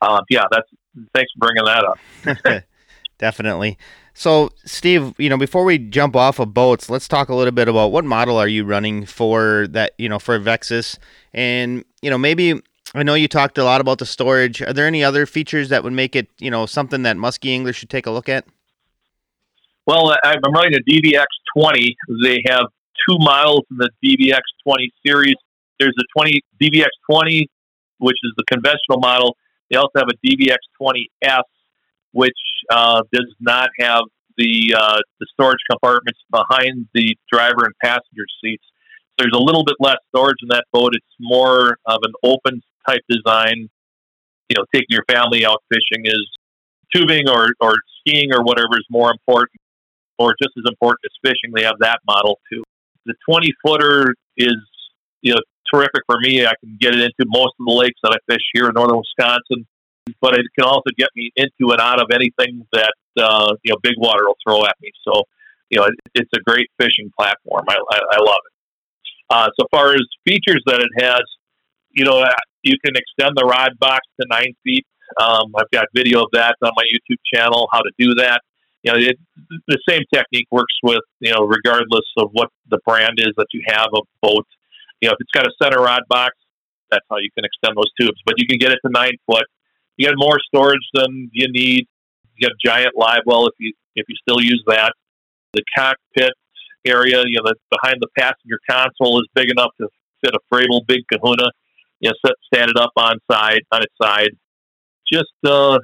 uh, 0.00 0.20
yeah, 0.28 0.44
that's 0.50 0.66
thanks 1.14 1.30
for 1.32 1.46
bringing 1.46 1.64
that 1.64 1.84
up. 1.84 2.64
Definitely. 3.18 3.78
So, 4.18 4.50
Steve, 4.64 5.14
you 5.16 5.28
know, 5.28 5.36
before 5.36 5.62
we 5.62 5.78
jump 5.78 6.16
off 6.16 6.40
of 6.40 6.52
boats, 6.52 6.90
let's 6.90 7.06
talk 7.06 7.28
a 7.28 7.36
little 7.36 7.52
bit 7.52 7.68
about 7.68 7.92
what 7.92 8.04
model 8.04 8.36
are 8.36 8.48
you 8.48 8.64
running 8.64 9.06
for 9.06 9.68
that, 9.68 9.92
you 9.96 10.08
know, 10.08 10.18
for 10.18 10.40
Vexus, 10.40 10.98
and 11.32 11.84
you 12.02 12.10
know, 12.10 12.18
maybe 12.18 12.60
I 12.96 13.04
know 13.04 13.14
you 13.14 13.28
talked 13.28 13.58
a 13.58 13.64
lot 13.64 13.80
about 13.80 13.98
the 13.98 14.06
storage. 14.06 14.60
Are 14.60 14.72
there 14.72 14.88
any 14.88 15.04
other 15.04 15.24
features 15.24 15.68
that 15.68 15.84
would 15.84 15.92
make 15.92 16.16
it, 16.16 16.26
you 16.40 16.50
know, 16.50 16.66
something 16.66 17.04
that 17.04 17.16
muskie 17.16 17.52
anglers 17.52 17.76
should 17.76 17.90
take 17.90 18.06
a 18.06 18.10
look 18.10 18.28
at? 18.28 18.44
Well, 19.86 20.12
I'm 20.24 20.40
running 20.52 20.74
a 20.74 20.90
DVX 20.90 21.26
20. 21.56 21.96
They 22.24 22.42
have 22.48 22.66
two 23.08 23.18
models 23.20 23.66
in 23.70 23.76
the 23.76 23.88
DVX 24.04 24.40
20 24.66 24.90
series. 25.06 25.36
There's 25.78 25.94
a 25.96 26.20
20 26.20 26.40
DVX 26.60 26.88
20, 27.08 27.48
which 27.98 28.16
is 28.24 28.32
the 28.36 28.44
conventional 28.50 28.98
model. 28.98 29.36
They 29.70 29.76
also 29.76 29.92
have 29.96 30.08
a 30.08 30.26
DVX 30.26 30.56
20S, 30.82 31.42
which 32.12 32.38
uh, 32.70 33.02
does 33.12 33.34
not 33.40 33.68
have 33.78 34.02
the 34.36 34.74
uh, 34.76 34.98
the 35.20 35.26
storage 35.32 35.58
compartments 35.70 36.20
behind 36.30 36.86
the 36.94 37.16
driver 37.30 37.64
and 37.64 37.74
passenger 37.82 38.24
seats. 38.42 38.64
There's 39.18 39.34
a 39.34 39.42
little 39.42 39.64
bit 39.64 39.76
less 39.80 39.98
storage 40.14 40.38
in 40.42 40.48
that 40.48 40.64
boat. 40.72 40.92
It's 40.94 41.16
more 41.18 41.76
of 41.86 41.98
an 42.02 42.12
open 42.22 42.62
type 42.88 43.02
design. 43.08 43.68
You 44.48 44.56
know, 44.56 44.64
taking 44.72 44.86
your 44.90 45.04
family 45.10 45.44
out 45.44 45.62
fishing 45.68 46.06
is 46.06 46.26
tubing 46.94 47.28
or, 47.28 47.48
or 47.60 47.74
skiing 48.00 48.32
or 48.32 48.42
whatever 48.42 48.78
is 48.78 48.86
more 48.88 49.10
important, 49.10 49.60
or 50.18 50.34
just 50.40 50.54
as 50.56 50.64
important 50.66 51.00
as 51.04 51.30
fishing. 51.30 51.52
They 51.54 51.64
have 51.64 51.80
that 51.80 51.98
model 52.06 52.38
too. 52.50 52.62
The 53.04 53.14
20 53.28 53.52
footer 53.62 54.14
is 54.36 54.56
you 55.20 55.34
know 55.34 55.40
terrific 55.72 56.02
for 56.06 56.18
me. 56.20 56.46
I 56.46 56.54
can 56.60 56.78
get 56.80 56.94
it 56.94 57.00
into 57.00 57.26
most 57.26 57.54
of 57.60 57.66
the 57.66 57.72
lakes 57.72 57.98
that 58.04 58.12
I 58.12 58.32
fish 58.32 58.42
here 58.54 58.68
in 58.68 58.74
northern 58.74 58.98
Wisconsin 58.98 59.66
but 60.20 60.34
it 60.34 60.46
can 60.58 60.66
also 60.66 60.90
get 60.96 61.08
me 61.16 61.30
into 61.36 61.72
and 61.72 61.80
out 61.80 62.00
of 62.00 62.08
anything 62.12 62.66
that 62.72 62.94
uh, 63.18 63.54
you 63.62 63.72
know 63.72 63.76
big 63.82 63.94
water 63.98 64.24
will 64.26 64.36
throw 64.46 64.64
at 64.64 64.74
me. 64.80 64.90
So 65.06 65.22
you 65.70 65.78
know 65.78 65.86
it, 65.86 65.94
it's 66.14 66.30
a 66.34 66.40
great 66.40 66.68
fishing 66.78 67.10
platform. 67.18 67.64
I, 67.68 67.76
I, 67.90 67.98
I 68.12 68.18
love 68.18 68.42
it. 68.46 68.52
Uh, 69.30 69.48
so 69.58 69.66
far 69.70 69.92
as 69.92 70.02
features 70.26 70.62
that 70.66 70.80
it 70.80 71.04
has, 71.04 71.22
you 71.90 72.04
know 72.04 72.20
uh, 72.20 72.28
you 72.62 72.74
can 72.84 72.94
extend 72.96 73.36
the 73.36 73.44
rod 73.44 73.78
box 73.78 74.00
to 74.20 74.26
nine 74.30 74.54
feet. 74.64 74.86
Um, 75.20 75.52
I've 75.56 75.70
got 75.70 75.86
video 75.94 76.22
of 76.22 76.28
that 76.32 76.56
on 76.62 76.72
my 76.76 76.84
YouTube 76.84 77.18
channel. 77.32 77.68
How 77.72 77.80
to 77.80 77.90
do 77.98 78.14
that. 78.14 78.42
You 78.82 78.92
know, 78.92 78.98
it, 78.98 79.18
the 79.66 79.78
same 79.88 80.02
technique 80.12 80.46
works 80.50 80.74
with 80.82 81.02
you 81.20 81.32
know 81.32 81.40
regardless 81.40 82.06
of 82.18 82.30
what 82.32 82.50
the 82.68 82.78
brand 82.86 83.18
is 83.18 83.32
that 83.36 83.46
you 83.52 83.62
have 83.66 83.88
of 83.94 84.06
boat. 84.22 84.46
You 85.00 85.08
know, 85.08 85.12
if 85.12 85.18
it's 85.20 85.30
got 85.32 85.46
a 85.46 85.52
center 85.62 85.80
rod 85.80 86.02
box, 86.08 86.34
that's 86.90 87.04
how 87.10 87.18
you 87.18 87.30
can 87.36 87.44
extend 87.44 87.76
those 87.76 87.90
tubes. 88.00 88.20
But 88.24 88.34
you 88.38 88.46
can 88.46 88.58
get 88.58 88.72
it 88.72 88.78
to 88.84 88.90
nine 88.90 89.16
foot 89.26 89.44
you 89.98 90.06
get 90.06 90.14
more 90.16 90.38
storage 90.46 90.88
than 90.94 91.28
you 91.32 91.52
need. 91.52 91.86
You 92.36 92.48
got 92.48 92.56
giant 92.64 92.96
live 92.96 93.22
well 93.26 93.46
if 93.46 93.54
you 93.58 93.74
if 93.96 94.06
you 94.08 94.14
still 94.22 94.40
use 94.40 94.62
that. 94.68 94.92
The 95.52 95.62
cockpit 95.76 96.32
area, 96.86 97.24
you 97.26 97.38
know, 97.38 97.50
the, 97.50 97.54
behind 97.70 97.96
the 98.00 98.08
passenger 98.16 98.58
console 98.70 99.18
is 99.20 99.26
big 99.34 99.50
enough 99.50 99.70
to 99.80 99.88
fit 100.24 100.34
a 100.34 100.54
Frabill 100.54 100.86
big 100.86 101.00
Kahuna. 101.12 101.50
You 102.00 102.10
know, 102.10 102.14
set, 102.24 102.34
stand 102.52 102.70
it 102.70 102.76
up 102.76 102.92
on 102.96 103.16
side 103.30 103.62
on 103.72 103.82
its 103.82 103.94
side. 104.00 104.30
Just 105.12 105.34
uh, 105.44 105.78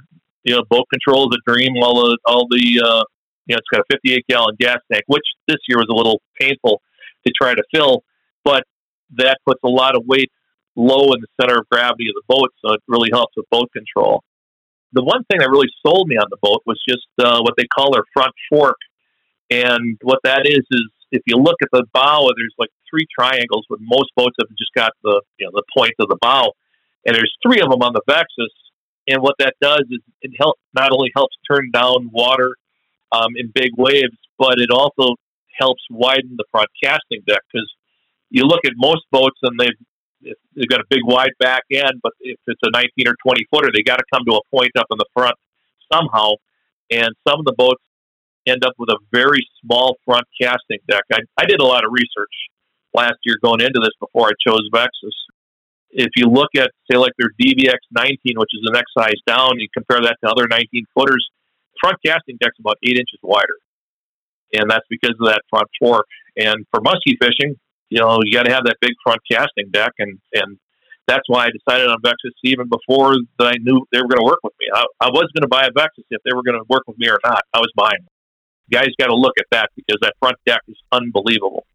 you 0.45 0.55
know, 0.55 0.63
boat 0.71 0.87
control 0.93 1.29
is 1.29 1.37
a 1.37 1.51
dream. 1.51 1.73
All 1.83 2.05
the 2.05 2.19
all 2.25 2.47
the 2.49 2.81
uh, 2.85 3.03
you 3.47 3.55
know, 3.55 3.59
it's 3.59 3.69
got 3.71 3.81
a 3.81 3.85
58 3.91 4.25
gallon 4.29 4.55
gas 4.61 4.79
tank, 4.93 5.03
which 5.09 5.25
this 5.49 5.59
year 5.69 5.79
was 5.79 5.89
a 5.91 5.95
little 5.95 6.23
painful 6.41 6.81
to 7.27 7.33
try 7.41 7.55
to 7.55 7.63
fill, 7.75 8.05
but 8.45 8.63
that 9.17 9.39
puts 9.47 9.61
a 9.65 9.69
lot 9.69 9.97
of 9.97 10.03
weight 10.07 10.31
low 10.77 11.13
in 11.13 11.21
the 11.21 11.29
center 11.41 11.59
of 11.61 11.69
gravity 11.69 12.07
of 12.09 12.15
the 12.15 12.27
boat, 12.29 12.51
so 12.65 12.73
it 12.73 12.83
really 12.89 13.11
helps 13.13 13.35
with 13.37 13.47
boat 13.51 13.71
control. 13.73 14.23
the 14.93 15.03
one 15.03 15.25
thing 15.25 15.41
that 15.41 15.51
really 15.51 15.71
sold 15.85 16.07
me 16.09 16.17
on 16.17 16.29
the 16.31 16.39
boat 16.41 16.63
was 16.67 16.81
just 16.89 17.07
uh, 17.19 17.41
what 17.43 17.55
they 17.57 17.67
call 17.67 17.93
their 17.93 18.05
front 18.13 18.33
fork. 18.49 18.79
And 19.51 19.99
what 20.03 20.21
that 20.25 20.47
is 20.47 20.63
is 20.71 20.87
if 21.11 21.23
you 21.27 21.37
look 21.37 21.57
at 21.63 21.69
the 21.73 21.85
bow, 21.93 22.29
there's 22.37 22.55
like 22.59 22.71
three 22.89 23.07
triangles. 23.13 23.67
but 23.69 23.79
most 23.81 24.11
boats 24.17 24.37
have 24.41 24.49
just 24.57 24.73
got 24.75 24.93
the 25.03 25.21
you 25.39 25.47
know 25.47 25.53
the 25.53 25.65
point 25.77 25.95
of 25.99 26.09
the 26.09 26.19
bow, 26.21 26.53
and 27.07 27.15
there's 27.15 27.35
three 27.43 27.61
of 27.61 27.71
them 27.71 27.83
on 27.83 27.93
the 27.93 28.03
Vexus. 28.09 28.55
And 29.07 29.21
what 29.21 29.35
that 29.39 29.55
does 29.61 29.85
is 29.91 30.01
it 30.23 30.33
help 30.39 30.57
not 30.75 30.91
only 30.93 31.11
helps 31.15 31.37
turn 31.51 31.71
down 31.73 32.11
water 32.13 32.57
um, 33.13 33.37
in 33.37 33.53
big 33.55 33.71
waves, 33.77 34.17
but 34.39 34.59
it 34.59 34.71
also 34.71 35.17
helps 35.59 35.83
widen 35.91 36.37
the 36.37 36.45
front 36.51 36.69
casting 36.83 37.21
deck 37.27 37.43
because 37.53 37.71
you 38.31 38.45
look 38.45 38.65
at 38.65 38.73
most 38.77 39.03
boats 39.13 39.39
and 39.43 39.61
they've 39.61 39.79
they've 40.25 40.69
got 40.69 40.81
a 40.81 40.89
big 40.89 41.01
wide 41.05 41.33
back 41.39 41.63
end, 41.73 42.01
but 42.03 42.13
if 42.21 42.39
it's 42.47 42.61
a 42.65 42.71
19 42.73 43.09
or 43.09 43.15
20 43.23 43.47
footer, 43.51 43.71
they 43.75 43.83
got 43.83 43.97
to 43.97 44.05
come 44.13 44.25
to 44.29 44.37
a 44.37 44.45
point 44.51 44.73
up 44.79 44.87
in 44.91 44.99
the 44.99 45.07
front 45.13 45.37
somehow. 45.93 46.33
And 46.91 47.11
some 47.27 47.39
of 47.41 47.45
the 47.45 47.55
boats 47.57 47.83
end 48.47 48.65
up 48.65 48.75
with 48.79 48.91
a 48.91 48.99
very 49.13 49.47
small 49.61 49.97
front 50.05 50.27
casting 50.41 50.81
deck. 50.89 51.05
I, 51.13 51.21
I 51.39 51.45
did 51.47 51.61
a 51.61 51.65
lot 51.65 51.85
of 51.85 51.93
research 51.93 52.33
last 52.93 53.19
year 53.25 53.37
going 53.43 53.61
into 53.61 53.81
this 53.81 53.95
before 54.01 54.29
I 54.29 54.33
chose 54.47 54.69
Vexus. 54.73 55.17
If 55.91 56.11
you 56.17 56.27
look 56.27 56.51
at, 56.57 56.71
say, 56.91 56.99
like 56.99 57.13
their 57.19 57.31
DVX 57.41 57.79
19, 57.93 58.19
which 58.37 58.51
is 58.53 58.63
the 58.65 58.73
next 58.73 58.93
size 58.97 59.21
down, 59.27 59.59
you 59.59 59.69
compare 59.73 60.01
that 60.03 60.17
to 60.25 60.31
other 60.31 60.47
19 60.49 60.67
footers, 60.95 61.25
front 61.81 61.99
casting 62.05 62.37
deck's 62.41 62.59
about 62.59 62.77
eight 62.85 62.97
inches 62.97 63.19
wider. 63.23 63.59
And 64.53 64.71
that's 64.71 64.87
because 64.91 65.17
of 65.21 65.27
that 65.27 65.43
front 65.51 65.69
fork. 65.81 66.07
And 66.37 66.67
for 66.71 66.81
muskie 66.81 67.19
fishing, 67.21 67.57
you 67.91 68.01
know, 68.01 68.19
you 68.25 68.33
got 68.33 68.45
to 68.45 68.53
have 68.53 68.65
that 68.65 68.77
big 68.81 68.93
front 69.03 69.21
casting 69.31 69.71
deck, 69.71 69.93
and 69.99 70.19
and 70.33 70.59
that's 71.07 71.29
why 71.29 71.47
I 71.47 71.49
decided 71.51 71.89
on 71.89 71.99
Vexus 72.03 72.33
even 72.45 72.69
before 72.69 73.15
that 73.39 73.47
I 73.47 73.55
knew 73.61 73.87
they 73.93 73.99
were 73.99 74.09
going 74.09 74.21
to 74.21 74.25
work 74.25 74.41
with 74.43 74.55
me. 74.59 74.67
I, 74.73 74.85
I 75.01 75.09
was 75.09 75.31
going 75.35 75.43
to 75.43 75.49
buy 75.49 75.67
a 75.67 75.71
Vexus 75.75 76.05
if 76.11 76.23
they 76.25 76.35
were 76.35 76.43
going 76.43 76.59
to 76.59 76.65
work 76.69 76.85
with 76.87 76.99
me 76.99 77.09
or 77.09 77.19
not. 77.25 77.43
I 77.53 77.59
was 77.59 77.71
buying. 77.77 78.07
You 78.69 78.79
guys 78.79 78.89
got 78.99 79.09
to 79.09 79.15
look 79.15 79.35
at 79.39 79.45
that 79.51 79.69
because 79.77 79.99
that 80.01 80.15
front 80.19 80.37
deck 80.47 80.61
is 80.69 80.77
unbelievable. 80.91 81.67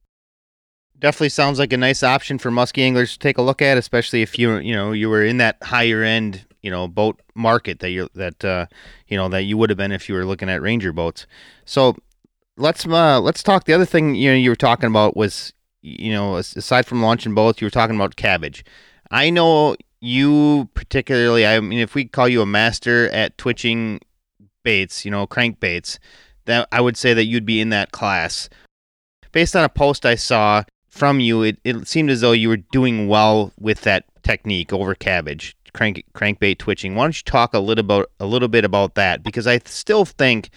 Definitely 0.97 1.29
sounds 1.29 1.59
like 1.59 1.71
a 1.71 1.77
nice 1.77 2.03
option 2.03 2.39
for 2.39 2.49
muskie 2.49 2.83
anglers 2.83 3.13
to 3.13 3.19
take 3.19 3.37
a 3.37 3.41
look 3.41 3.61
at, 3.61 3.77
especially 3.77 4.21
if 4.21 4.37
you 4.37 4.57
you 4.57 4.75
know 4.75 4.91
you 4.91 5.09
were 5.09 5.23
in 5.23 5.37
that 5.37 5.57
higher 5.61 6.03
end 6.03 6.45
you 6.61 6.69
know 6.69 6.87
boat 6.87 7.21
market 7.35 7.79
that 7.79 7.91
you 7.91 8.09
that 8.15 8.43
uh, 8.43 8.65
you 9.07 9.15
know 9.15 9.29
that 9.29 9.43
you 9.43 9.57
would 9.57 9.69
have 9.69 9.77
been 9.77 9.91
if 9.91 10.09
you 10.09 10.15
were 10.15 10.25
looking 10.25 10.49
at 10.49 10.61
Ranger 10.61 10.91
boats. 10.91 11.25
So 11.63 11.95
let's 12.57 12.85
uh, 12.85 13.21
let's 13.21 13.43
talk. 13.43 13.63
The 13.63 13.73
other 13.73 13.85
thing 13.85 14.15
you 14.15 14.31
know 14.31 14.35
you 14.35 14.49
were 14.49 14.55
talking 14.55 14.87
about 14.87 15.15
was 15.15 15.53
you 15.81 16.11
know, 16.11 16.35
aside 16.35 16.85
from 16.85 17.01
launching 17.01 17.33
both, 17.33 17.61
you 17.61 17.65
were 17.65 17.71
talking 17.71 17.95
about 17.95 18.15
cabbage. 18.15 18.63
I 19.11 19.29
know 19.29 19.75
you 20.01 20.69
particularly. 20.73 21.45
I 21.45 21.59
mean, 21.59 21.79
if 21.79 21.95
we 21.95 22.05
call 22.05 22.27
you 22.27 22.41
a 22.41 22.45
master 22.45 23.09
at 23.09 23.37
twitching 23.37 24.01
baits, 24.63 25.05
you 25.05 25.11
know, 25.11 25.27
crank 25.27 25.59
baits, 25.59 25.99
that 26.45 26.67
I 26.71 26.81
would 26.81 26.97
say 26.97 27.13
that 27.13 27.25
you'd 27.25 27.45
be 27.45 27.61
in 27.61 27.69
that 27.69 27.91
class. 27.91 28.49
Based 29.31 29.55
on 29.55 29.63
a 29.63 29.69
post 29.69 30.05
I 30.05 30.15
saw 30.15 30.63
from 30.89 31.19
you, 31.19 31.43
it, 31.43 31.59
it 31.63 31.87
seemed 31.87 32.09
as 32.09 32.21
though 32.21 32.31
you 32.31 32.49
were 32.49 32.57
doing 32.57 33.07
well 33.07 33.53
with 33.59 33.81
that 33.81 34.05
technique 34.23 34.73
over 34.73 34.95
cabbage, 34.95 35.55
crank 35.73 36.03
crankbait 36.13 36.57
twitching. 36.57 36.95
Why 36.95 37.05
don't 37.05 37.17
you 37.17 37.23
talk 37.23 37.53
a 37.53 37.59
little 37.59 37.85
about 37.85 38.11
a 38.19 38.25
little 38.25 38.47
bit 38.47 38.65
about 38.65 38.95
that? 38.95 39.23
Because 39.23 39.47
I 39.47 39.59
still 39.65 40.05
think 40.05 40.49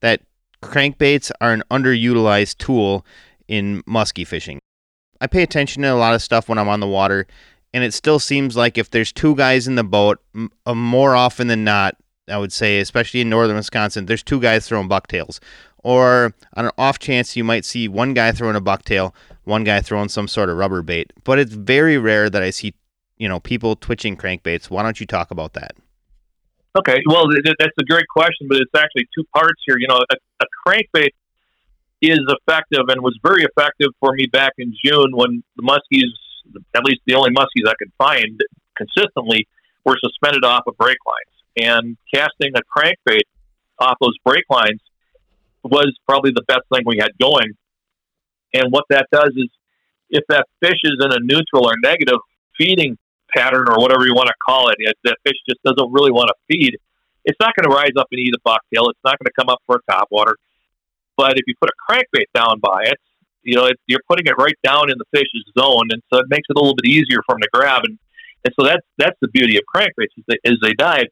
that 0.00 0.20
crankbaits 0.62 1.30
are 1.40 1.52
an 1.52 1.62
underutilized 1.70 2.58
tool 2.58 3.04
in 3.48 3.82
musky 3.86 4.24
fishing. 4.24 4.60
I 5.20 5.26
pay 5.26 5.42
attention 5.42 5.82
to 5.82 5.88
a 5.88 5.94
lot 5.94 6.14
of 6.14 6.22
stuff 6.22 6.48
when 6.48 6.58
I'm 6.58 6.68
on 6.68 6.80
the 6.80 6.86
water, 6.86 7.26
and 7.72 7.84
it 7.84 7.92
still 7.92 8.18
seems 8.18 8.56
like 8.56 8.78
if 8.78 8.90
there's 8.90 9.12
two 9.12 9.34
guys 9.34 9.66
in 9.66 9.74
the 9.74 9.84
boat, 9.84 10.20
m- 10.34 10.50
uh, 10.64 10.74
more 10.74 11.14
often 11.14 11.48
than 11.48 11.64
not, 11.64 11.96
I 12.28 12.38
would 12.38 12.52
say, 12.52 12.80
especially 12.80 13.20
in 13.20 13.28
northern 13.28 13.56
Wisconsin, 13.56 14.06
there's 14.06 14.22
two 14.22 14.40
guys 14.40 14.68
throwing 14.68 14.88
bucktails. 14.88 15.40
Or 15.82 16.34
on 16.54 16.66
an 16.66 16.72
off 16.76 16.98
chance, 16.98 17.36
you 17.36 17.44
might 17.44 17.64
see 17.64 17.88
one 17.88 18.12
guy 18.14 18.32
throwing 18.32 18.56
a 18.56 18.60
bucktail, 18.60 19.14
one 19.44 19.64
guy 19.64 19.80
throwing 19.80 20.08
some 20.08 20.28
sort 20.28 20.50
of 20.50 20.56
rubber 20.56 20.82
bait. 20.82 21.12
But 21.24 21.38
it's 21.38 21.54
very 21.54 21.98
rare 21.98 22.28
that 22.28 22.42
I 22.42 22.50
see, 22.50 22.74
you 23.16 23.28
know, 23.28 23.40
people 23.40 23.76
twitching 23.76 24.16
crankbaits. 24.16 24.70
Why 24.70 24.82
don't 24.82 25.00
you 25.00 25.06
talk 25.06 25.30
about 25.30 25.54
that? 25.54 25.76
Okay, 26.76 26.98
well, 27.06 27.24
that's 27.58 27.72
a 27.80 27.84
great 27.84 28.06
question, 28.08 28.46
but 28.48 28.58
it's 28.58 28.70
actually 28.76 29.08
two 29.14 29.24
parts 29.34 29.60
here. 29.66 29.76
You 29.78 29.88
know, 29.88 29.98
a, 29.98 30.16
a 30.40 30.46
crankbait 30.66 31.10
is 32.00 32.20
effective 32.28 32.84
and 32.88 33.02
was 33.02 33.18
very 33.22 33.44
effective 33.44 33.88
for 34.00 34.12
me 34.12 34.26
back 34.26 34.52
in 34.58 34.72
June 34.84 35.10
when 35.12 35.42
the 35.56 35.62
muskies, 35.62 36.12
at 36.74 36.84
least 36.84 37.00
the 37.06 37.14
only 37.14 37.30
muskies 37.30 37.68
I 37.68 37.74
could 37.78 37.92
find 37.98 38.40
consistently, 38.76 39.48
were 39.84 39.96
suspended 40.02 40.44
off 40.44 40.62
of 40.66 40.76
break 40.76 40.98
lines. 41.06 41.34
And 41.56 41.96
casting 42.12 42.52
a 42.54 42.60
crankbait 42.78 43.22
off 43.80 43.96
those 44.00 44.16
break 44.24 44.44
lines 44.48 44.80
was 45.64 45.92
probably 46.06 46.30
the 46.30 46.44
best 46.46 46.62
thing 46.72 46.82
we 46.86 46.98
had 46.98 47.10
going. 47.20 47.52
And 48.54 48.70
what 48.70 48.84
that 48.90 49.06
does 49.12 49.32
is, 49.36 49.48
if 50.10 50.24
that 50.28 50.46
fish 50.60 50.78
is 50.84 51.04
in 51.04 51.12
a 51.12 51.18
neutral 51.20 51.66
or 51.66 51.74
negative 51.82 52.20
feeding 52.56 52.96
pattern 53.34 53.66
or 53.68 53.78
whatever 53.78 54.06
you 54.06 54.14
want 54.14 54.28
to 54.28 54.34
call 54.46 54.70
it, 54.70 54.76
if 54.78 54.94
that 55.04 55.16
fish 55.24 55.36
just 55.48 55.62
doesn't 55.62 55.92
really 55.92 56.12
want 56.12 56.28
to 56.28 56.34
feed, 56.48 56.78
it's 57.24 57.36
not 57.40 57.52
going 57.56 57.70
to 57.70 57.76
rise 57.76 57.92
up 57.98 58.06
and 58.10 58.20
eat 58.20 58.32
a 58.34 58.48
bucktail. 58.48 58.88
It's 58.88 59.04
not 59.04 59.18
going 59.18 59.26
to 59.26 59.36
come 59.38 59.50
up 59.50 59.60
for 59.66 59.76
a 59.76 59.92
topwater. 59.92 60.34
But 61.18 61.32
if 61.32 61.42
you 61.48 61.54
put 61.60 61.68
a 61.68 61.92
crankbait 61.92 62.30
down 62.32 62.60
by 62.60 62.84
it, 62.84 62.96
you 63.42 63.56
know, 63.56 63.66
it, 63.66 63.76
you're 63.88 64.00
putting 64.08 64.26
it 64.26 64.34
right 64.38 64.54
down 64.62 64.88
in 64.88 64.96
the 64.98 65.04
fish's 65.10 65.44
zone, 65.58 65.88
and 65.90 66.00
so 66.12 66.20
it 66.20 66.26
makes 66.30 66.46
it 66.48 66.56
a 66.56 66.60
little 66.60 66.76
bit 66.80 66.88
easier 66.88 67.18
for 67.26 67.34
them 67.34 67.42
to 67.42 67.48
grab. 67.52 67.82
And, 67.84 67.98
and 68.44 68.54
so 68.58 68.64
that's 68.64 68.86
that's 68.98 69.18
the 69.20 69.28
beauty 69.28 69.56
of 69.56 69.64
crankbaits 69.74 70.14
is 70.16 70.24
they, 70.28 70.38
as 70.44 70.58
they 70.62 70.72
dive. 70.78 71.06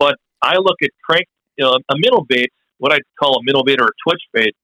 But 0.00 0.16
I 0.42 0.56
look 0.56 0.82
at 0.82 0.90
crank, 1.08 1.26
you 1.56 1.64
know, 1.64 1.78
a 1.88 1.94
minnow 1.96 2.26
bait, 2.28 2.50
what 2.78 2.92
I 2.92 2.98
call 3.18 3.36
a 3.36 3.44
minnow 3.44 3.62
bait 3.62 3.80
or 3.80 3.86
a 3.86 3.96
twitch 4.04 4.22
bait, 4.32 4.56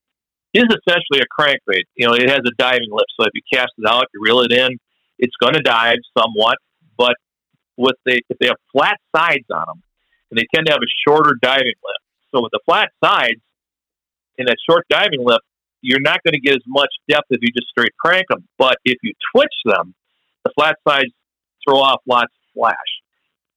is 0.53 0.65
essentially 0.65 1.21
a 1.23 1.41
crankbait. 1.41 1.83
You 1.95 2.07
know, 2.07 2.13
it 2.13 2.29
has 2.29 2.41
a 2.45 2.51
diving 2.57 2.91
lip, 2.91 3.07
so 3.17 3.25
if 3.25 3.31
you 3.33 3.41
cast 3.53 3.71
it 3.77 3.87
out, 3.87 4.05
you 4.13 4.19
reel 4.21 4.41
it 4.41 4.51
in, 4.51 4.77
it's 5.17 5.35
going 5.41 5.53
to 5.53 5.61
dive 5.61 5.99
somewhat. 6.17 6.57
But 6.97 7.15
with 7.77 7.95
the 8.05 8.21
if 8.29 8.37
they 8.39 8.47
have 8.47 8.59
flat 8.73 8.97
sides 9.15 9.45
on 9.49 9.63
them, 9.65 9.83
and 10.29 10.37
they 10.37 10.45
tend 10.53 10.65
to 10.67 10.73
have 10.73 10.81
a 10.81 10.91
shorter 11.07 11.35
diving 11.41 11.79
lip, 11.85 12.01
so 12.31 12.41
with 12.41 12.51
the 12.51 12.59
flat 12.65 12.89
sides, 13.03 13.39
in 14.39 14.47
a 14.47 14.55
short 14.67 14.85
diving 14.89 15.19
lift, 15.23 15.43
you're 15.81 16.01
not 16.01 16.19
going 16.23 16.33
to 16.33 16.39
get 16.39 16.55
as 16.55 16.63
much 16.67 16.89
depth 17.07 17.27
if 17.29 17.39
you 17.41 17.49
just 17.55 17.69
straight 17.69 17.95
crank 18.03 18.25
them. 18.29 18.47
But 18.57 18.77
if 18.85 18.97
you 19.03 19.13
twitch 19.33 19.53
them, 19.65 19.93
the 20.43 20.51
flat 20.57 20.75
sides 20.87 21.11
throw 21.67 21.77
off 21.77 22.01
lots 22.07 22.33
of 22.33 22.53
flash. 22.53 22.75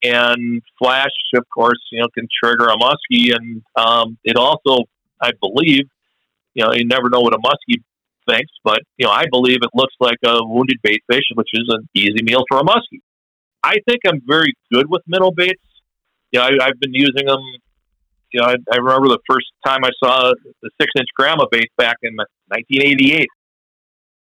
And 0.04 0.62
flash, 0.78 1.10
of 1.34 1.44
course, 1.54 1.78
you 1.92 2.00
know, 2.00 2.08
can 2.16 2.26
trigger 2.42 2.66
a 2.66 2.76
muskie, 2.76 3.34
and 3.34 3.62
um, 3.76 4.18
it 4.24 4.36
also, 4.36 4.84
I 5.20 5.30
believe, 5.40 5.84
you 6.54 6.64
know, 6.64 6.72
you 6.72 6.84
never 6.84 7.08
know 7.08 7.20
what 7.20 7.34
a 7.34 7.38
muskie 7.38 7.82
thinks, 8.28 8.52
but 8.64 8.80
you 8.96 9.06
know, 9.06 9.12
I 9.12 9.26
believe 9.30 9.58
it 9.62 9.70
looks 9.74 9.94
like 10.00 10.18
a 10.24 10.44
wounded 10.44 10.78
bait 10.82 11.02
fish, 11.10 11.22
which 11.34 11.48
is 11.52 11.68
an 11.68 11.88
easy 11.94 12.22
meal 12.22 12.42
for 12.48 12.58
a 12.58 12.62
muskie. 12.62 13.00
I 13.62 13.76
think 13.88 14.00
I'm 14.06 14.20
very 14.26 14.54
good 14.72 14.86
with 14.88 15.02
minnow 15.06 15.30
baits. 15.30 15.62
You 16.32 16.40
know, 16.40 16.46
I, 16.46 16.66
I've 16.66 16.80
been 16.80 16.94
using 16.94 17.26
them 17.26 17.40
you 18.32 18.40
know, 18.40 18.46
I, 18.48 18.56
I 18.72 18.76
remember 18.76 19.08
the 19.08 19.22
first 19.28 19.46
time 19.64 19.84
I 19.84 19.90
saw 20.02 20.32
the 20.62 20.70
six 20.80 20.90
inch 20.96 21.08
grandma 21.16 21.44
bait 21.50 21.70
back 21.76 21.96
in 22.02 22.16
1988. 22.48 23.28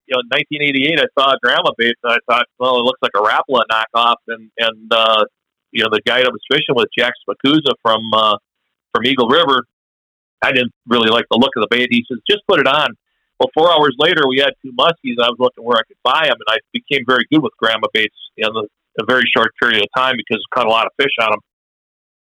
You 0.07 0.18
know, 0.18 0.22
in 0.22 0.28
1988, 0.28 0.99
I 0.99 1.07
saw 1.16 1.32
a 1.32 1.39
grandma 1.41 1.72
bait, 1.78 1.95
and 2.03 2.14
I 2.14 2.20
thought, 2.28 2.45
well, 2.59 2.80
it 2.80 2.84
looks 2.84 2.99
like 3.01 3.16
a 3.16 3.24
Rapala 3.24 3.64
knockoff. 3.72 4.20
And 4.28 4.51
and 4.57 4.91
uh, 4.91 5.24
you 5.72 5.84
know, 5.84 5.89
the 5.91 6.01
guy 6.05 6.22
that 6.22 6.32
was 6.32 6.41
fishing 6.51 6.76
with 6.76 6.89
Jack 6.97 7.14
Spakuza 7.24 7.74
from 7.82 8.01
uh, 8.14 8.38
from 8.93 9.05
Eagle 9.05 9.30
River, 9.30 9.64
I 10.41 10.51
didn't 10.51 10.74
really 10.88 11.09
like 11.09 11.26
the 11.32 11.38
look 11.39 11.51
of 11.55 11.62
the 11.62 11.72
bait. 11.72 11.88
He 11.91 12.03
says, 12.12 12.20
just 12.30 12.43
put 12.47 12.59
it 12.59 12.68
on. 12.68 12.89
Well, 13.39 13.49
four 13.55 13.72
hours 13.72 13.95
later, 13.97 14.28
we 14.28 14.38
had 14.38 14.53
two 14.62 14.72
muskies. 14.78 15.18
I 15.18 15.32
was 15.32 15.38
looking 15.39 15.64
where 15.64 15.78
I 15.78 15.88
could 15.88 15.97
buy 16.03 16.28
them, 16.28 16.38
and 16.38 16.49
I 16.49 16.57
became 16.74 17.05
very 17.07 17.26
good 17.32 17.41
with 17.41 17.53
grandma 17.57 17.88
baits 17.93 18.16
in 18.38 18.45
a 18.45 19.05
very 19.07 19.24
short 19.36 19.49
period 19.59 19.82
of 19.82 19.89
time 19.95 20.16
because 20.18 20.43
I 20.43 20.55
caught 20.55 20.68
a 20.68 20.70
lot 20.70 20.86
of 20.86 20.91
fish 20.99 21.16
on 21.20 21.32
them 21.32 21.39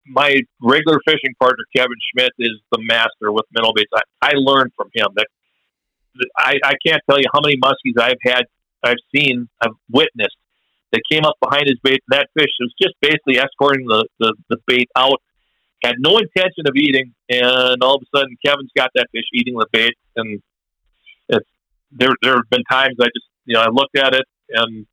my 0.07 0.35
regular 0.63 0.99
fishing 1.05 1.35
partner 1.39 1.65
Kevin 1.75 1.97
Schmidt 2.13 2.33
is 2.39 2.61
the 2.73 2.79
master 2.83 3.33
with 3.33 3.45
minnow 3.53 3.73
baits. 3.75 3.91
I, 3.95 4.31
I 4.31 4.33
learned 4.35 4.73
from 4.77 4.89
him 4.95 5.09
that 5.17 5.27
I, 6.39 6.57
I 6.65 6.75
can't 6.85 7.03
tell 7.09 7.19
you 7.19 7.27
how 7.33 7.41
many 7.43 7.57
muskies 7.57 8.01
I've 8.01 8.19
had, 8.25 8.45
I've 8.83 9.03
seen, 9.15 9.49
I've 9.61 9.75
witnessed 9.91 10.37
that 10.93 11.03
came 11.11 11.25
up 11.25 11.37
behind 11.41 11.65
his 11.67 11.79
bait. 11.83 12.01
And 12.11 12.19
that 12.19 12.29
fish 12.37 12.51
was 12.59 12.75
just 12.81 12.95
basically 13.01 13.39
escorting 13.39 13.87
the, 13.87 14.07
the, 14.19 14.35
the 14.49 14.57
bait 14.67 14.89
out, 14.97 15.23
had 15.85 15.95
no 15.99 16.19
intention 16.19 16.67
of 16.67 16.75
eating, 16.77 17.15
and 17.29 17.83
all 17.83 17.97
of 17.97 18.03
a 18.03 18.19
sudden 18.19 18.37
Kevin's 18.45 18.71
got 18.77 18.91
that 18.95 19.07
fish 19.13 19.25
eating 19.33 19.55
the 19.55 19.67
bait. 19.73 19.95
And 20.17 20.43
it's, 21.29 21.49
there 21.93 22.11
there 22.23 22.37
have 22.37 22.51
been 22.51 22.65
times 22.71 22.97
I 23.01 23.07
just 23.07 23.27
you 23.47 23.55
know 23.55 23.63
I 23.63 23.69
looked 23.69 23.97
at 23.97 24.15
it, 24.15 24.25
and 24.51 24.87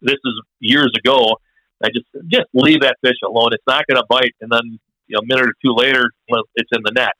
this 0.00 0.18
is 0.24 0.40
years 0.60 0.92
ago 0.96 1.36
I 1.84 1.88
just 1.88 2.06
just 2.28 2.46
leave 2.54 2.80
that 2.80 2.96
fish 3.02 3.16
alone. 3.24 3.50
It's 3.52 3.66
not 3.66 3.86
going 3.86 4.00
to 4.00 4.06
bite, 4.08 4.34
and 4.40 4.50
then 4.50 4.78
you 5.06 5.14
know, 5.14 5.20
a 5.20 5.26
minute 5.26 5.50
or 5.50 5.54
two 5.64 5.74
later, 5.74 6.10
it's 6.54 6.70
in 6.72 6.82
the 6.84 6.92
net. 6.94 7.12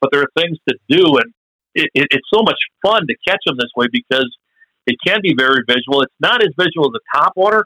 But 0.00 0.10
there 0.12 0.20
are 0.20 0.30
things 0.36 0.58
to 0.68 0.76
do, 0.88 1.16
and 1.16 1.32
it, 1.74 1.90
it, 1.94 2.08
it's 2.10 2.28
so 2.32 2.42
much 2.42 2.58
fun 2.84 3.06
to 3.06 3.14
catch 3.26 3.40
them 3.46 3.56
this 3.58 3.70
way 3.76 3.86
because 3.90 4.28
it 4.86 4.96
can 5.06 5.20
be 5.22 5.34
very 5.36 5.62
visual. 5.66 6.02
It's 6.02 6.12
not 6.20 6.42
as 6.42 6.50
visual 6.58 6.86
as 6.86 7.00
a 7.00 7.18
top 7.18 7.32
water, 7.36 7.64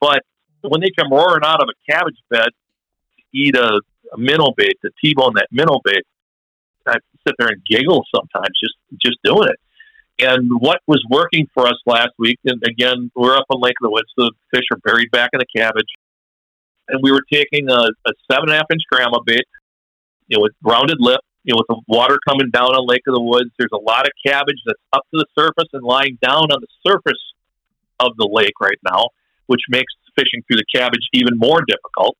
but 0.00 0.22
when 0.62 0.80
they 0.80 0.90
come 0.98 1.12
roaring 1.12 1.44
out 1.44 1.62
of 1.62 1.68
a 1.68 1.92
cabbage 1.92 2.18
bed, 2.28 2.48
to 3.16 3.38
eat 3.38 3.56
a, 3.56 3.80
a 4.12 4.18
minnow 4.18 4.52
bait, 4.56 4.74
to 4.82 4.90
T-bone 5.00 5.34
that 5.36 5.48
minnow 5.50 5.80
bait. 5.84 6.04
I 6.86 6.96
sit 7.26 7.34
there 7.38 7.48
and 7.48 7.62
giggle 7.64 8.04
sometimes 8.14 8.48
just 8.58 8.74
just 9.00 9.18
doing 9.22 9.48
it. 9.48 9.60
And 10.22 10.50
what 10.60 10.80
was 10.86 11.02
working 11.08 11.46
for 11.54 11.66
us 11.66 11.78
last 11.86 12.10
week, 12.18 12.38
and 12.44 12.62
again, 12.66 13.10
we're 13.14 13.36
up 13.36 13.46
on 13.50 13.60
Lake 13.60 13.74
of 13.80 13.84
the 13.84 13.90
Woods, 13.90 14.08
the 14.16 14.32
fish 14.52 14.64
are 14.70 14.78
buried 14.78 15.10
back 15.10 15.30
in 15.32 15.38
the 15.38 15.46
cabbage, 15.56 15.88
and 16.88 17.00
we 17.02 17.12
were 17.12 17.22
taking 17.32 17.70
a, 17.70 17.88
a 18.06 18.12
seven 18.30 18.48
and 18.48 18.52
a 18.52 18.56
half 18.56 18.66
inch 18.70 18.82
grandma 18.90 19.20
bait, 19.24 19.44
you 20.28 20.36
know, 20.36 20.42
with 20.42 20.52
rounded 20.62 20.98
lip, 21.00 21.20
you 21.44 21.54
know, 21.54 21.58
with 21.58 21.68
the 21.68 21.80
water 21.88 22.18
coming 22.28 22.50
down 22.50 22.74
on 22.74 22.86
Lake 22.86 23.02
of 23.06 23.14
the 23.14 23.22
Woods. 23.22 23.50
There's 23.58 23.72
a 23.72 23.82
lot 23.82 24.06
of 24.06 24.12
cabbage 24.26 24.60
that's 24.66 24.80
up 24.92 25.06
to 25.14 25.18
the 25.18 25.26
surface 25.38 25.68
and 25.72 25.82
lying 25.82 26.18
down 26.20 26.50
on 26.50 26.60
the 26.60 26.68
surface 26.86 27.20
of 28.00 28.16
the 28.16 28.28
lake 28.30 28.60
right 28.60 28.78
now, 28.84 29.08
which 29.46 29.60
makes 29.68 29.92
fishing 30.16 30.42
through 30.46 30.56
the 30.56 30.66
cabbage 30.74 31.06
even 31.12 31.38
more 31.38 31.60
difficult. 31.66 32.16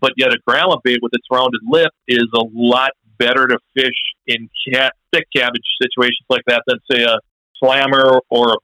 But 0.00 0.12
yet, 0.16 0.32
a 0.32 0.38
grandma 0.46 0.76
bait 0.82 0.98
with 1.02 1.12
its 1.12 1.26
rounded 1.30 1.60
lip 1.68 1.92
is 2.08 2.26
a 2.34 2.44
lot 2.54 2.92
better 3.20 3.46
to 3.46 3.58
fish 3.76 4.00
in 4.26 4.48
cat, 4.72 4.94
thick 5.12 5.26
cabbage 5.36 5.62
situations 5.80 6.26
like 6.28 6.42
that 6.48 6.62
than, 6.66 6.78
say, 6.90 7.04
a 7.04 7.18
slammer 7.62 8.20
or 8.30 8.54
a 8.54 8.56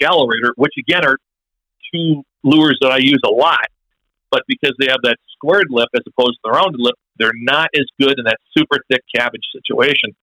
shallow 0.00 0.26
raider, 0.26 0.52
which 0.56 0.72
again 0.78 1.04
are 1.04 1.18
two 1.92 2.22
lures 2.42 2.78
that 2.80 2.92
I 2.92 2.98
use 2.98 3.20
a 3.26 3.30
lot. 3.30 3.66
But 4.30 4.42
because 4.48 4.74
they 4.78 4.86
have 4.86 5.02
that 5.02 5.16
squared 5.34 5.66
lip 5.70 5.88
as 5.94 6.02
opposed 6.06 6.34
to 6.34 6.40
the 6.44 6.50
rounded 6.50 6.80
lip, 6.80 6.94
they're 7.18 7.32
not 7.34 7.68
as 7.74 7.86
good 8.00 8.18
in 8.18 8.24
that 8.24 8.38
super 8.56 8.78
thick 8.90 9.02
cabbage 9.14 9.44
situation. 9.52 10.14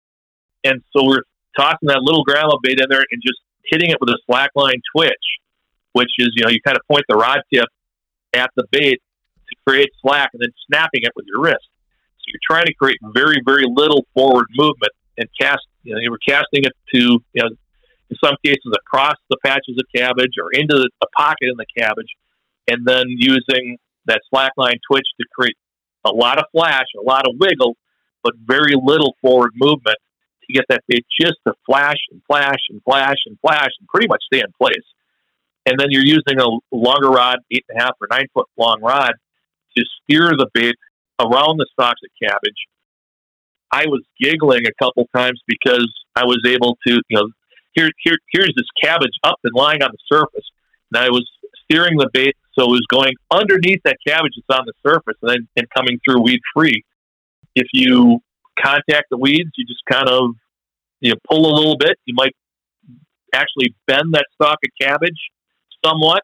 And 0.64 0.82
so 0.94 1.04
we're 1.04 1.22
tossing 1.56 1.88
that 1.88 2.00
little 2.02 2.24
grandma 2.24 2.56
bait 2.62 2.80
in 2.80 2.86
there 2.88 3.04
and 3.10 3.22
just 3.22 3.40
hitting 3.64 3.90
it 3.90 3.98
with 4.00 4.10
a 4.10 4.18
slack 4.26 4.50
line 4.54 4.80
twitch, 4.94 5.26
which 5.92 6.10
is, 6.18 6.30
you 6.36 6.44
know, 6.44 6.50
you 6.50 6.60
kind 6.64 6.76
of 6.76 6.82
point 6.88 7.04
the 7.08 7.16
rod 7.16 7.40
tip 7.52 7.66
at 8.34 8.50
the 8.56 8.64
bait 8.70 9.00
to 9.48 9.56
create 9.66 9.90
slack 10.00 10.30
and 10.32 10.42
then 10.42 10.52
snapping 10.66 11.02
it 11.02 11.12
with 11.14 11.26
your 11.26 11.40
wrist. 11.42 11.68
You're 12.26 12.40
trying 12.48 12.66
to 12.66 12.74
create 12.74 12.98
very, 13.14 13.40
very 13.44 13.64
little 13.66 14.06
forward 14.14 14.46
movement 14.56 14.92
and 15.18 15.28
cast, 15.40 15.62
you 15.82 15.94
know, 15.94 16.00
you 16.00 16.10
were 16.10 16.20
casting 16.26 16.64
it 16.64 16.72
to, 16.94 17.00
you 17.32 17.42
know, 17.42 17.48
in 18.10 18.16
some 18.22 18.34
cases 18.44 18.72
across 18.74 19.16
the 19.30 19.36
patches 19.44 19.76
of 19.78 19.86
cabbage 19.94 20.34
or 20.40 20.50
into 20.52 20.74
the, 20.74 20.90
a 21.02 21.06
pocket 21.16 21.48
in 21.48 21.56
the 21.56 21.66
cabbage, 21.76 22.08
and 22.68 22.86
then 22.86 23.04
using 23.08 23.78
that 24.06 24.20
slack 24.30 24.52
line 24.56 24.78
twitch 24.90 25.06
to 25.20 25.26
create 25.34 25.56
a 26.04 26.10
lot 26.10 26.38
of 26.38 26.44
flash, 26.52 26.86
a 26.98 27.02
lot 27.02 27.26
of 27.26 27.34
wiggle, 27.38 27.76
but 28.22 28.34
very 28.44 28.74
little 28.74 29.16
forward 29.20 29.52
movement 29.54 29.96
to 30.46 30.52
get 30.52 30.64
that 30.68 30.82
bait 30.88 31.04
just 31.20 31.34
to 31.46 31.54
flash 31.66 31.98
and 32.10 32.20
flash 32.26 32.58
and 32.70 32.82
flash 32.82 33.18
and 33.26 33.38
flash 33.40 33.70
and 33.78 33.88
pretty 33.88 34.08
much 34.08 34.22
stay 34.24 34.40
in 34.40 34.52
place. 34.60 34.84
And 35.66 35.78
then 35.78 35.88
you're 35.90 36.04
using 36.04 36.40
a 36.40 36.48
longer 36.74 37.08
rod, 37.08 37.38
eight 37.52 37.64
and 37.68 37.80
a 37.80 37.84
half 37.84 37.92
or 38.00 38.08
nine 38.10 38.26
foot 38.34 38.46
long 38.56 38.80
rod, 38.82 39.12
to 39.76 39.84
steer 40.02 40.30
the 40.30 40.48
bait 40.52 40.74
around 41.22 41.58
the 41.58 41.66
stalks 41.72 42.00
of 42.04 42.30
cabbage. 42.30 42.66
I 43.72 43.86
was 43.86 44.02
giggling 44.20 44.66
a 44.66 44.84
couple 44.84 45.08
times 45.14 45.40
because 45.46 45.90
I 46.14 46.24
was 46.24 46.40
able 46.46 46.76
to, 46.86 47.00
you 47.08 47.16
know, 47.16 47.28
here, 47.74 47.90
here, 48.04 48.18
here's 48.32 48.52
this 48.54 48.66
cabbage 48.82 49.16
up 49.24 49.38
and 49.44 49.52
lying 49.54 49.82
on 49.82 49.90
the 49.90 50.16
surface. 50.16 50.44
And 50.92 51.02
I 51.02 51.08
was 51.08 51.26
steering 51.64 51.96
the 51.96 52.10
bait 52.12 52.36
so 52.58 52.64
it 52.64 52.70
was 52.70 52.86
going 52.90 53.14
underneath 53.30 53.80
that 53.84 53.96
cabbage 54.06 54.32
that's 54.36 54.58
on 54.58 54.66
the 54.66 54.74
surface 54.86 55.16
and 55.22 55.30
then 55.30 55.48
and 55.56 55.66
coming 55.74 55.98
through 56.04 56.20
weed 56.22 56.40
free. 56.54 56.84
If 57.54 57.66
you 57.72 58.20
contact 58.62 59.06
the 59.10 59.16
weeds, 59.16 59.50
you 59.56 59.64
just 59.66 59.82
kind 59.90 60.08
of 60.08 60.34
you 61.00 61.10
know, 61.10 61.16
pull 61.28 61.50
a 61.50 61.54
little 61.54 61.76
bit. 61.76 61.96
You 62.04 62.14
might 62.14 62.34
actually 63.34 63.74
bend 63.86 64.12
that 64.12 64.26
stalk 64.34 64.58
of 64.64 64.70
cabbage 64.80 65.18
somewhat, 65.84 66.22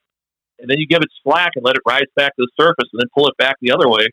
and 0.58 0.70
then 0.70 0.78
you 0.78 0.86
give 0.86 1.00
it 1.00 1.08
slack 1.22 1.52
and 1.56 1.64
let 1.64 1.76
it 1.76 1.82
rise 1.86 2.06
back 2.14 2.36
to 2.36 2.46
the 2.46 2.50
surface, 2.60 2.88
and 2.92 3.00
then 3.00 3.08
pull 3.14 3.26
it 3.28 3.36
back 3.38 3.56
the 3.60 3.72
other 3.72 3.88
way. 3.88 4.08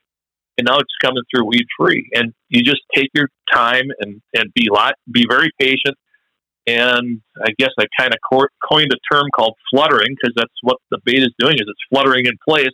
And 0.58 0.66
now 0.66 0.78
it's 0.78 0.94
coming 1.02 1.24
through 1.30 1.46
weed 1.46 1.66
free. 1.78 2.10
And 2.14 2.34
you 2.50 2.64
just 2.64 2.82
take 2.94 3.10
your 3.14 3.28
time 3.54 3.86
and, 4.00 4.22
and 4.34 4.54
be 4.54 4.70
lot 4.72 4.94
be 5.12 5.26
very 5.30 5.52
patient 5.60 5.98
and 6.68 7.22
I 7.40 7.52
guess 7.60 7.70
I 7.80 7.86
kind 8.00 8.14
of 8.14 8.20
coined 8.68 8.92
a 8.92 9.14
term 9.14 9.28
called 9.36 9.56
fluttering 9.70 10.16
because 10.16 10.34
that's 10.36 10.54
what 10.62 10.78
the 10.90 10.98
bait 11.06 11.20
is 11.20 11.34
doing 11.38 11.56
is 11.56 11.66
it's 11.68 11.80
fluttering 11.90 12.26
in 12.26 12.34
place, 12.48 12.74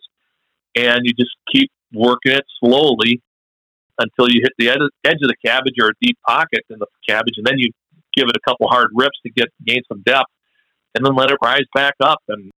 and 0.76 1.02
you 1.04 1.14
just 1.14 1.32
keep 1.54 1.70
working 1.94 2.32
it 2.32 2.46
slowly 2.64 3.22
until 4.00 4.34
you 4.34 4.42
hit 4.42 4.54
the 4.58 4.70
edge 4.70 5.18
of 5.22 5.28
the 5.28 5.36
cabbage 5.46 5.76
or 5.80 5.90
a 5.90 5.94
deep 6.02 6.18
pocket 6.26 6.62
in 6.70 6.80
the 6.80 6.88
cabbage, 7.08 7.34
and 7.38 7.46
then 7.46 7.58
you 7.58 7.70
give 8.16 8.28
it 8.30 8.36
a 8.36 8.50
couple 8.50 8.68
hard 8.68 8.88
rips 8.94 9.20
to 9.26 9.32
get 9.32 9.50
gain 9.66 9.82
some 9.92 10.02
depth, 10.06 10.32
and 10.96 11.06
then 11.06 11.16
let 11.16 11.30
it 11.30 11.38
rise 11.44 11.68
back 11.76 11.96
up. 12.02 12.20
And 12.30 12.50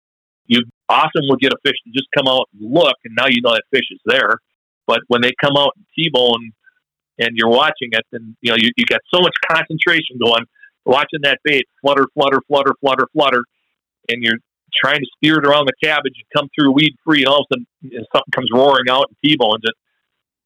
you 0.46 0.62
often 0.88 1.22
will 1.28 1.36
get 1.36 1.52
a 1.52 1.56
fish 1.64 1.76
to 1.84 1.90
just 1.92 2.06
come 2.16 2.28
out 2.28 2.48
and 2.52 2.72
look, 2.72 2.96
and 3.04 3.14
now 3.18 3.26
you 3.28 3.42
know 3.42 3.52
that 3.52 3.64
fish 3.72 3.88
is 3.90 4.00
there. 4.06 4.38
But 4.86 5.00
when 5.08 5.22
they 5.22 5.32
come 5.42 5.56
out 5.56 5.72
and 5.76 5.84
T-bone, 5.96 6.52
and 7.18 7.30
you're 7.34 7.48
watching 7.48 7.90
it, 7.92 8.04
and 8.12 8.36
you 8.40 8.50
know 8.50 8.56
you, 8.58 8.70
you 8.76 8.84
got 8.86 9.00
so 9.12 9.20
much 9.20 9.34
concentration 9.48 10.18
going 10.18 10.44
watching 10.84 11.20
that 11.22 11.38
bait 11.44 11.64
flutter, 11.80 12.06
flutter, 12.14 12.40
flutter, 12.48 12.72
flutter, 12.80 13.06
flutter, 13.12 13.42
and 14.08 14.22
you're 14.22 14.38
trying 14.74 14.98
to 14.98 15.06
steer 15.16 15.38
it 15.38 15.46
around 15.46 15.66
the 15.66 15.86
cabbage 15.86 16.14
and 16.16 16.26
come 16.36 16.48
through 16.54 16.72
weed 16.72 16.94
free, 17.04 17.20
and 17.20 17.28
all 17.28 17.40
of 17.40 17.46
a 17.52 17.54
sudden 17.54 18.06
something 18.12 18.32
comes 18.32 18.50
roaring 18.52 18.88
out 18.90 19.06
and 19.08 19.16
T-bones 19.24 19.62
it. 19.62 19.74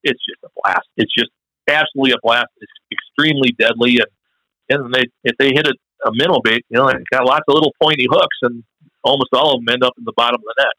It's 0.05 0.21
just 0.25 0.45
a 0.45 0.49
blast. 0.63 0.87
It's 0.97 1.13
just 1.17 1.31
absolutely 1.69 2.13
a 2.13 2.23
blast. 2.23 2.49
It's 2.61 2.73
extremely 2.93 3.53
deadly, 3.59 3.99
and 3.99 4.85
and 4.85 4.95
they 4.95 5.05
if 5.25 5.37
they 5.39 5.49
hit 5.49 5.67
a, 5.67 5.75
a 6.07 6.13
minnow 6.15 6.41
bait, 6.43 6.65
you 6.69 6.79
know, 6.79 6.87
they 6.87 7.03
got 7.11 7.25
lots 7.25 7.45
of 7.49 7.55
little 7.55 7.73
pointy 7.83 8.07
hooks, 8.11 8.37
and 8.43 8.63
almost 9.03 9.31
all 9.33 9.55
of 9.55 9.65
them 9.65 9.73
end 9.73 9.83
up 9.83 9.95
in 9.99 10.05
the 10.05 10.13
bottom 10.17 10.37
of 10.37 10.45
the 10.45 10.55
net. 10.59 10.73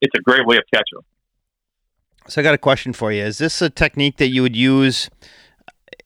It's 0.00 0.14
a 0.18 0.22
great 0.22 0.46
way 0.46 0.56
of 0.56 0.62
catching 0.72 0.96
them. 0.96 1.04
So 2.28 2.40
I 2.40 2.44
got 2.44 2.54
a 2.54 2.58
question 2.58 2.92
for 2.92 3.10
you. 3.10 3.24
Is 3.24 3.38
this 3.38 3.62
a 3.62 3.70
technique 3.70 4.18
that 4.18 4.28
you 4.28 4.42
would 4.42 4.56
use 4.56 5.10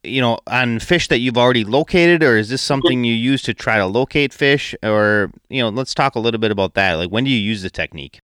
you 0.04 0.20
know, 0.20 0.38
on 0.46 0.80
fish 0.80 1.08
that 1.08 1.18
you've 1.18 1.38
already 1.38 1.64
located, 1.64 2.22
or 2.22 2.36
is 2.36 2.48
this 2.48 2.60
something 2.60 3.04
you 3.04 3.14
use 3.14 3.42
to 3.42 3.54
try 3.54 3.78
to 3.78 3.86
locate 3.86 4.32
fish? 4.32 4.74
Or, 4.82 5.30
you 5.48 5.62
know, 5.62 5.68
let's 5.68 5.94
talk 5.94 6.16
a 6.16 6.18
little 6.18 6.40
bit 6.40 6.50
about 6.50 6.74
that. 6.74 6.94
Like, 6.94 7.10
when 7.10 7.24
do 7.24 7.30
you 7.30 7.38
use 7.38 7.62
the 7.62 7.70
technique? 7.70 8.20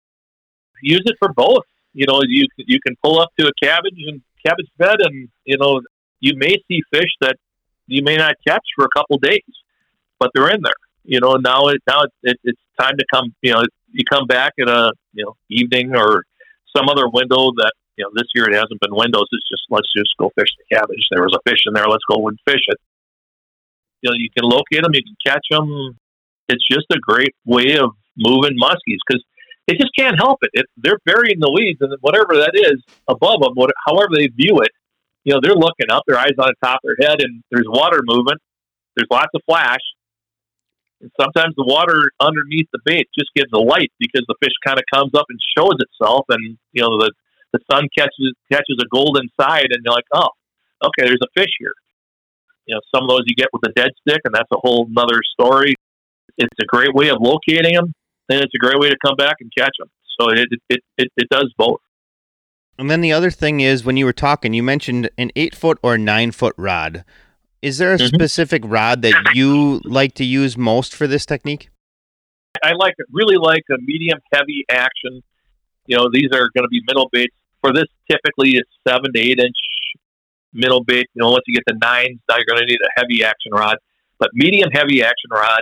Use 0.82 1.02
it 1.04 1.16
for 1.18 1.32
both. 1.32 1.64
You 1.92 2.06
know, 2.06 2.20
you 2.26 2.46
you 2.58 2.78
can 2.86 2.94
pull 3.02 3.18
up 3.20 3.30
to 3.38 3.46
a 3.46 3.50
cabbage 3.62 3.98
and 4.06 4.20
cabbage 4.44 4.68
bed, 4.78 4.96
and 5.00 5.28
you 5.44 5.56
know, 5.58 5.80
you 6.20 6.34
may 6.36 6.54
see 6.68 6.82
fish 6.92 7.10
that 7.22 7.36
you 7.86 8.02
may 8.02 8.16
not 8.16 8.34
catch 8.46 8.64
for 8.76 8.84
a 8.84 8.88
couple 8.94 9.18
days, 9.18 9.40
but 10.18 10.30
they're 10.34 10.50
in 10.50 10.60
there. 10.62 10.74
You 11.04 11.20
know, 11.20 11.34
now 11.34 11.68
it 11.68 11.82
now 11.86 12.02
it, 12.22 12.38
it's 12.44 12.60
time 12.78 12.96
to 12.98 13.04
come. 13.12 13.34
You 13.40 13.54
know, 13.54 13.62
you 13.92 14.04
come 14.10 14.26
back 14.26 14.52
at 14.60 14.68
a 14.68 14.92
you 15.14 15.24
know 15.24 15.36
evening 15.50 15.96
or 15.96 16.24
some 16.76 16.88
other 16.90 17.08
window 17.08 17.52
that 17.56 17.72
you 17.96 18.04
know, 18.04 18.10
this 18.14 18.28
year 18.34 18.48
it 18.48 18.54
hasn't 18.54 18.80
been 18.80 18.94
windows. 18.94 19.26
It's 19.32 19.48
just 19.48 19.64
let's 19.70 19.90
just 19.96 20.12
go 20.18 20.30
fish 20.38 20.52
the 20.58 20.76
cabbage. 20.76 21.04
There 21.10 21.22
was 21.22 21.34
a 21.34 21.42
fish 21.48 21.64
in 21.66 21.72
there. 21.72 21.88
Let's 21.88 22.04
go 22.08 22.28
and 22.28 22.38
fish 22.46 22.64
it. 22.68 22.78
You 24.02 24.10
know, 24.10 24.16
you 24.16 24.28
can 24.36 24.48
locate 24.48 24.84
them. 24.84 24.94
You 24.94 25.02
can 25.02 25.16
catch 25.24 25.46
them. 25.50 25.98
It's 26.48 26.66
just 26.68 26.86
a 26.92 26.98
great 27.00 27.34
way 27.44 27.76
of 27.78 27.90
moving 28.16 28.56
muskies 28.60 29.00
because 29.06 29.24
they 29.66 29.74
just 29.74 29.90
can't 29.98 30.16
help 30.16 30.38
it. 30.42 30.66
They're 30.76 31.00
buried 31.04 31.34
in 31.34 31.40
the 31.40 31.50
weeds 31.50 31.80
and 31.80 31.92
whatever 32.00 32.36
that 32.36 32.52
is 32.54 32.82
above 33.08 33.40
them, 33.42 33.52
what, 33.54 33.70
however 33.86 34.14
they 34.14 34.28
view 34.28 34.60
it, 34.60 34.70
you 35.24 35.34
know, 35.34 35.40
they're 35.42 35.58
looking 35.58 35.90
up, 35.90 36.04
their 36.06 36.18
eyes 36.18 36.38
on 36.38 36.46
the 36.46 36.54
top 36.62 36.80
of 36.84 36.90
their 36.94 37.08
head, 37.08 37.20
and 37.20 37.42
there's 37.50 37.66
water 37.66 38.00
movement. 38.04 38.40
There's 38.94 39.08
lots 39.10 39.34
of 39.34 39.42
flash. 39.44 39.82
And 41.00 41.10
sometimes 41.20 41.54
the 41.56 41.66
water 41.66 42.12
underneath 42.20 42.68
the 42.72 42.78
bait 42.84 43.08
just 43.18 43.30
gives 43.34 43.50
a 43.52 43.58
light 43.58 43.92
because 43.98 44.24
the 44.28 44.36
fish 44.40 44.54
kind 44.64 44.78
of 44.78 44.84
comes 44.92 45.10
up 45.14 45.26
and 45.28 45.38
shows 45.58 45.74
itself, 45.80 46.26
and 46.28 46.56
you 46.72 46.82
know 46.82 46.96
the 46.96 47.10
the 47.52 47.60
sun 47.70 47.88
catches 47.96 48.34
catches 48.50 48.76
a 48.80 48.88
golden 48.90 49.28
side, 49.40 49.68
and 49.70 49.80
you're 49.84 49.94
like, 49.94 50.04
oh, 50.12 50.28
okay, 50.84 51.06
there's 51.06 51.22
a 51.22 51.40
fish 51.40 51.50
here. 51.58 51.72
You 52.66 52.74
know, 52.74 52.80
some 52.94 53.04
of 53.04 53.08
those 53.08 53.22
you 53.26 53.36
get 53.36 53.48
with 53.52 53.62
a 53.68 53.72
dead 53.72 53.90
stick, 54.00 54.20
and 54.24 54.34
that's 54.34 54.50
a 54.52 54.58
whole 54.58 54.88
other 54.96 55.20
story. 55.32 55.74
It's 56.36 56.58
a 56.60 56.66
great 56.66 56.94
way 56.94 57.08
of 57.08 57.18
locating 57.20 57.74
them, 57.74 57.92
and 58.28 58.40
it's 58.40 58.52
a 58.54 58.58
great 58.58 58.78
way 58.78 58.88
to 58.90 58.96
come 59.04 59.16
back 59.16 59.36
and 59.40 59.50
catch 59.56 59.74
them. 59.78 59.88
So 60.18 60.30
it 60.30 60.48
it 60.68 60.80
it, 60.98 61.08
it 61.16 61.28
does 61.30 61.52
both. 61.56 61.80
And 62.78 62.90
then 62.90 63.00
the 63.00 63.12
other 63.12 63.30
thing 63.30 63.60
is, 63.60 63.84
when 63.84 63.96
you 63.96 64.04
were 64.04 64.12
talking, 64.12 64.52
you 64.52 64.62
mentioned 64.62 65.08
an 65.16 65.30
eight 65.34 65.54
foot 65.54 65.78
or 65.82 65.96
nine 65.96 66.30
foot 66.30 66.54
rod. 66.58 67.04
Is 67.62 67.78
there 67.78 67.94
a 67.94 67.96
mm-hmm. 67.96 68.14
specific 68.14 68.62
rod 68.66 69.02
that 69.02 69.32
you 69.34 69.80
like 69.84 70.14
to 70.14 70.24
use 70.24 70.58
most 70.58 70.94
for 70.94 71.06
this 71.06 71.24
technique? 71.24 71.70
I 72.62 72.72
like 72.72 72.94
really 73.10 73.36
like 73.36 73.62
a 73.70 73.80
medium 73.80 74.20
heavy 74.32 74.64
action. 74.70 75.22
You 75.86 75.96
know, 75.96 76.08
these 76.12 76.28
are 76.32 76.48
going 76.54 76.64
to 76.64 76.68
be 76.68 76.82
minnow 76.86 77.06
baits 77.12 77.34
for 77.66 77.72
this, 77.72 77.86
typically 78.10 78.56
it's 78.56 78.70
seven 78.86 79.12
to 79.12 79.20
eight 79.20 79.38
inch 79.38 79.56
minnow 80.52 80.80
bait. 80.80 81.06
You 81.14 81.22
know, 81.22 81.30
once 81.30 81.44
you 81.46 81.54
get 81.54 81.64
to 81.68 81.78
nines, 81.80 82.20
now 82.28 82.36
you're 82.36 82.46
going 82.46 82.60
to 82.60 82.66
need 82.66 82.78
a 82.80 83.00
heavy 83.00 83.24
action 83.24 83.52
rod. 83.52 83.76
But 84.18 84.30
medium 84.32 84.70
heavy 84.72 85.02
action 85.02 85.30
rod, 85.30 85.60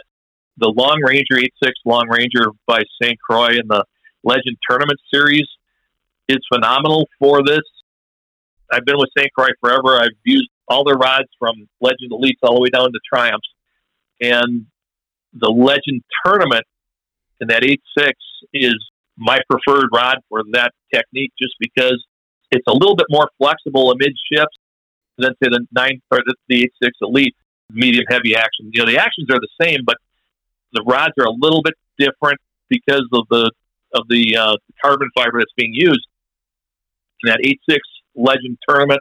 the 0.58 0.68
Long 0.68 1.00
Ranger 1.02 1.34
8.6 1.34 1.72
Long 1.84 2.08
Ranger 2.08 2.52
by 2.66 2.82
St. 3.02 3.18
Croix 3.20 3.50
in 3.50 3.66
the 3.68 3.84
Legend 4.22 4.56
Tournament 4.68 5.00
Series 5.12 5.46
is 6.28 6.38
phenomenal 6.52 7.08
for 7.18 7.42
this. 7.44 7.62
I've 8.72 8.84
been 8.84 8.96
with 8.96 9.10
St. 9.18 9.32
Croix 9.32 9.50
forever. 9.60 9.98
I've 9.98 10.16
used 10.24 10.48
all 10.68 10.84
their 10.84 10.96
rods 10.96 11.28
from 11.38 11.68
Legend 11.80 12.12
Elites 12.12 12.38
all 12.42 12.54
the 12.54 12.62
way 12.62 12.70
down 12.70 12.92
to 12.92 13.00
Triumphs. 13.06 13.48
And 14.20 14.66
the 15.32 15.50
Legend 15.50 16.02
Tournament 16.24 16.64
in 17.40 17.48
that 17.48 17.62
8.6 17.62 18.12
is 18.54 18.76
my 19.16 19.38
preferred 19.48 19.88
rod 19.94 20.16
for 20.28 20.42
that 20.52 20.72
technique 20.92 21.32
just 21.40 21.54
because 21.60 22.04
it's 22.50 22.66
a 22.66 22.72
little 22.72 22.96
bit 22.96 23.06
more 23.10 23.28
flexible 23.38 23.92
amidships 23.92 24.56
than 25.18 25.30
to 25.42 25.50
the 25.50 25.66
nine 25.72 26.00
or 26.10 26.18
the, 26.26 26.34
the 26.48 26.64
H 26.64 26.72
six 26.82 26.92
Elite 27.00 27.34
medium 27.70 28.04
heavy 28.08 28.34
action. 28.34 28.70
You 28.72 28.84
know, 28.84 28.90
the 28.90 28.98
actions 28.98 29.28
are 29.30 29.38
the 29.40 29.48
same, 29.60 29.80
but 29.84 29.96
the 30.72 30.82
rods 30.86 31.14
are 31.20 31.26
a 31.26 31.32
little 31.32 31.62
bit 31.62 31.74
different 31.98 32.38
because 32.68 33.06
of 33.12 33.26
the 33.30 33.50
of 33.94 34.08
the 34.08 34.36
uh, 34.36 34.56
carbon 34.82 35.08
fiber 35.16 35.38
that's 35.38 35.52
being 35.56 35.72
used. 35.72 36.06
In 37.22 37.30
that 37.30 37.40
H 37.44 37.60
six 37.68 37.80
Legend 38.16 38.58
tournament, 38.68 39.00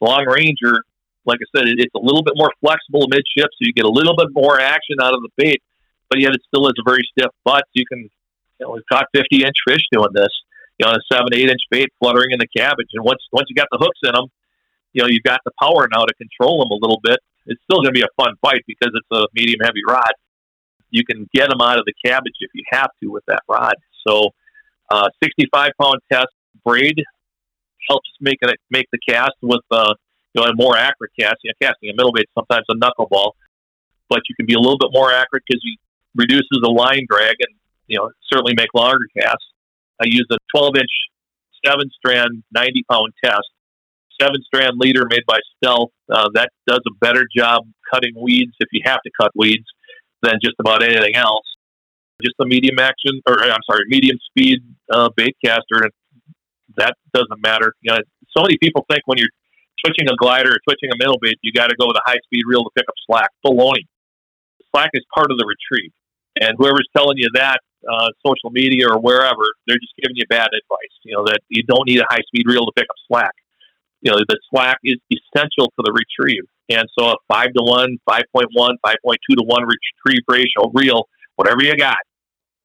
Long 0.00 0.24
Ranger, 0.26 0.82
like 1.26 1.40
I 1.42 1.58
said, 1.58 1.68
it, 1.68 1.80
it's 1.80 1.94
a 1.94 1.98
little 1.98 2.22
bit 2.22 2.34
more 2.36 2.50
flexible 2.60 3.06
amidship, 3.06 3.50
so 3.50 3.60
you 3.60 3.72
get 3.72 3.84
a 3.84 3.90
little 3.90 4.16
bit 4.16 4.28
more 4.32 4.60
action 4.60 4.96
out 5.02 5.14
of 5.14 5.20
the 5.20 5.28
bait, 5.36 5.62
but 6.08 6.20
yet 6.20 6.32
it 6.32 6.40
still 6.46 6.64
has 6.64 6.74
a 6.78 6.88
very 6.88 7.02
stiff 7.12 7.30
butt. 7.44 7.64
So 7.66 7.74
you 7.74 7.84
can, 7.86 8.08
you 8.60 8.66
know, 8.66 8.72
we've 8.72 8.86
caught 8.92 9.06
50 9.14 9.42
inch 9.42 9.56
fish 9.66 9.80
doing 9.90 10.12
this, 10.12 10.28
you 10.78 10.86
know, 10.86 10.92
a 10.92 11.00
seven, 11.10 11.28
eight 11.34 11.48
inch 11.48 11.62
bait 11.70 11.88
fluttering 11.98 12.30
in 12.30 12.38
the 12.38 12.48
cabbage. 12.54 12.88
And 12.92 13.04
once, 13.04 13.20
once 13.32 13.46
you 13.48 13.56
got 13.56 13.68
the 13.72 13.78
hooks 13.78 13.98
in 14.04 14.12
them, 14.12 14.26
you 14.92 15.02
know, 15.02 15.08
you've 15.08 15.24
got 15.24 15.40
the 15.44 15.52
power 15.60 15.88
now 15.90 16.04
to 16.04 16.14
control 16.14 16.62
them 16.62 16.70
a 16.70 16.74
little 16.74 17.00
bit. 17.02 17.18
It's 17.46 17.60
still 17.64 17.78
going 17.78 17.94
to 17.94 17.98
be 17.98 18.02
a 18.02 18.22
fun 18.22 18.34
fight 18.42 18.62
because 18.66 18.92
it's 18.94 19.08
a 19.10 19.26
medium 19.34 19.60
heavy 19.62 19.80
rod. 19.88 20.12
You 20.90 21.04
can 21.04 21.28
get 21.32 21.48
them 21.48 21.60
out 21.62 21.78
of 21.78 21.84
the 21.86 21.94
cabbage 22.04 22.34
if 22.40 22.50
you 22.52 22.64
have 22.70 22.90
to 23.02 23.10
with 23.10 23.24
that 23.28 23.40
rod. 23.48 23.74
So, 24.06 24.30
uh, 24.90 25.08
65 25.22 25.70
pound 25.80 26.00
test 26.12 26.28
braid 26.64 27.00
helps 27.88 28.10
make 28.20 28.38
it 28.42 28.56
make 28.70 28.86
the 28.92 28.98
cast 29.08 29.36
with 29.40 29.60
uh, 29.70 29.94
you 30.34 30.42
know 30.42 30.48
a 30.48 30.54
more 30.54 30.76
accurate 30.76 31.12
cast. 31.18 31.36
You 31.44 31.50
know, 31.50 31.66
casting 31.66 31.90
a 31.90 31.94
minnow 31.96 32.10
bait 32.12 32.26
sometimes 32.36 32.66
a 32.68 32.74
knuckleball, 32.74 33.32
but 34.08 34.20
you 34.28 34.34
can 34.34 34.46
be 34.46 34.54
a 34.54 34.58
little 34.58 34.78
bit 34.78 34.90
more 34.92 35.12
accurate 35.12 35.44
because 35.46 35.60
you 35.62 35.76
reduces 36.16 36.58
the 36.60 36.68
line 36.68 37.06
drag 37.08 37.36
and 37.38 37.54
you 37.90 37.98
know 37.98 38.10
certainly 38.32 38.54
make 38.56 38.72
longer 38.74 39.06
casts. 39.18 39.44
I 40.00 40.06
use 40.06 40.26
a 40.32 40.38
12 40.56 40.76
inch 40.76 40.90
seven 41.66 41.90
strand 41.94 42.42
90 42.52 42.84
pound 42.90 43.12
test, 43.22 43.50
seven 44.18 44.40
strand 44.46 44.74
leader 44.78 45.04
made 45.10 45.24
by 45.26 45.38
Stealth. 45.56 45.90
Uh, 46.10 46.28
that 46.34 46.50
does 46.66 46.80
a 46.86 46.94
better 47.00 47.26
job 47.36 47.64
cutting 47.92 48.14
weeds 48.16 48.52
if 48.60 48.68
you 48.72 48.80
have 48.84 49.00
to 49.02 49.10
cut 49.20 49.30
weeds 49.34 49.66
than 50.22 50.34
just 50.42 50.54
about 50.60 50.82
anything 50.82 51.16
else. 51.16 51.44
Just 52.22 52.36
a 52.40 52.46
medium 52.46 52.78
action, 52.78 53.20
or 53.26 53.42
I'm 53.42 53.64
sorry, 53.68 53.84
medium 53.88 54.18
speed 54.30 54.58
uh, 54.92 55.08
bait 55.16 55.36
caster, 55.44 55.88
that 56.76 56.94
doesn't 57.14 57.42
matter. 57.42 57.72
You 57.80 57.92
know, 57.92 57.98
so 58.36 58.42
many 58.42 58.56
people 58.62 58.84
think 58.90 59.02
when 59.06 59.18
you're 59.18 59.32
twitching 59.84 60.08
a 60.08 60.16
glider 60.16 60.50
or 60.50 60.58
twitching 60.68 60.90
a 60.92 60.98
minnow 60.98 61.16
bait, 61.20 61.38
you 61.42 61.52
got 61.52 61.68
to 61.68 61.76
go 61.80 61.86
with 61.86 61.96
a 61.96 62.04
high 62.04 62.20
speed 62.24 62.42
reel 62.46 62.62
to 62.62 62.70
pick 62.76 62.84
up 62.88 62.94
slack. 63.06 63.30
Baloney. 63.44 63.88
Slack 64.70 64.90
is 64.92 65.04
part 65.14 65.30
of 65.30 65.38
the 65.38 65.46
retrieve. 65.48 65.92
And 66.40 66.54
whoever's 66.58 66.88
telling 66.94 67.16
you 67.16 67.28
that, 67.34 67.60
uh, 67.88 68.08
social 68.24 68.50
media 68.50 68.86
or 68.90 69.00
wherever, 69.00 69.44
they're 69.66 69.78
just 69.78 69.94
giving 70.00 70.16
you 70.16 70.24
bad 70.28 70.48
advice. 70.48 70.94
You 71.04 71.16
know, 71.16 71.24
that 71.24 71.40
you 71.48 71.62
don't 71.64 71.86
need 71.86 72.00
a 72.00 72.06
high 72.08 72.22
speed 72.26 72.44
reel 72.46 72.66
to 72.66 72.72
pick 72.76 72.86
up 72.88 72.96
slack. 73.08 73.34
You 74.02 74.12
know, 74.12 74.18
the 74.18 74.38
slack 74.50 74.78
is 74.84 74.96
essential 75.10 75.66
to 75.66 75.80
the 75.84 75.92
retrieve. 75.92 76.44
And 76.70 76.88
so 76.98 77.10
a 77.10 77.16
5 77.28 77.46
to 77.54 77.62
1, 77.62 77.98
5.1, 78.08 78.46
5.2 78.56 78.76
to 78.86 79.44
1 79.44 79.62
retrieve 79.62 80.22
ratio 80.28 80.70
reel, 80.72 81.08
whatever 81.36 81.62
you 81.62 81.76
got, 81.76 81.98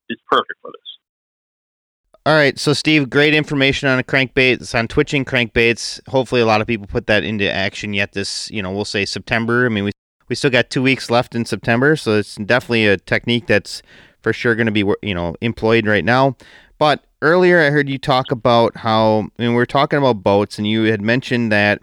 is 0.10 0.18
perfect 0.30 0.60
for 0.62 0.72
this. 0.72 0.82
All 2.28 2.34
right, 2.34 2.58
so 2.58 2.74
Steve, 2.74 3.10
great 3.10 3.36
information 3.36 3.88
on 3.88 4.00
a 4.00 4.04
crankbait. 4.04 4.62
It's 4.62 4.74
on 4.74 4.88
twitching 4.88 5.26
crankbaits. 5.26 6.00
Hopefully, 6.10 6.42
a 6.42 6.46
lot 6.46 6.60
of 6.60 6.66
people 6.66 6.88
put 6.88 7.06
that 7.08 7.24
into 7.24 7.52
action 7.52 7.94
yet 7.94 8.14
this, 8.14 8.50
you 8.50 8.64
know, 8.64 8.72
we'll 8.72 8.86
say 8.86 9.06
September. 9.06 9.66
I 9.66 9.70
mean, 9.70 9.84
we 9.84 9.92
we 10.28 10.36
still 10.36 10.50
got 10.50 10.72
two 10.72 10.82
weeks 10.82 11.12
left 11.12 11.36
in 11.36 11.46
September, 11.46 11.96
so 11.96 12.18
it's 12.18 12.36
definitely 12.36 12.88
a 12.88 12.98
technique 12.98 13.46
that's 13.46 13.84
for 14.26 14.34
sure 14.34 14.56
going 14.56 14.66
to 14.66 14.72
be, 14.72 14.84
you 15.04 15.14
know, 15.14 15.36
employed 15.40 15.86
right 15.86 16.04
now. 16.04 16.36
But 16.80 17.06
earlier, 17.22 17.62
I 17.62 17.70
heard 17.70 17.88
you 17.88 18.00
talk 18.00 18.32
about 18.32 18.76
how, 18.78 19.28
mean, 19.38 19.54
we 19.54 19.62
are 19.62 19.68
talking 19.68 20.00
about 20.00 20.24
boats, 20.24 20.58
and 20.58 20.68
you 20.68 20.86
had 20.86 21.00
mentioned 21.00 21.52
that, 21.52 21.80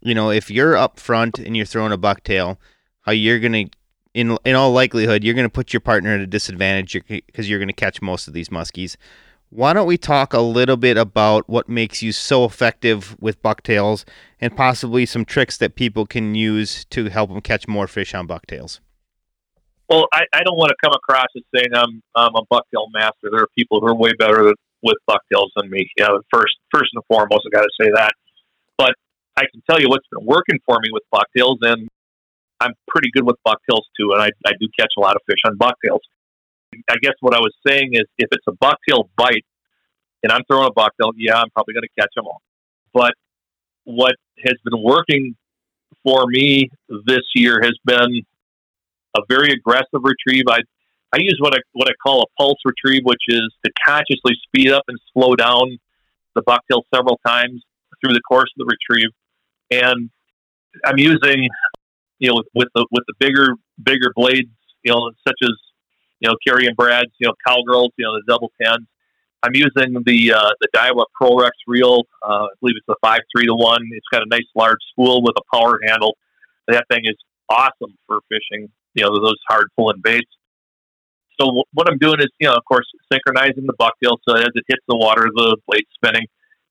you 0.00 0.12
know, 0.12 0.32
if 0.32 0.50
you're 0.50 0.76
up 0.76 0.98
front 0.98 1.38
and 1.38 1.56
you're 1.56 1.64
throwing 1.64 1.92
a 1.92 1.96
bucktail, 1.96 2.56
how 3.02 3.12
you're 3.12 3.38
going 3.38 3.68
to 3.68 3.78
in 4.12 4.36
in 4.44 4.56
all 4.56 4.72
likelihood, 4.72 5.22
you're 5.22 5.34
going 5.34 5.46
to 5.46 5.48
put 5.48 5.72
your 5.72 5.78
partner 5.78 6.10
at 6.10 6.20
a 6.20 6.26
disadvantage 6.26 7.00
because 7.06 7.48
you're 7.48 7.60
going 7.60 7.68
to 7.68 7.72
catch 7.72 8.02
most 8.02 8.26
of 8.26 8.34
these 8.34 8.48
muskies. 8.48 8.96
Why 9.50 9.72
don't 9.72 9.86
we 9.86 9.96
talk 9.96 10.32
a 10.32 10.40
little 10.40 10.76
bit 10.76 10.96
about 10.96 11.48
what 11.48 11.68
makes 11.68 12.02
you 12.02 12.10
so 12.10 12.44
effective 12.44 13.16
with 13.20 13.40
bucktails 13.40 14.04
and 14.40 14.56
possibly 14.56 15.06
some 15.06 15.24
tricks 15.24 15.58
that 15.58 15.76
people 15.76 16.06
can 16.06 16.34
use 16.34 16.84
to 16.86 17.08
help 17.08 17.30
them 17.30 17.40
catch 17.40 17.68
more 17.68 17.86
fish 17.86 18.16
on 18.16 18.26
bucktails? 18.26 18.80
Well, 19.88 20.06
I, 20.12 20.24
I 20.32 20.42
don't 20.42 20.56
want 20.56 20.70
to 20.70 20.76
come 20.82 20.94
across 20.94 21.26
as 21.36 21.42
saying 21.54 21.74
I'm, 21.74 22.02
I'm 22.14 22.34
a 22.34 22.42
bucktail 22.50 22.88
master. 22.92 23.28
There 23.30 23.42
are 23.42 23.48
people 23.56 23.80
who 23.80 23.88
are 23.88 23.94
way 23.94 24.12
better 24.18 24.52
with 24.82 24.96
bucktails 25.06 25.52
than 25.56 25.70
me. 25.70 25.90
Yeah, 25.96 26.08
first, 26.32 26.56
first 26.72 26.90
and 26.94 27.04
foremost, 27.06 27.46
I 27.46 27.50
got 27.56 27.62
to 27.62 27.72
say 27.80 27.90
that. 27.94 28.12
But 28.78 28.94
I 29.36 29.42
can 29.52 29.62
tell 29.68 29.80
you 29.80 29.88
what's 29.88 30.06
been 30.10 30.24
working 30.24 30.58
for 30.64 30.78
me 30.80 30.88
with 30.92 31.02
bucktails, 31.10 31.58
and 31.62 31.88
I'm 32.60 32.72
pretty 32.88 33.10
good 33.12 33.24
with 33.24 33.36
bucktails 33.44 33.86
too, 33.98 34.12
and 34.12 34.22
I, 34.22 34.30
I 34.46 34.52
do 34.58 34.68
catch 34.78 34.92
a 34.96 35.00
lot 35.00 35.16
of 35.16 35.22
fish 35.26 35.40
on 35.46 35.56
bucktails. 35.56 36.00
I 36.90 36.96
guess 37.02 37.14
what 37.20 37.34
I 37.34 37.38
was 37.38 37.54
saying 37.66 37.90
is 37.92 38.02
if 38.18 38.28
it's 38.32 38.44
a 38.48 38.52
bucktail 38.52 39.08
bite 39.16 39.44
and 40.22 40.32
I'm 40.32 40.42
throwing 40.50 40.66
a 40.66 40.72
bucktail, 40.72 41.12
yeah, 41.16 41.36
I'm 41.36 41.50
probably 41.50 41.74
going 41.74 41.84
to 41.84 42.00
catch 42.00 42.10
them 42.16 42.26
all. 42.26 42.42
But 42.92 43.14
what 43.84 44.14
has 44.44 44.54
been 44.64 44.82
working 44.82 45.36
for 46.02 46.24
me 46.26 46.70
this 47.06 47.22
year 47.34 47.60
has 47.62 47.74
been 47.84 48.22
a 49.16 49.20
very 49.28 49.50
aggressive 49.50 50.02
retrieve. 50.02 50.44
I 50.48 50.60
I 51.12 51.18
use 51.18 51.36
what 51.40 51.54
I 51.54 51.58
what 51.72 51.88
I 51.88 51.94
call 52.02 52.22
a 52.22 52.26
pulse 52.40 52.58
retrieve, 52.64 53.02
which 53.04 53.22
is 53.28 53.52
to 53.64 53.72
consciously 53.86 54.34
speed 54.46 54.70
up 54.70 54.84
and 54.88 54.98
slow 55.12 55.34
down 55.34 55.78
the 56.34 56.42
bucktail 56.42 56.82
several 56.94 57.20
times 57.26 57.62
through 58.00 58.14
the 58.14 58.20
course 58.20 58.50
of 58.58 58.66
the 58.66 58.76
retrieve. 58.76 59.10
And 59.70 60.10
I'm 60.84 60.98
using, 60.98 61.48
you 62.18 62.30
know, 62.30 62.42
with 62.54 62.68
the 62.74 62.86
with 62.90 63.04
the 63.06 63.14
bigger 63.18 63.54
bigger 63.82 64.12
blades, 64.14 64.50
you 64.82 64.92
know, 64.92 65.10
such 65.26 65.38
as 65.42 65.52
you 66.20 66.28
know, 66.28 66.36
Carrie 66.46 66.66
and 66.66 66.76
Brad's, 66.76 67.12
you 67.18 67.28
know, 67.28 67.34
Cowgirls, 67.46 67.92
you 67.96 68.04
know, 68.04 68.14
the 68.14 68.22
double 68.26 68.50
tens. 68.60 68.86
I'm 69.42 69.54
using 69.54 70.02
the 70.06 70.32
uh, 70.32 70.50
the 70.60 70.68
Daiwa 70.74 71.04
ProRex 71.20 71.50
reel. 71.66 72.04
Uh, 72.26 72.44
I 72.44 72.48
believe 72.60 72.76
it's 72.78 72.88
a 72.88 72.94
five 73.02 73.20
three 73.34 73.46
to 73.46 73.54
one. 73.54 73.82
It's 73.92 74.06
got 74.10 74.22
a 74.22 74.26
nice 74.28 74.48
large 74.54 74.78
spool 74.90 75.22
with 75.22 75.34
a 75.36 75.56
power 75.56 75.78
handle. 75.86 76.16
That 76.66 76.86
thing 76.90 77.02
is 77.04 77.16
awesome 77.50 77.96
for 78.06 78.20
fishing. 78.28 78.70
You 78.94 79.04
know 79.04 79.20
those 79.20 79.38
hard 79.48 79.68
pulling 79.76 80.00
baits. 80.02 80.30
So 81.40 81.64
what 81.72 81.90
I'm 81.90 81.98
doing 81.98 82.20
is, 82.20 82.28
you 82.38 82.46
know, 82.46 82.54
of 82.54 82.64
course, 82.64 82.86
synchronizing 83.12 83.66
the 83.66 83.74
bucktail 83.74 84.18
so 84.26 84.36
as 84.36 84.50
it 84.54 84.64
hits 84.68 84.82
the 84.88 84.96
water, 84.96 85.28
the 85.34 85.56
blade's 85.66 85.88
spinning, 85.94 86.26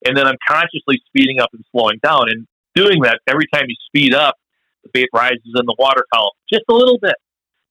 and 0.05 0.15
then 0.15 0.25
I'm 0.25 0.37
consciously 0.47 1.01
speeding 1.07 1.39
up 1.39 1.49
and 1.53 1.63
slowing 1.71 1.99
down. 2.01 2.29
And 2.29 2.47
doing 2.75 3.01
that 3.01 3.19
every 3.27 3.45
time 3.53 3.65
you 3.67 3.75
speed 3.87 4.13
up, 4.13 4.35
the 4.83 4.89
bait 4.93 5.09
rises 5.13 5.53
in 5.55 5.65
the 5.65 5.75
water 5.77 6.03
column 6.13 6.33
just 6.51 6.63
a 6.69 6.73
little 6.73 6.97
bit. 7.01 7.15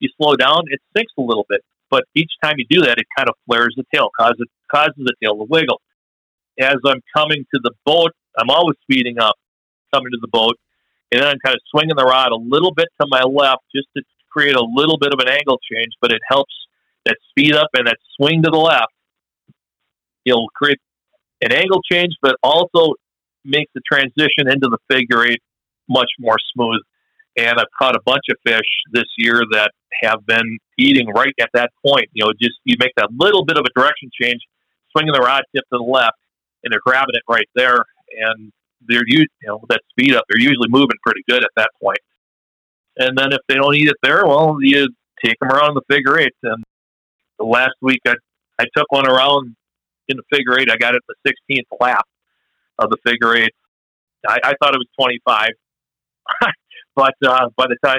You 0.00 0.08
slow 0.20 0.34
down, 0.34 0.64
it 0.66 0.80
sinks 0.96 1.12
a 1.18 1.22
little 1.22 1.46
bit. 1.48 1.60
But 1.90 2.04
each 2.14 2.32
time 2.42 2.54
you 2.56 2.64
do 2.68 2.80
that, 2.82 2.98
it 2.98 3.06
kind 3.16 3.28
of 3.28 3.34
flares 3.46 3.74
the 3.76 3.84
tail, 3.94 4.08
causes 4.18 4.48
causes 4.70 4.96
the 4.96 5.14
tail 5.22 5.36
to 5.36 5.44
wiggle. 5.48 5.80
As 6.58 6.76
I'm 6.86 7.00
coming 7.14 7.44
to 7.54 7.60
the 7.62 7.72
boat, 7.84 8.12
I'm 8.38 8.50
always 8.50 8.76
speeding 8.82 9.18
up, 9.18 9.36
coming 9.92 10.10
to 10.10 10.18
the 10.20 10.28
boat, 10.28 10.56
and 11.10 11.20
then 11.20 11.28
I'm 11.28 11.38
kind 11.44 11.54
of 11.54 11.60
swinging 11.70 11.96
the 11.96 12.04
rod 12.04 12.32
a 12.32 12.36
little 12.36 12.72
bit 12.72 12.88
to 13.00 13.06
my 13.10 13.22
left 13.22 13.62
just 13.74 13.88
to 13.96 14.02
create 14.32 14.56
a 14.56 14.64
little 14.64 14.98
bit 14.98 15.12
of 15.12 15.18
an 15.20 15.28
angle 15.28 15.58
change. 15.70 15.92
But 16.00 16.12
it 16.12 16.20
helps 16.28 16.52
that 17.04 17.16
speed 17.30 17.54
up 17.54 17.68
and 17.74 17.86
that 17.86 17.98
swing 18.16 18.42
to 18.42 18.50
the 18.50 18.58
left. 18.58 18.92
It'll 20.24 20.48
create 20.54 20.78
an 21.42 21.52
angle 21.52 21.80
change, 21.90 22.14
but 22.22 22.36
also 22.42 22.94
makes 23.44 23.70
the 23.74 23.80
transition 23.90 24.48
into 24.48 24.68
the 24.68 24.78
figure 24.90 25.26
eight 25.26 25.42
much 25.88 26.10
more 26.18 26.36
smooth. 26.54 26.80
And 27.36 27.58
I've 27.58 27.72
caught 27.78 27.96
a 27.96 28.00
bunch 28.04 28.24
of 28.30 28.36
fish 28.46 28.68
this 28.92 29.06
year 29.16 29.42
that 29.52 29.72
have 30.02 30.24
been 30.26 30.58
eating 30.78 31.08
right 31.08 31.34
at 31.40 31.48
that 31.54 31.70
point. 31.84 32.06
You 32.12 32.24
know, 32.24 32.32
just 32.40 32.58
you 32.64 32.76
make 32.78 32.92
that 32.96 33.08
little 33.18 33.44
bit 33.44 33.56
of 33.56 33.64
a 33.64 33.80
direction 33.80 34.10
change, 34.20 34.40
swinging 34.92 35.12
the 35.12 35.20
rod 35.20 35.42
tip 35.54 35.64
to 35.72 35.78
the 35.78 35.82
left, 35.82 36.18
and 36.62 36.72
they're 36.72 36.80
grabbing 36.84 37.14
it 37.14 37.22
right 37.28 37.48
there. 37.54 37.84
And 38.18 38.52
they're 38.86 39.02
you 39.06 39.26
know 39.44 39.60
that 39.68 39.80
speed 39.90 40.14
up, 40.14 40.24
they're 40.28 40.42
usually 40.42 40.68
moving 40.68 40.96
pretty 41.02 41.22
good 41.28 41.42
at 41.42 41.50
that 41.56 41.70
point. 41.82 41.98
And 42.96 43.16
then 43.16 43.32
if 43.32 43.40
they 43.48 43.54
don't 43.54 43.74
eat 43.74 43.88
it 43.88 43.96
there, 44.02 44.26
well, 44.26 44.58
you 44.60 44.88
take 45.24 45.38
them 45.40 45.50
around 45.50 45.74
the 45.74 45.82
figure 45.90 46.18
eight. 46.18 46.34
And 46.42 46.62
the 47.38 47.44
last 47.44 47.74
week, 47.80 48.00
I 48.06 48.14
I 48.58 48.64
took 48.76 48.90
one 48.90 49.08
around 49.08 49.56
in 50.08 50.16
the 50.16 50.22
figure 50.36 50.58
eight. 50.58 50.70
I 50.70 50.76
got 50.76 50.94
it 50.94 51.02
the 51.08 51.34
16th 51.50 51.80
lap 51.80 52.04
of 52.78 52.90
the 52.90 52.98
figure 53.06 53.34
eight. 53.34 53.52
I, 54.26 54.38
I 54.44 54.52
thought 54.60 54.74
it 54.74 54.78
was 54.78 54.86
25, 54.98 55.48
but 56.94 57.14
uh, 57.26 57.48
by 57.56 57.66
the 57.66 57.76
time 57.84 57.98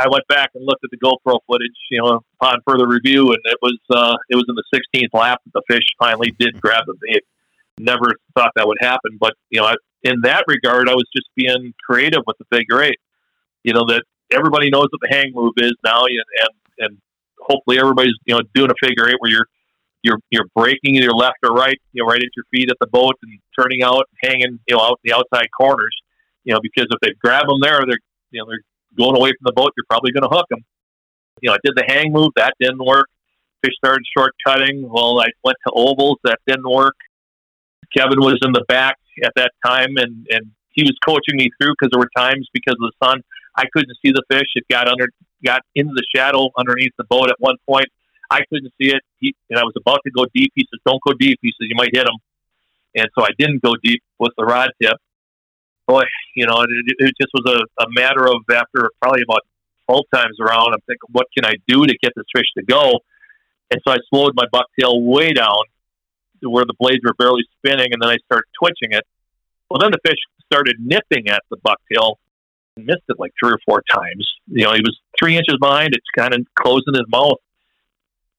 I 0.00 0.08
went 0.08 0.26
back 0.28 0.50
and 0.54 0.64
looked 0.64 0.84
at 0.84 0.90
the 0.90 0.96
GoPro 0.96 1.38
footage, 1.46 1.76
you 1.90 2.00
know, 2.00 2.20
upon 2.40 2.60
further 2.66 2.86
review, 2.86 3.32
and 3.32 3.40
it 3.44 3.58
was 3.60 3.78
uh, 3.90 4.16
it 4.30 4.36
was 4.36 4.44
in 4.48 4.54
the 4.54 4.64
16th 4.74 5.18
lap 5.18 5.40
that 5.44 5.52
the 5.52 5.74
fish 5.74 5.84
finally 5.98 6.32
did 6.38 6.60
grab 6.60 6.84
the 6.86 6.94
bait. 7.00 7.22
Never 7.78 8.12
thought 8.34 8.52
that 8.56 8.66
would 8.66 8.78
happen, 8.80 9.18
but 9.20 9.34
you 9.50 9.60
know, 9.60 9.74
in 10.02 10.20
that 10.22 10.44
regard, 10.46 10.88
I 10.88 10.94
was 10.94 11.06
just 11.14 11.26
being 11.34 11.74
creative 11.84 12.22
with 12.26 12.36
the 12.38 12.46
figure 12.50 12.82
eight. 12.82 12.98
You 13.64 13.74
know 13.74 13.84
that 13.88 14.04
everybody 14.32 14.70
knows 14.70 14.88
what 14.90 15.00
the 15.00 15.08
hang 15.14 15.32
move 15.34 15.54
is 15.58 15.72
now, 15.84 16.04
and 16.04 16.18
and, 16.78 16.98
hopefully 17.38 17.78
everybody's 17.78 18.14
you 18.24 18.34
know 18.34 18.40
doing 18.54 18.70
a 18.70 18.86
figure 18.86 19.08
eight 19.08 19.16
where 19.20 19.30
you're 19.30 19.46
you're 20.02 20.18
you're 20.30 20.46
braking 20.54 20.96
either 20.96 21.12
left 21.12 21.36
or 21.42 21.50
right, 21.52 21.80
you 21.92 22.02
know, 22.02 22.08
right 22.08 22.22
at 22.22 22.30
your 22.36 22.44
feet 22.50 22.70
at 22.70 22.76
the 22.80 22.86
boat 22.86 23.14
and 23.22 23.38
turning 23.58 23.82
out, 23.82 24.04
hanging, 24.22 24.58
you 24.66 24.76
know, 24.76 24.82
out 24.82 25.00
the 25.04 25.12
outside 25.12 25.46
corners, 25.56 25.94
you 26.44 26.52
know, 26.52 26.60
because 26.62 26.86
if 26.90 27.00
they 27.00 27.12
grab 27.22 27.46
them 27.46 27.60
there, 27.60 27.80
they're 27.86 27.98
you 28.30 28.40
know 28.40 28.46
they're 28.48 28.62
going 28.96 29.16
away 29.16 29.30
from 29.30 29.44
the 29.44 29.52
boat. 29.52 29.72
You're 29.76 29.86
probably 29.88 30.12
going 30.12 30.28
to 30.28 30.34
hook 30.34 30.46
them. 30.50 30.64
You 31.40 31.50
know, 31.50 31.54
I 31.54 31.58
did 31.64 31.74
the 31.76 31.84
hang 31.86 32.12
move, 32.12 32.30
that 32.36 32.54
didn't 32.60 32.84
work. 32.84 33.08
Fish 33.62 33.74
started 33.76 34.04
short 34.16 34.32
cutting. 34.46 34.88
Well, 34.88 35.20
I 35.20 35.26
went 35.44 35.56
to 35.66 35.72
ovals, 35.74 36.18
that 36.24 36.38
didn't 36.46 36.68
work. 36.68 36.94
Kevin 37.96 38.20
was 38.20 38.38
in 38.42 38.52
the 38.52 38.64
back 38.68 38.96
at 39.24 39.32
that 39.36 39.52
time, 39.64 39.96
and 39.96 40.26
and 40.30 40.50
he 40.70 40.82
was 40.82 40.96
coaching 41.06 41.36
me 41.36 41.50
through 41.60 41.74
because 41.78 41.90
there 41.90 42.00
were 42.00 42.10
times 42.16 42.48
because 42.52 42.76
of 42.80 42.90
the 42.90 43.06
sun 43.06 43.22
I 43.56 43.64
couldn't 43.72 43.96
see 44.04 44.12
the 44.12 44.22
fish. 44.30 44.48
It 44.54 44.64
got 44.70 44.88
under 44.88 45.08
got 45.44 45.62
into 45.74 45.92
the 45.94 46.04
shadow 46.14 46.50
underneath 46.56 46.92
the 46.98 47.04
boat 47.04 47.30
at 47.30 47.36
one 47.38 47.56
point. 47.68 47.86
I 48.30 48.40
couldn't 48.50 48.72
see 48.80 48.90
it, 48.90 49.02
he, 49.18 49.34
and 49.50 49.58
I 49.58 49.62
was 49.62 49.74
about 49.76 50.00
to 50.04 50.10
go 50.10 50.26
deep. 50.34 50.52
He 50.54 50.66
says, 50.70 50.80
"Don't 50.84 51.00
go 51.06 51.12
deep." 51.18 51.38
He 51.42 51.50
says, 51.50 51.68
"You 51.68 51.76
might 51.76 51.90
hit 51.92 52.02
him," 52.02 52.18
and 52.96 53.06
so 53.16 53.24
I 53.24 53.30
didn't 53.38 53.62
go 53.62 53.74
deep 53.82 54.02
with 54.18 54.32
the 54.36 54.44
rod 54.44 54.70
tip. 54.82 54.96
Boy, 55.86 56.02
you 56.34 56.46
know, 56.46 56.62
it, 56.62 56.68
it 56.98 57.14
just 57.20 57.30
was 57.32 57.44
a, 57.46 57.82
a 57.82 57.86
matter 57.94 58.26
of 58.26 58.42
after 58.50 58.90
probably 59.00 59.22
about 59.22 59.46
twelve 59.86 60.04
times 60.12 60.36
around. 60.40 60.74
I'm 60.74 60.80
thinking, 60.80 61.08
what 61.12 61.26
can 61.36 61.44
I 61.44 61.54
do 61.68 61.86
to 61.86 61.96
get 62.02 62.12
this 62.16 62.26
fish 62.34 62.46
to 62.58 62.64
go? 62.64 63.00
And 63.70 63.80
so 63.86 63.92
I 63.92 63.98
slowed 64.10 64.32
my 64.34 64.46
bucktail 64.52 65.04
way 65.04 65.32
down 65.32 65.62
to 66.42 66.50
where 66.50 66.64
the 66.64 66.74
blades 66.78 67.02
were 67.04 67.14
barely 67.14 67.44
spinning, 67.58 67.88
and 67.92 68.02
then 68.02 68.10
I 68.10 68.18
started 68.26 68.46
twitching 68.60 68.92
it. 68.92 69.04
Well, 69.70 69.80
then 69.80 69.90
the 69.92 69.98
fish 70.04 70.18
started 70.44 70.76
nipping 70.80 71.28
at 71.28 71.42
the 71.50 71.56
bucktail 71.56 72.16
missed 72.76 73.04
it 73.08 73.18
like 73.18 73.32
three 73.42 73.52
or 73.52 73.58
four 73.64 73.82
times. 73.90 74.26
You 74.46 74.64
know, 74.64 74.72
he 74.72 74.80
was 74.80 74.98
three 75.18 75.36
inches 75.36 75.56
behind. 75.60 75.90
It's 75.94 76.06
kind 76.16 76.34
of 76.34 76.40
closing 76.54 76.94
his 76.94 77.06
mouth. 77.08 77.38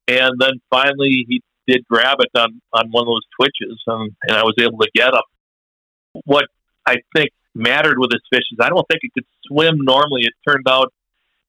And 0.08 0.40
then 0.40 0.62
finally, 0.70 1.26
he 1.28 1.42
did 1.68 1.86
grab 1.90 2.18
it 2.20 2.40
on, 2.40 2.62
on 2.74 2.92
one 2.92 3.04
of 3.04 3.08
those 3.08 3.26
twitches, 3.38 3.82
and, 3.88 4.16
and 4.24 4.38
I 4.38 4.44
was 4.44 4.56
able 4.60 4.80
to 4.80 4.90
get 4.96 5.10
him. 5.10 6.22
What 6.24 6.46
I 6.86 6.98
think 7.16 7.32
mattered 7.54 8.00
with 8.00 8.12
this 8.12 8.22
fish 8.32 8.44
is 8.52 8.60
I 8.62 8.70
don't 8.70 8.88
think 8.90 9.02
it 9.04 9.12
could 9.14 9.26
swim 9.46 9.80
normally. 9.80 10.22
It 10.22 10.34
turned 10.48 10.68
out 10.70 10.94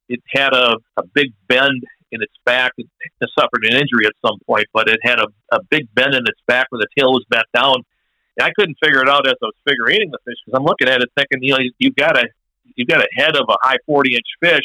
it 0.08 0.20
had 0.28 0.52
a, 0.54 0.76
a 0.96 1.06
big 1.14 1.32
bend 1.48 1.84
in 2.10 2.22
its 2.22 2.32
back. 2.44 2.72
It, 2.78 2.86
it 3.20 3.30
suffered 3.38 3.64
an 3.64 3.74
injury 3.74 4.06
at 4.06 4.12
some 4.26 4.38
point, 4.46 4.66
but 4.72 4.88
it 4.88 4.98
had 5.02 5.20
a, 5.20 5.26
a 5.52 5.62
big 5.70 5.86
bend 5.94 6.14
in 6.14 6.22
its 6.22 6.40
back 6.46 6.66
where 6.70 6.80
the 6.80 6.88
tail 6.98 7.12
was 7.12 7.24
bent 7.30 7.46
down. 7.54 7.76
And 8.38 8.46
I 8.46 8.50
couldn't 8.58 8.76
figure 8.82 9.02
it 9.02 9.08
out 9.08 9.26
as 9.26 9.34
I 9.42 9.46
was 9.46 9.54
figure 9.68 9.88
eighting 9.90 10.10
the 10.10 10.18
fish 10.24 10.36
because 10.44 10.58
I'm 10.58 10.64
looking 10.64 10.88
at 10.88 11.02
it 11.02 11.10
thinking, 11.16 11.42
you 11.42 11.52
know, 11.52 11.58
you, 11.60 11.72
you've 11.78 11.96
got 11.96 12.12
to 12.12 12.26
you've 12.76 12.88
got 12.88 13.00
a 13.00 13.08
head 13.16 13.36
of 13.36 13.46
a 13.48 13.56
high 13.62 13.78
40 13.86 14.14
inch 14.14 14.26
fish, 14.42 14.64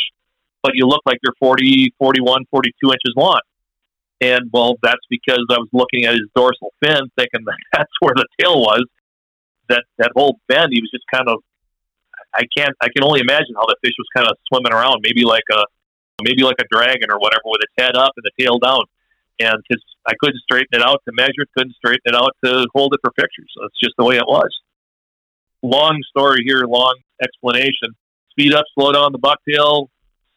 but 0.62 0.74
you 0.76 0.86
look 0.86 1.02
like 1.06 1.18
you're 1.24 1.36
40, 1.40 1.94
41, 1.98 2.46
42 2.50 2.92
inches 2.92 3.14
long. 3.16 3.42
And 4.22 4.50
well, 4.54 4.76
that's 4.82 5.04
because 5.10 5.46
I 5.50 5.60
was 5.60 5.68
looking 5.74 6.06
at 6.06 6.14
his 6.14 6.30
dorsal 6.36 6.74
fin, 6.84 7.12
thinking 7.18 7.42
that 7.46 7.58
that's 7.74 7.92
where 8.00 8.16
the 8.16 8.26
tail 8.40 8.60
was. 8.60 8.86
That 9.70 9.84
that 9.98 10.12
whole 10.16 10.40
bend, 10.48 10.70
he 10.72 10.82
was 10.82 10.92
just 10.92 11.06
kind 11.14 11.28
of. 11.28 11.40
I 12.34 12.44
can't. 12.58 12.74
I 12.82 12.88
can 12.90 13.04
only 13.04 13.22
imagine 13.22 13.54
how 13.56 13.66
the 13.66 13.76
fish 13.84 13.94
was 13.98 14.08
kind 14.16 14.28
of 14.28 14.36
swimming 14.50 14.74
around, 14.74 15.04
maybe 15.04 15.24
like 15.24 15.46
a, 15.52 15.66
maybe 16.24 16.44
like 16.44 16.58
a 16.60 16.66
dragon 16.72 17.12
or 17.12 17.20
whatever, 17.20 17.46
with 17.46 17.62
its 17.62 17.74
head 17.78 17.96
up 17.96 18.12
and 18.18 18.26
the 18.26 18.32
tail 18.40 18.58
down. 18.58 18.82
And 19.40 19.54
because 19.62 19.84
I 20.06 20.14
couldn't 20.20 20.42
straighten 20.42 20.74
it 20.74 20.82
out 20.82 21.02
to 21.06 21.14
measure 21.14 21.46
couldn't 21.56 21.76
straighten 21.76 22.02
it 22.06 22.16
out 22.16 22.36
to 22.44 22.68
hold 22.74 22.94
it 22.94 23.00
for 23.04 23.12
pictures. 23.12 23.52
It's 23.64 23.80
just 23.82 23.96
the 23.98 24.04
way 24.04 24.18
it 24.18 24.28
was. 24.28 24.50
Long 25.64 26.02
story 26.10 26.44
here, 26.46 26.66
long 26.68 26.96
explanation 27.24 27.96
speed 28.34 28.54
up, 28.54 28.66
slow 28.78 28.92
down 28.92 29.12
the 29.12 29.20
bucktail, 29.20 29.88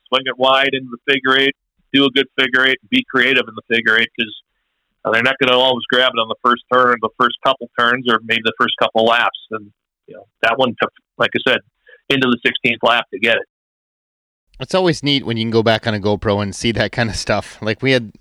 swing 0.09 0.23
it 0.25 0.39
wide 0.39 0.71
into 0.73 0.89
the 0.91 1.13
figure 1.13 1.39
eight, 1.39 1.55
do 1.93 2.05
a 2.05 2.11
good 2.11 2.27
figure 2.39 2.67
eight, 2.67 2.79
be 2.89 3.05
creative 3.11 3.45
in 3.49 3.55
the 3.55 3.75
figure 3.75 3.99
eight 3.99 4.09
because 4.17 4.33
uh, 5.05 5.11
they're 5.11 5.23
not 5.23 5.37
going 5.39 5.51
to 5.51 5.57
always 5.57 5.85
grab 5.91 6.13
it 6.15 6.19
on 6.19 6.29
the 6.29 6.37
first 6.45 6.63
turn, 6.73 6.97
the 7.01 7.11
first 7.19 7.37
couple 7.45 7.69
turns, 7.79 8.07
or 8.09 8.21
maybe 8.25 8.43
the 8.45 8.53
first 8.61 8.75
couple 8.81 9.05
laps. 9.05 9.39
And 9.51 9.73
you 10.07 10.15
know 10.15 10.27
that 10.43 10.59
one 10.59 10.75
took, 10.81 10.93
like 11.19 11.31
I 11.35 11.51
said, 11.51 11.61
into 12.09 12.29
the 12.29 12.39
16th 12.49 12.89
lap 12.89 13.07
to 13.13 13.19
get 13.19 13.37
it. 13.37 13.47
It's 14.61 14.75
always 14.75 15.03
neat 15.03 15.27
when 15.27 15.37
you 15.37 15.45
can 15.45 15.51
go 15.51 15.63
back 15.63 15.87
on 15.87 15.95
a 15.95 16.01
GoPro 16.01 16.43
and 16.43 16.55
see 16.55 16.73
that 16.73 16.93
kind 16.93 17.11
of 17.11 17.17
stuff. 17.17 17.61
Like 17.61 17.83
we 17.83 17.93
had 17.93 18.13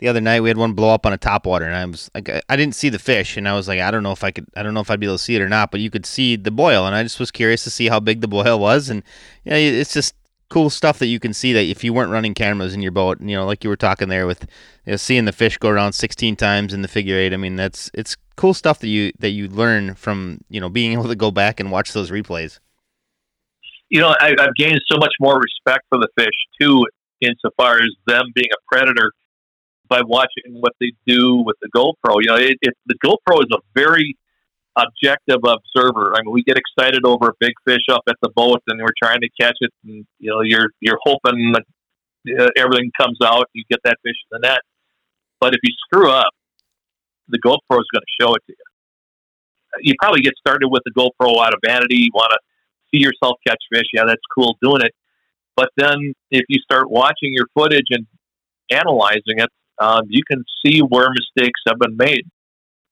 the 0.00 0.08
other 0.08 0.20
night 0.20 0.40
we 0.40 0.48
had 0.48 0.56
one 0.56 0.72
blow 0.72 0.92
up 0.92 1.06
on 1.06 1.12
a 1.12 1.18
top 1.18 1.46
water 1.46 1.66
and 1.66 1.76
I 1.76 1.84
was 1.84 2.10
like 2.14 2.28
I 2.48 2.56
didn't 2.56 2.74
see 2.74 2.88
the 2.88 2.98
fish 2.98 3.36
and 3.36 3.46
I 3.46 3.54
was 3.54 3.68
like 3.68 3.80
I 3.80 3.90
don't 3.90 4.02
know 4.02 4.12
if 4.12 4.24
I 4.24 4.30
could 4.30 4.46
I 4.56 4.62
don't 4.62 4.74
know 4.74 4.80
if 4.80 4.90
I'd 4.90 4.98
be 4.98 5.06
able 5.06 5.18
to 5.18 5.22
see 5.22 5.36
it 5.36 5.42
or 5.42 5.48
not 5.48 5.70
but 5.70 5.80
you 5.80 5.90
could 5.90 6.06
see 6.06 6.36
the 6.36 6.50
boil 6.50 6.86
and 6.86 6.96
I 6.96 7.02
just 7.02 7.20
was 7.20 7.30
curious 7.30 7.62
to 7.64 7.70
see 7.70 7.88
how 7.88 8.00
big 8.00 8.20
the 8.20 8.28
boil 8.28 8.58
was 8.58 8.88
and 8.88 9.02
you 9.44 9.50
know 9.50 9.56
it's 9.56 9.92
just 9.92 10.14
cool 10.48 10.70
stuff 10.70 10.98
that 10.98 11.06
you 11.06 11.20
can 11.20 11.32
see 11.32 11.52
that 11.52 11.64
if 11.64 11.84
you 11.84 11.92
weren't 11.92 12.10
running 12.10 12.34
cameras 12.34 12.74
in 12.74 12.82
your 12.82 12.90
boat 12.90 13.20
you 13.20 13.36
know 13.36 13.46
like 13.46 13.62
you 13.62 13.70
were 13.70 13.76
talking 13.76 14.08
there 14.08 14.26
with 14.26 14.46
you 14.86 14.92
know, 14.92 14.96
seeing 14.96 15.26
the 15.26 15.32
fish 15.32 15.58
go 15.58 15.68
around 15.68 15.92
16 15.92 16.34
times 16.34 16.72
in 16.72 16.82
the 16.82 16.88
figure 16.88 17.16
eight 17.16 17.34
I 17.34 17.36
mean 17.36 17.56
that's 17.56 17.90
it's 17.92 18.16
cool 18.36 18.54
stuff 18.54 18.78
that 18.78 18.88
you 18.88 19.12
that 19.18 19.30
you 19.30 19.48
learn 19.48 19.94
from 19.94 20.40
you 20.48 20.60
know 20.60 20.70
being 20.70 20.92
able 20.98 21.08
to 21.08 21.14
go 21.14 21.30
back 21.30 21.60
and 21.60 21.70
watch 21.70 21.92
those 21.92 22.10
replays. 22.10 22.58
You 23.90 24.00
know 24.00 24.14
I, 24.18 24.34
I've 24.38 24.54
gained 24.56 24.80
so 24.90 24.96
much 24.98 25.12
more 25.20 25.38
respect 25.38 25.84
for 25.90 25.98
the 25.98 26.08
fish 26.18 26.34
too 26.60 26.86
insofar 27.20 27.76
as 27.76 27.90
them 28.06 28.24
being 28.34 28.48
a 28.50 28.74
predator 28.74 29.12
by 29.90 30.00
watching 30.06 30.54
what 30.60 30.72
they 30.80 30.92
do 31.06 31.42
with 31.44 31.56
the 31.60 31.68
GoPro. 31.76 32.16
You 32.22 32.28
know, 32.28 32.36
it, 32.36 32.56
it, 32.62 32.74
the 32.86 32.96
GoPro 33.04 33.40
is 33.40 33.48
a 33.52 33.58
very 33.74 34.16
objective 34.76 35.40
observer. 35.44 36.14
I 36.14 36.22
mean, 36.22 36.32
we 36.32 36.44
get 36.44 36.56
excited 36.56 37.04
over 37.04 37.28
a 37.28 37.32
big 37.40 37.52
fish 37.66 37.82
up 37.90 38.02
at 38.08 38.14
the 38.22 38.30
boat, 38.34 38.62
and 38.68 38.80
we're 38.80 38.88
trying 39.02 39.20
to 39.20 39.28
catch 39.38 39.56
it, 39.60 39.72
and 39.84 40.06
you 40.18 40.30
know, 40.30 40.40
you're 40.42 40.70
you're 40.80 40.98
hoping 41.04 41.52
that 41.52 41.64
uh, 42.38 42.48
everything 42.56 42.90
comes 42.98 43.18
out, 43.22 43.46
you 43.52 43.64
get 43.70 43.80
that 43.84 43.98
fish 44.02 44.16
in 44.30 44.40
the 44.40 44.48
net. 44.48 44.60
But 45.40 45.54
if 45.54 45.60
you 45.62 45.72
screw 45.86 46.10
up, 46.10 46.30
the 47.28 47.38
GoPro 47.38 47.80
is 47.80 47.88
going 47.92 48.02
to 48.02 48.14
show 48.20 48.34
it 48.34 48.42
to 48.46 48.52
you. 48.52 49.82
You 49.82 49.94
probably 50.00 50.20
get 50.20 50.34
started 50.38 50.68
with 50.68 50.82
the 50.84 50.92
GoPro 50.92 51.44
out 51.44 51.54
of 51.54 51.60
vanity. 51.64 51.96
You 51.96 52.10
want 52.12 52.32
to 52.32 52.38
see 52.90 53.02
yourself 53.02 53.38
catch 53.46 53.62
fish. 53.72 53.86
Yeah, 53.92 54.04
that's 54.04 54.22
cool 54.34 54.56
doing 54.62 54.82
it. 54.82 54.92
But 55.56 55.70
then 55.76 56.14
if 56.30 56.44
you 56.48 56.60
start 56.60 56.90
watching 56.90 57.32
your 57.32 57.46
footage 57.54 57.86
and 57.90 58.06
analyzing 58.70 59.38
it, 59.38 59.48
um, 59.80 60.02
you 60.08 60.22
can 60.30 60.44
see 60.64 60.80
where 60.80 61.08
mistakes 61.10 61.60
have 61.66 61.78
been 61.78 61.96
made, 61.96 62.26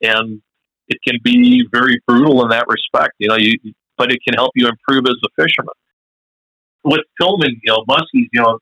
and 0.03 0.41
it 0.89 0.99
can 1.07 1.19
be 1.23 1.65
very 1.71 2.01
brutal 2.07 2.43
in 2.43 2.49
that 2.51 2.67
respect. 2.67 3.15
You 3.19 3.29
know, 3.29 3.37
you, 3.37 3.59
but 3.97 4.11
it 4.11 4.19
can 4.27 4.35
help 4.35 4.53
you 4.55 4.69
improve 4.69 5.05
as 5.07 5.17
a 5.25 5.43
fisherman. 5.43 5.75
With 6.85 7.03
filming, 7.21 7.61
you 7.63 7.73
know, 7.73 7.85
muskies, 7.89 8.29
you 8.33 8.41
know, 8.41 8.59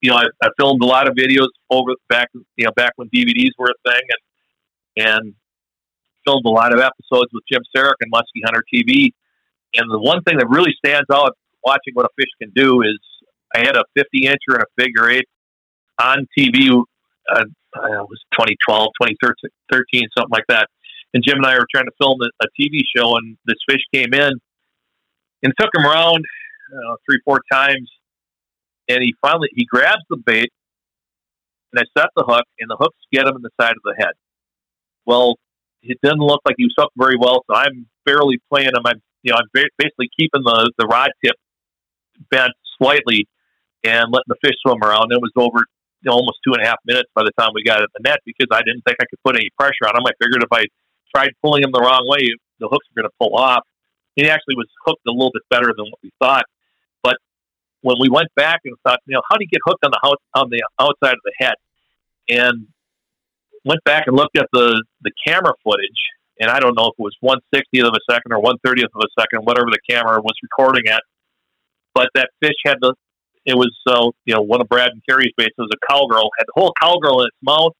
you 0.00 0.10
know, 0.10 0.16
I, 0.16 0.26
I 0.42 0.48
filmed 0.58 0.82
a 0.82 0.86
lot 0.86 1.08
of 1.08 1.14
videos 1.14 1.48
over 1.70 1.92
back, 2.08 2.28
you 2.56 2.66
know, 2.66 2.72
back 2.76 2.92
when 2.96 3.08
DVDs 3.08 3.50
were 3.58 3.70
a 3.70 3.90
thing, 3.90 4.02
and 4.96 5.08
and 5.08 5.34
filmed 6.24 6.44
a 6.46 6.50
lot 6.50 6.72
of 6.72 6.80
episodes 6.80 7.30
with 7.32 7.42
Jim 7.50 7.62
Saric 7.76 7.94
and 8.00 8.12
Muskie 8.12 8.44
Hunter 8.44 8.64
TV. 8.72 9.10
And 9.74 9.90
the 9.90 9.98
one 9.98 10.22
thing 10.22 10.38
that 10.38 10.48
really 10.48 10.74
stands 10.84 11.06
out 11.12 11.36
watching 11.64 11.94
what 11.94 12.06
a 12.06 12.08
fish 12.16 12.30
can 12.40 12.52
do 12.54 12.82
is 12.82 12.98
I 13.54 13.60
had 13.60 13.76
a 13.76 13.84
50 13.96 14.22
incher 14.22 14.54
and 14.54 14.62
a 14.62 14.82
figure 14.82 15.10
eight 15.10 15.28
on 16.00 16.26
TV 16.38 16.82
uh, 17.34 17.40
it 17.40 18.08
was 18.08 18.20
2012, 18.32 18.88
2013, 19.02 20.08
something 20.16 20.30
like 20.30 20.46
that. 20.48 20.68
And 21.14 21.22
Jim 21.26 21.38
and 21.38 21.46
I 21.46 21.54
were 21.54 21.66
trying 21.72 21.86
to 21.86 21.96
film 22.00 22.18
a, 22.20 22.46
TV 22.60 22.80
show, 22.94 23.16
and 23.16 23.36
this 23.46 23.56
fish 23.68 23.80
came 23.92 24.12
in 24.12 24.32
and 25.42 25.52
took 25.58 25.70
him 25.74 25.84
around 25.84 26.24
uh, 26.72 26.96
three, 27.08 27.20
four 27.24 27.40
times. 27.50 27.90
And 28.88 28.98
he 29.02 29.14
finally 29.20 29.48
he 29.54 29.64
grabs 29.64 30.02
the 30.10 30.16
bait, 30.16 30.50
and 31.72 31.80
I 31.80 32.00
set 32.00 32.10
the 32.14 32.24
hook, 32.26 32.44
and 32.60 32.70
the 32.70 32.76
hooks 32.78 32.98
get 33.12 33.26
him 33.26 33.36
in 33.36 33.42
the 33.42 33.50
side 33.60 33.72
of 33.72 33.82
the 33.84 33.94
head. 33.98 34.12
Well, 35.06 35.36
it 35.82 35.98
didn't 36.02 36.20
look 36.20 36.40
like 36.44 36.54
he 36.58 36.64
was 36.64 36.74
hooked 36.78 36.94
very 36.96 37.16
well, 37.18 37.44
so 37.50 37.56
I'm 37.56 37.86
barely 38.04 38.38
playing 38.50 38.68
him. 38.68 38.82
I'm 38.84 39.02
you 39.22 39.32
know 39.32 39.38
I'm 39.38 39.48
basically 39.52 40.08
keeping 40.18 40.42
the 40.44 40.72
the 40.78 40.86
rod 40.86 41.10
tip 41.24 41.34
bent 42.30 42.52
slightly 42.78 43.26
and 43.84 44.12
letting 44.12 44.28
the 44.28 44.36
fish 44.44 44.56
swim 44.64 44.82
around. 44.82 45.12
It 45.12 45.20
was 45.20 45.32
over 45.36 45.64
you 46.06 46.12
know, 46.12 46.22
almost 46.22 46.38
two 46.46 46.54
and 46.54 46.62
a 46.62 46.66
half 46.66 46.78
minutes 46.86 47.10
by 47.14 47.26
the 47.26 47.34
time 47.34 47.50
we 47.52 47.64
got 47.64 47.82
at 47.82 47.90
the 47.98 48.02
net 48.06 48.22
because 48.24 48.46
I 48.52 48.62
didn't 48.62 48.86
think 48.86 48.96
I 49.02 49.06
could 49.10 49.18
put 49.26 49.34
any 49.34 49.50
pressure 49.58 49.90
on 49.90 49.98
him. 49.98 50.06
I 50.06 50.14
figured 50.22 50.38
if 50.38 50.52
I 50.54 50.70
tried 51.10 51.34
pulling 51.42 51.64
him 51.64 51.72
the 51.72 51.82
wrong 51.82 52.06
way, 52.06 52.30
the 52.60 52.68
hooks 52.70 52.86
were 52.94 53.02
going 53.02 53.10
to 53.10 53.16
pull 53.18 53.34
off. 53.34 53.66
He 54.14 54.30
actually 54.30 54.54
was 54.54 54.70
hooked 54.86 55.02
a 55.06 55.10
little 55.10 55.34
bit 55.34 55.42
better 55.50 55.74
than 55.76 55.90
what 55.90 55.98
we 56.02 56.12
thought. 56.22 56.44
But 57.02 57.16
when 57.82 57.96
we 58.00 58.08
went 58.08 58.28
back 58.36 58.60
and 58.64 58.76
thought, 58.86 59.00
you 59.06 59.14
know, 59.14 59.22
how 59.28 59.36
do 59.36 59.42
you 59.42 59.50
get 59.50 59.60
hooked 59.66 59.84
on 59.84 59.90
the 59.90 60.00
house, 60.00 60.22
on 60.34 60.48
the 60.48 60.62
outside 60.78 61.18
of 61.18 61.24
the 61.26 61.34
head? 61.38 61.58
And 62.28 62.68
went 63.64 63.82
back 63.84 64.06
and 64.06 64.16
looked 64.16 64.38
at 64.38 64.46
the 64.52 64.82
the 65.02 65.10
camera 65.26 65.54
footage, 65.62 66.00
and 66.40 66.50
I 66.50 66.60
don't 66.60 66.76
know 66.78 66.86
if 66.86 66.94
it 66.98 67.02
was 67.02 67.16
one 67.20 67.38
sixtieth 67.52 67.84
of 67.84 67.94
a 67.94 68.12
second 68.12 68.32
or 68.32 68.40
one 68.40 68.56
thirtieth 68.64 68.90
of 68.94 69.02
a 69.02 69.20
second, 69.20 69.44
whatever 69.44 69.66
the 69.70 69.82
camera 69.90 70.20
was 70.20 70.34
recording 70.42 70.86
at. 70.88 71.02
But 71.94 72.08
that 72.14 72.30
fish 72.40 72.56
had 72.64 72.78
the 72.80 72.94
it 73.46 73.56
was 73.56 73.72
uh, 73.86 74.10
you 74.26 74.34
know 74.34 74.42
one 74.42 74.60
of 74.60 74.68
Brad 74.68 74.90
and 74.90 75.02
Carrie's 75.08 75.32
baits 75.36 75.54
was 75.56 75.70
a 75.72 75.86
cowgirl 75.90 76.30
had 76.38 76.46
the 76.46 76.52
whole 76.60 76.72
cowgirl 76.82 77.22
in 77.22 77.26
its 77.26 77.36
mouth 77.42 77.72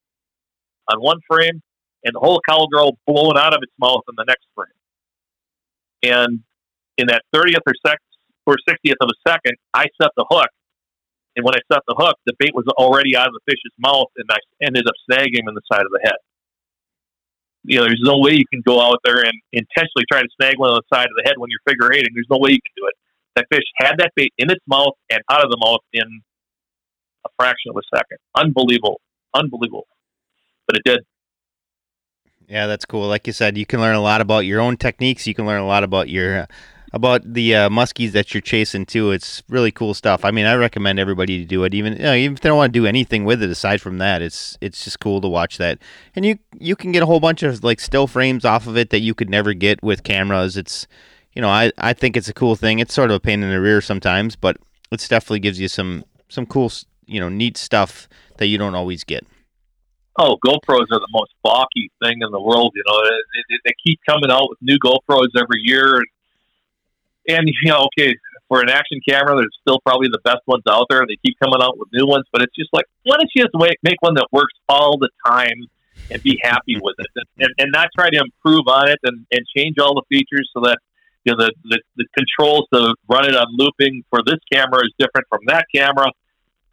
on 0.89 1.01
one 1.01 1.19
frame 1.31 1.63
and 2.05 2.15
the 2.15 2.21
whole 2.21 2.41
cowgirl 2.49 2.99
blown 3.07 3.37
out 3.37 3.55
of 3.55 3.61
its 3.63 3.73
mouth 3.81 4.03
in 4.09 4.15
the 4.17 4.25
next 4.25 4.47
frame. 4.55 4.69
And 6.03 6.41
in 6.99 7.09
that 7.09 7.23
thirtieth 7.33 7.63
or 7.67 7.75
sec 7.87 7.99
or 8.47 8.57
sixtieth 8.69 8.97
of 9.01 9.11
a 9.11 9.31
second, 9.31 9.55
I 9.75 9.87
set 10.01 10.11
the 10.17 10.25
hook, 10.31 10.49
and 11.37 11.45
when 11.45 11.55
I 11.55 11.61
set 11.73 11.83
the 11.89 11.97
hook, 11.99 12.17
the 12.27 12.35
bait 12.39 12.55
was 12.55 12.67
already 12.79 13.17
out 13.17 13.29
of 13.29 13.35
the 13.35 13.41
fish's 13.47 13.75
mouth, 13.79 14.09
and 14.17 14.27
I 14.31 14.39
ended 14.65 14.87
up 14.87 14.95
snagging 15.11 15.41
him 15.41 15.49
in 15.49 15.55
the 15.55 15.67
side 15.73 15.83
of 15.83 15.91
the 15.91 16.01
head. 16.05 16.21
you 17.65 17.79
know, 17.79 17.85
there's 17.85 18.03
no 18.03 18.19
way 18.19 18.33
you 18.33 18.47
can 18.53 18.63
go 18.67 18.81
out 18.81 18.99
there 19.05 19.21
and 19.25 19.35
intentionally 19.53 20.07
try 20.11 20.23
to 20.23 20.29
snag 20.41 20.59
one 20.59 20.71
on 20.71 20.81
the 20.81 20.97
side 20.97 21.07
of 21.07 21.17
the 21.17 21.25
head 21.27 21.35
when 21.39 21.51
you're 21.51 21.61
figure 21.67 21.93
eighting. 21.93 22.11
There's 22.15 22.31
no 22.31 22.39
way 22.39 22.51
you 22.53 22.63
can 22.63 22.75
do 22.77 22.87
it. 22.87 22.95
That 23.37 23.47
fish 23.53 23.65
had 23.77 23.97
that 23.99 24.13
bait 24.17 24.33
in 24.39 24.51
its 24.51 24.65
mouth 24.67 24.95
and 25.11 25.21
out 25.31 25.45
of 25.45 25.51
the 25.51 25.59
mouth 25.61 25.81
in 25.93 26.23
a 27.25 27.29
fraction 27.39 27.71
of 27.71 27.77
a 27.77 27.97
second. 27.97 28.19
Unbelievable. 28.35 29.01
Unbelievable. 29.35 29.87
But 30.67 30.79
it 30.79 30.83
did. 30.85 31.01
Yeah, 32.49 32.67
that's 32.67 32.85
cool. 32.85 33.09
Like 33.09 33.27
you 33.27 33.33
said, 33.33 33.59
you 33.59 33.67
can 33.67 33.81
learn 33.81 33.97
a 33.97 34.01
lot 34.01 34.21
about 34.21 34.41
your 34.41 34.61
own 34.61 34.77
techniques. 34.77 35.27
You 35.27 35.35
can 35.35 35.47
learn 35.47 35.61
a 35.61 35.67
lot 35.67 35.83
about 35.85 36.09
your 36.09 36.41
uh, 36.43 36.47
about 36.93 37.35
the 37.35 37.55
uh, 37.55 37.69
muskies 37.69 38.13
that 38.13 38.33
you're 38.33 38.41
chasing 38.41 38.87
too. 38.87 39.11
It's 39.11 39.43
really 39.49 39.73
cool 39.73 39.95
stuff. 39.95 40.25
I 40.25 40.31
mean, 40.31 40.47
I 40.47 40.55
recommend 40.55 40.99
everybody 40.99 41.39
to 41.39 41.45
do 41.45 41.65
it. 41.65 41.75
Even 41.75 41.95
you 41.95 42.03
know, 42.03 42.15
even 42.15 42.35
if 42.35 42.41
they 42.41 42.49
don't 42.49 42.57
want 42.57 42.73
to 42.73 42.79
do 42.79 42.87
anything 42.87 43.25
with 43.25 43.43
it 43.43 43.51
aside 43.51 43.81
from 43.81 43.99
that, 43.99 44.23
it's 44.23 44.57
it's 44.61 44.85
just 44.85 45.01
cool 45.01 45.21
to 45.21 45.29
watch 45.29 45.59
that. 45.59 45.79
And 46.15 46.25
you 46.25 46.39
you 46.59 46.77
can 46.77 46.93
get 46.93 47.03
a 47.03 47.07
whole 47.07 47.21
bunch 47.21 47.43
of 47.43 47.65
like 47.65 47.81
still 47.81 48.07
frames 48.07 48.45
off 48.45 48.67
of 48.67 48.77
it 48.77 48.91
that 48.91 49.01
you 49.01 49.15
could 49.15 49.29
never 49.29 49.53
get 49.53 49.83
with 49.83 50.05
cameras. 50.05 50.57
It's 50.57 50.87
you 51.37 51.43
know, 51.43 51.49
I 51.49 51.71
I 51.79 51.93
think 51.93 52.17
it's 52.17 52.29
a 52.29 52.35
cool 52.35 52.57
thing. 52.57 52.81
It's 52.81 52.93
sort 52.93 53.11
of 53.11 53.17
a 53.17 53.21
pain 53.21 53.43
in 53.43 53.51
the 53.51 53.61
rear 53.61 53.81
sometimes, 53.81 54.35
but 54.35 54.57
it 54.91 55.07
definitely 55.09 55.41
gives 55.41 55.61
you 55.61 55.69
some 55.69 56.05
some 56.29 56.47
cool 56.47 56.73
you 57.07 57.21
know 57.21 57.29
neat 57.29 57.57
stuff 57.57 58.09
that 58.39 58.47
you 58.47 58.59
don't 58.59 58.75
always 58.75 59.05
get 59.05 59.25
oh, 60.19 60.39
GoPros 60.45 60.89
are 60.93 61.01
the 61.01 61.09
most 61.11 61.33
balky 61.43 61.91
thing 62.03 62.19
in 62.21 62.31
the 62.31 62.41
world. 62.41 62.73
You 62.75 62.83
know, 62.87 63.01
they, 63.49 63.57
they 63.65 63.73
keep 63.85 64.01
coming 64.09 64.31
out 64.31 64.49
with 64.49 64.59
new 64.61 64.79
GoPros 64.79 65.29
every 65.37 65.61
year, 65.63 65.97
and, 65.97 66.07
and 67.29 67.49
you 67.63 67.71
know, 67.71 67.89
okay, 67.93 68.15
for 68.49 68.61
an 68.61 68.71
action 68.71 69.01
camera, 69.09 69.37
they're 69.37 69.47
still 69.61 69.81
probably 69.81 70.09
the 70.09 70.21
best 70.25 70.43
ones 70.47 70.63
out 70.69 70.87
there. 70.89 71.05
They 71.07 71.17
keep 71.25 71.37
coming 71.43 71.61
out 71.63 71.79
with 71.79 71.89
new 71.93 72.07
ones, 72.07 72.25
but 72.33 72.43
it's 72.43 72.55
just 72.55 72.71
like, 72.73 72.87
why 73.03 73.17
don't 73.17 73.31
you 73.35 73.45
just 73.45 73.55
make, 73.55 73.79
make 73.83 74.01
one 74.01 74.15
that 74.15 74.29
works 74.33 74.55
all 74.69 74.99
the 74.99 75.11
time 75.27 75.67
and 76.11 76.23
be 76.23 76.39
happy 76.43 76.79
with 76.81 76.95
it, 76.99 77.09
and, 77.17 77.27
and, 77.39 77.55
and 77.59 77.73
not 77.73 77.89
try 77.97 78.09
to 78.09 78.19
improve 78.19 78.69
on 78.69 78.89
it 78.89 78.99
and, 79.03 79.27
and 79.33 79.41
change 79.57 79.77
all 79.81 79.95
the 79.95 80.03
features 80.09 80.49
so 80.55 80.61
that 80.63 80.79
you 81.27 81.35
know 81.35 81.45
the, 81.45 81.53
the 81.65 81.81
the 81.97 82.07
controls 82.17 82.67
to 82.73 82.95
run 83.09 83.29
it 83.29 83.35
on 83.35 83.47
looping 83.51 84.05
for 84.11 84.21
this 84.25 84.39
camera 84.51 84.81
is 84.85 84.93
different 84.99 85.27
from 85.29 85.41
that 85.49 85.67
camera, 85.75 86.07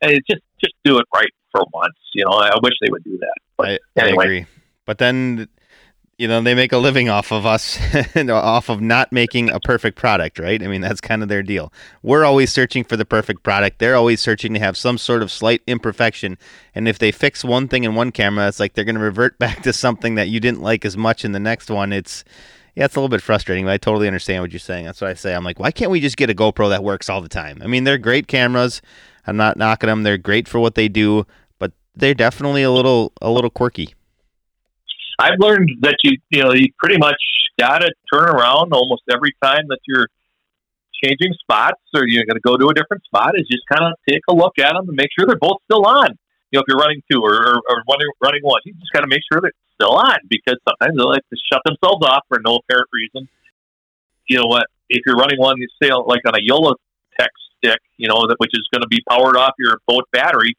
and 0.02 0.22
just 0.30 0.42
just 0.62 0.76
do 0.86 1.00
it 1.00 1.06
right 1.14 1.30
for 1.52 1.66
once. 1.74 1.96
You 2.14 2.26
know, 2.26 2.32
I 2.32 2.52
wish 2.62 2.74
they 2.82 2.90
would 2.90 3.04
do 3.04 3.18
that. 3.18 3.36
But 3.58 3.68
I, 3.68 4.02
anyway. 4.02 4.24
I 4.24 4.26
agree. 4.26 4.46
But 4.86 4.98
then, 4.98 5.48
you 6.18 6.28
know, 6.28 6.42
they 6.42 6.54
make 6.54 6.74
a 6.74 6.78
living 6.78 7.10
off 7.10 7.32
of 7.32 7.46
us, 7.46 7.80
off 8.30 8.70
of 8.70 8.82
not 8.82 9.12
making 9.12 9.50
a 9.50 9.60
perfect 9.62 9.98
product, 9.98 10.40
right? 10.40 10.62
I 10.62 10.68
mean, 10.68 10.82
that's 10.82 11.00
kind 11.00 11.24
of 11.24 11.30
their 11.30 11.42
deal. 11.42 11.72
We're 12.02 12.26
always 12.26 12.52
searching 12.52 12.84
for 12.84 12.98
the 12.98 13.06
perfect 13.06 13.44
product. 13.44 13.80
They're 13.80 13.96
always 13.96 14.20
searching 14.20 14.54
to 14.56 14.60
have 14.60 14.76
some 14.76 14.98
sort 14.98 15.24
of 15.24 15.32
slight 15.32 15.62
imperfection. 15.68 16.38
And 16.76 16.88
if 16.88 17.00
they 17.00 17.12
fix 17.12 17.46
one 17.46 17.70
thing 17.70 17.86
in 17.86 17.96
one 17.96 18.12
camera, 18.12 18.48
it's 18.50 18.60
like 18.60 18.74
they're 18.74 18.84
going 18.84 18.96
to 18.96 19.02
revert 19.02 19.40
back 19.40 19.64
to 19.64 19.74
something 19.74 20.16
that 20.16 20.28
you 20.28 20.40
didn't 20.40 20.62
like 20.62 20.86
as 20.86 20.98
much 20.98 21.24
in 21.24 21.32
the 21.32 21.40
next 21.40 21.70
one. 21.70 21.94
It's, 21.94 22.26
yeah, 22.76 22.86
it's 22.86 22.96
a 22.96 23.00
little 23.00 23.10
bit 23.10 23.22
frustrating, 23.22 23.66
but 23.66 23.72
I 23.72 23.78
totally 23.78 24.08
understand 24.08 24.42
what 24.42 24.52
you're 24.52 24.60
saying. 24.60 24.86
That's 24.86 25.02
what 25.02 25.10
I 25.10 25.14
say. 25.14 25.36
I'm 25.36 25.44
like, 25.44 25.60
why 25.60 25.72
can't 25.72 25.92
we 25.92 26.00
just 26.00 26.18
get 26.18 26.30
a 26.30 26.34
GoPro 26.34 26.70
that 26.70 26.84
works 26.84 27.10
all 27.10 27.22
the 27.22 27.30
time? 27.30 27.62
I 27.62 27.68
mean, 27.68 27.84
they're 27.84 27.98
great 27.98 28.28
cameras. 28.28 28.82
I'm 29.26 29.38
not 29.38 29.58
knocking 29.58 29.88
them. 29.88 30.04
They're 30.04 30.18
great 30.18 30.48
for 30.48 30.60
what 30.60 30.76
they 30.76 30.88
do 30.88 31.26
but 31.64 31.72
they're 31.96 32.14
definitely 32.14 32.64
a 32.64 32.72
little 32.72 33.14
a 33.22 33.32
little 33.32 33.50
quirky. 33.50 33.96
I've 35.18 35.40
learned 35.40 35.70
that 35.82 35.96
you 36.04 36.18
you 36.30 36.44
know 36.44 36.54
you 36.54 36.68
pretty 36.78 36.98
much 36.98 37.22
got 37.58 37.80
to 37.80 37.92
turn 38.14 38.28
around 38.28 38.74
almost 38.74 39.04
every 39.10 39.34
time 39.42 39.64
that 39.70 39.80
you're 39.88 40.08
changing 41.04 41.34
spots 41.40 41.82
or 41.96 42.06
you're 42.06 42.26
going 42.26 42.36
to 42.36 42.42
go 42.46 42.58
to 42.58 42.68
a 42.68 42.74
different 42.74 43.04
spot. 43.06 43.32
Is 43.36 43.48
just 43.50 43.64
kind 43.72 43.90
of 43.90 43.98
take 44.10 44.22
a 44.28 44.34
look 44.34 44.60
at 44.60 44.74
them 44.74 44.90
and 44.90 44.98
make 44.98 45.10
sure 45.18 45.26
they're 45.26 45.38
both 45.38 45.62
still 45.72 45.86
on. 45.86 46.18
You 46.54 46.60
know, 46.60 46.62
if 46.62 46.70
you're 46.70 46.78
running 46.78 47.02
two 47.10 47.18
or, 47.18 47.34
or, 47.34 47.58
or 47.66 47.76
running, 47.90 48.06
running 48.22 48.46
one, 48.46 48.62
you 48.64 48.78
just 48.78 48.94
got 48.94 49.02
to 49.02 49.10
make 49.10 49.26
sure 49.26 49.42
they're 49.42 49.58
still 49.74 49.98
on 49.98 50.22
because 50.30 50.62
sometimes 50.70 50.94
they 50.96 51.02
like 51.02 51.26
to 51.34 51.38
shut 51.50 51.66
themselves 51.66 52.06
off 52.06 52.22
for 52.30 52.38
no 52.46 52.62
apparent 52.62 52.86
reason. 52.94 53.28
You 54.30 54.38
know 54.38 54.46
what? 54.46 54.68
If 54.88 55.02
you're 55.08 55.16
running 55.16 55.40
one, 55.40 55.58
you 55.58 55.68
say 55.82 55.90
like 55.90 56.22
on 56.28 56.36
a 56.36 56.44
YOLO 56.46 56.76
tech 57.20 57.32
stick, 57.58 57.80
you 57.98 58.08
know, 58.08 58.28
that 58.28 58.36
which 58.38 58.52
is 58.54 58.70
going 58.72 58.84
to 58.84 58.88
be 58.88 59.02
powered 59.10 59.36
off 59.36 59.54
your 59.58 59.82
boat 59.88 60.06
battery, 60.14 60.56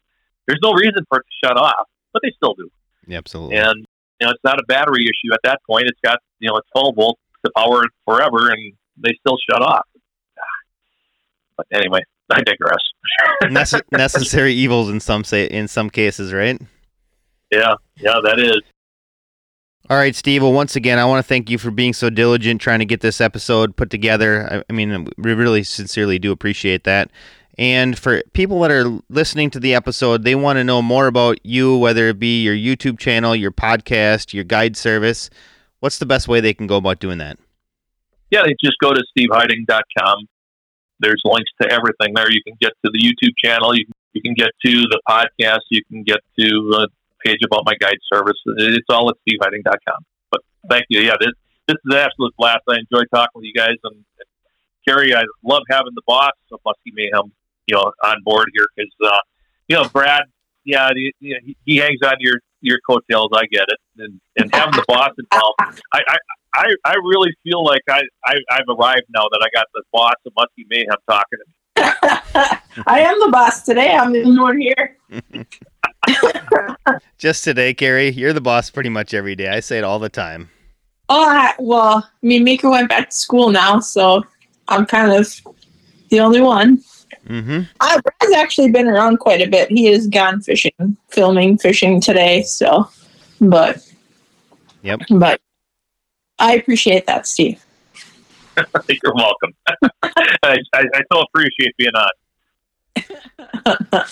there's 0.48 0.58
no 0.64 0.72
reason 0.72 1.06
for 1.08 1.20
it 1.20 1.26
to 1.30 1.46
shut 1.46 1.56
off, 1.56 1.86
but 2.12 2.22
they 2.24 2.32
still 2.36 2.54
do. 2.54 2.68
Yeah, 3.06 3.18
absolutely. 3.18 3.56
And 3.56 3.86
you 4.20 4.26
know, 4.26 4.32
it's 4.32 4.42
not 4.42 4.58
a 4.58 4.64
battery 4.66 5.04
issue 5.04 5.32
at 5.32 5.40
that 5.44 5.60
point. 5.64 5.84
It's 5.86 6.00
got 6.02 6.18
you 6.40 6.50
know, 6.50 6.56
it's 6.56 6.68
12 6.74 6.96
volts 6.96 7.20
to 7.44 7.52
power 7.56 7.84
it 7.84 7.90
forever, 8.04 8.50
and 8.50 8.72
they 8.96 9.14
still 9.20 9.36
shut 9.48 9.62
off. 9.62 9.86
But 11.56 11.66
anyway, 11.72 12.00
I 12.30 12.40
digress. 12.42 12.78
Nece- 13.44 13.82
necessary 13.92 14.54
evils 14.54 14.88
in 14.88 15.00
some 15.00 15.24
say 15.24 15.46
in 15.46 15.68
some 15.68 15.90
cases, 15.90 16.32
right? 16.32 16.60
Yeah, 17.50 17.74
yeah, 17.96 18.18
that 18.24 18.38
is. 18.38 18.60
All 19.90 19.98
right, 19.98 20.14
Steve. 20.14 20.42
Well, 20.42 20.52
once 20.52 20.76
again, 20.76 20.98
I 20.98 21.04
want 21.04 21.22
to 21.22 21.28
thank 21.28 21.50
you 21.50 21.58
for 21.58 21.70
being 21.70 21.92
so 21.92 22.08
diligent 22.08 22.60
trying 22.60 22.78
to 22.78 22.86
get 22.86 23.02
this 23.02 23.20
episode 23.20 23.76
put 23.76 23.90
together. 23.90 24.48
I, 24.50 24.62
I 24.70 24.72
mean, 24.72 25.08
we 25.18 25.34
really 25.34 25.62
sincerely 25.62 26.18
do 26.18 26.32
appreciate 26.32 26.84
that. 26.84 27.10
And 27.58 27.96
for 27.98 28.22
people 28.32 28.60
that 28.60 28.70
are 28.70 28.98
listening 29.10 29.50
to 29.50 29.60
the 29.60 29.74
episode, 29.74 30.24
they 30.24 30.34
want 30.34 30.56
to 30.56 30.64
know 30.64 30.80
more 30.80 31.06
about 31.06 31.38
you, 31.44 31.76
whether 31.76 32.08
it 32.08 32.18
be 32.18 32.42
your 32.42 32.54
YouTube 32.54 32.98
channel, 32.98 33.36
your 33.36 33.52
podcast, 33.52 34.32
your 34.32 34.44
guide 34.44 34.76
service. 34.76 35.28
What's 35.80 35.98
the 35.98 36.06
best 36.06 36.28
way 36.28 36.40
they 36.40 36.54
can 36.54 36.66
go 36.66 36.76
about 36.76 36.98
doing 36.98 37.18
that? 37.18 37.38
Yeah, 38.30 38.42
they 38.44 38.56
just 38.64 38.78
go 38.80 38.92
to 38.92 39.04
steveheiting.com. 39.16 40.28
There's 41.00 41.20
links 41.24 41.50
to 41.60 41.70
everything 41.70 42.14
there. 42.14 42.30
You 42.30 42.42
can 42.46 42.56
get 42.60 42.72
to 42.84 42.90
the 42.92 42.98
YouTube 42.98 43.32
channel. 43.42 43.74
You 43.74 43.84
can, 43.84 43.94
you 44.12 44.22
can 44.22 44.34
get 44.34 44.50
to 44.64 44.72
the 44.82 45.00
podcast. 45.08 45.60
You 45.70 45.82
can 45.84 46.02
get 46.02 46.18
to 46.38 46.84
a 46.84 46.86
page 47.26 47.40
about 47.44 47.62
my 47.64 47.74
guide 47.80 47.98
service. 48.12 48.38
It's 48.46 48.86
all 48.88 49.10
at 49.10 49.16
steveheiting.com. 49.28 50.04
But 50.30 50.40
thank 50.68 50.84
you. 50.88 51.00
Yeah, 51.00 51.14
this, 51.20 51.32
this 51.66 51.76
is 51.84 51.94
an 51.94 51.98
absolute 51.98 52.34
blast. 52.36 52.62
I 52.68 52.76
enjoy 52.76 53.04
talking 53.12 53.32
with 53.34 53.44
you 53.44 53.54
guys. 53.54 53.76
And 53.82 54.04
Carrie, 54.86 55.14
I 55.14 55.24
love 55.42 55.62
having 55.70 55.92
the 55.94 56.02
boss 56.06 56.32
of 56.52 56.60
Muskie 56.66 56.92
Mayhem 56.92 57.32
you 57.66 57.74
know 57.74 57.92
on 58.02 58.22
board 58.24 58.48
here 58.54 58.66
because 58.76 58.92
uh, 59.04 59.18
you 59.68 59.76
know 59.76 59.88
Brad, 59.88 60.24
yeah, 60.64 60.90
he, 60.94 61.56
he 61.64 61.76
hangs 61.76 62.00
on 62.04 62.16
your 62.20 62.40
your 62.64 62.78
coattails. 62.88 63.30
I 63.34 63.46
get 63.46 63.66
it, 63.68 63.78
and 63.98 64.20
and 64.36 64.54
having 64.54 64.74
the 64.74 64.84
boss 64.88 65.10
involved, 65.18 65.82
I, 65.92 66.00
I 66.08 66.16
I 66.54 66.66
I 66.84 66.94
really 66.94 67.30
feel 67.42 67.64
like 67.64 67.82
I, 67.88 68.00
I 68.24 68.34
I've 68.50 68.68
arrived 68.68 69.06
now 69.14 69.28
that 69.30 69.40
I 69.42 69.48
got 69.56 69.66
the 69.74 69.82
boss 69.92 70.14
of 70.26 70.32
Muskie 70.38 70.66
Mayhem 70.68 70.96
talking 71.08 71.38
to 71.38 71.44
me. 71.46 71.54
I 72.86 73.00
am 73.00 73.18
the 73.20 73.28
boss 73.30 73.62
today. 73.62 73.94
I'm 73.94 74.12
the 74.12 74.22
only 74.24 74.40
one 74.40 74.58
here. 74.58 74.96
Just 77.18 77.44
today, 77.44 77.74
Carrie. 77.74 78.10
You're 78.10 78.32
the 78.32 78.40
boss 78.40 78.70
pretty 78.70 78.88
much 78.90 79.14
every 79.14 79.34
day. 79.34 79.48
I 79.48 79.60
say 79.60 79.78
it 79.78 79.84
all 79.84 79.98
the 79.98 80.08
time. 80.08 80.50
Oh, 81.08 81.28
I, 81.28 81.54
well, 81.58 82.08
I 82.22 82.26
mean, 82.26 82.44
Mika 82.44 82.68
went 82.68 82.88
back 82.88 83.10
to 83.10 83.16
school 83.16 83.50
now, 83.50 83.80
so 83.80 84.24
I'm 84.68 84.86
kind 84.86 85.12
of 85.12 85.40
the 86.08 86.20
only 86.20 86.40
one. 86.40 86.82
Mm-hmm. 87.26 87.62
Uh, 87.80 88.00
Brad's 88.02 88.34
actually 88.36 88.70
been 88.70 88.86
around 88.86 89.18
quite 89.18 89.40
a 89.40 89.48
bit. 89.48 89.70
He 89.70 89.86
has 89.86 90.06
gone 90.06 90.40
fishing, 90.40 90.96
filming 91.08 91.58
fishing 91.58 92.00
today. 92.00 92.42
So, 92.42 92.88
but 93.40 93.86
yep. 94.82 95.00
But 95.10 95.40
I 96.38 96.54
appreciate 96.54 97.06
that, 97.06 97.26
Steve. 97.26 97.64
You're 98.88 99.14
welcome. 99.14 99.52
I, 100.02 100.58
I, 100.74 100.84
I 100.94 101.02
so 101.12 101.20
appreciate 101.20 101.76
being 101.76 101.92
on. 101.94 102.10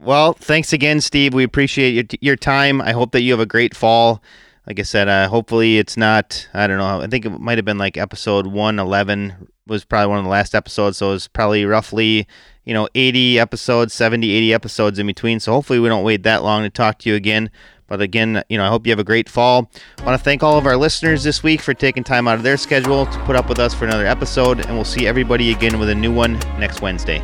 well, 0.00 0.32
thanks 0.32 0.72
again, 0.72 1.00
Steve. 1.00 1.34
We 1.34 1.44
appreciate 1.44 1.92
your, 1.94 2.04
your 2.20 2.36
time. 2.36 2.80
I 2.80 2.92
hope 2.92 3.12
that 3.12 3.22
you 3.22 3.32
have 3.32 3.40
a 3.40 3.46
great 3.46 3.74
fall. 3.76 4.22
Like 4.66 4.78
I 4.78 4.82
said, 4.82 5.08
uh, 5.08 5.28
hopefully 5.28 5.78
it's 5.78 5.96
not. 5.96 6.48
I 6.54 6.66
don't 6.66 6.78
know. 6.78 7.00
I 7.00 7.06
think 7.06 7.26
it 7.26 7.30
might 7.30 7.58
have 7.58 7.64
been 7.64 7.78
like 7.78 7.96
episode 7.96 8.46
one 8.46 8.78
eleven 8.78 9.48
was 9.66 9.84
probably 9.84 10.08
one 10.08 10.18
of 10.18 10.24
the 10.24 10.30
last 10.30 10.54
episodes, 10.54 10.98
so 10.98 11.12
it's 11.12 11.28
probably 11.28 11.64
roughly, 11.64 12.26
you 12.64 12.74
know, 12.74 12.88
80 12.94 13.38
episodes, 13.38 13.94
70, 13.94 14.30
80 14.30 14.54
episodes 14.54 14.98
in 14.98 15.06
between. 15.06 15.40
So 15.40 15.52
hopefully 15.52 15.78
we 15.78 15.88
don't 15.88 16.04
wait 16.04 16.22
that 16.24 16.42
long 16.42 16.62
to 16.62 16.70
talk 16.70 16.98
to 17.00 17.08
you 17.08 17.14
again. 17.14 17.50
But 17.86 18.00
again, 18.00 18.42
you 18.48 18.56
know, 18.56 18.64
I 18.64 18.68
hope 18.68 18.86
you 18.86 18.92
have 18.92 18.98
a 18.98 19.04
great 19.04 19.28
fall. 19.28 19.70
I 19.98 20.04
want 20.04 20.18
to 20.18 20.24
thank 20.24 20.42
all 20.42 20.56
of 20.56 20.66
our 20.66 20.76
listeners 20.76 21.22
this 21.24 21.42
week 21.42 21.60
for 21.60 21.74
taking 21.74 22.02
time 22.02 22.26
out 22.26 22.36
of 22.36 22.42
their 22.42 22.56
schedule 22.56 23.04
to 23.04 23.18
put 23.24 23.36
up 23.36 23.48
with 23.48 23.58
us 23.58 23.74
for 23.74 23.84
another 23.84 24.06
episode, 24.06 24.64
and 24.64 24.74
we'll 24.74 24.84
see 24.84 25.06
everybody 25.06 25.52
again 25.52 25.78
with 25.78 25.90
a 25.90 25.94
new 25.94 26.12
one 26.12 26.38
next 26.58 26.80
Wednesday. 26.80 27.22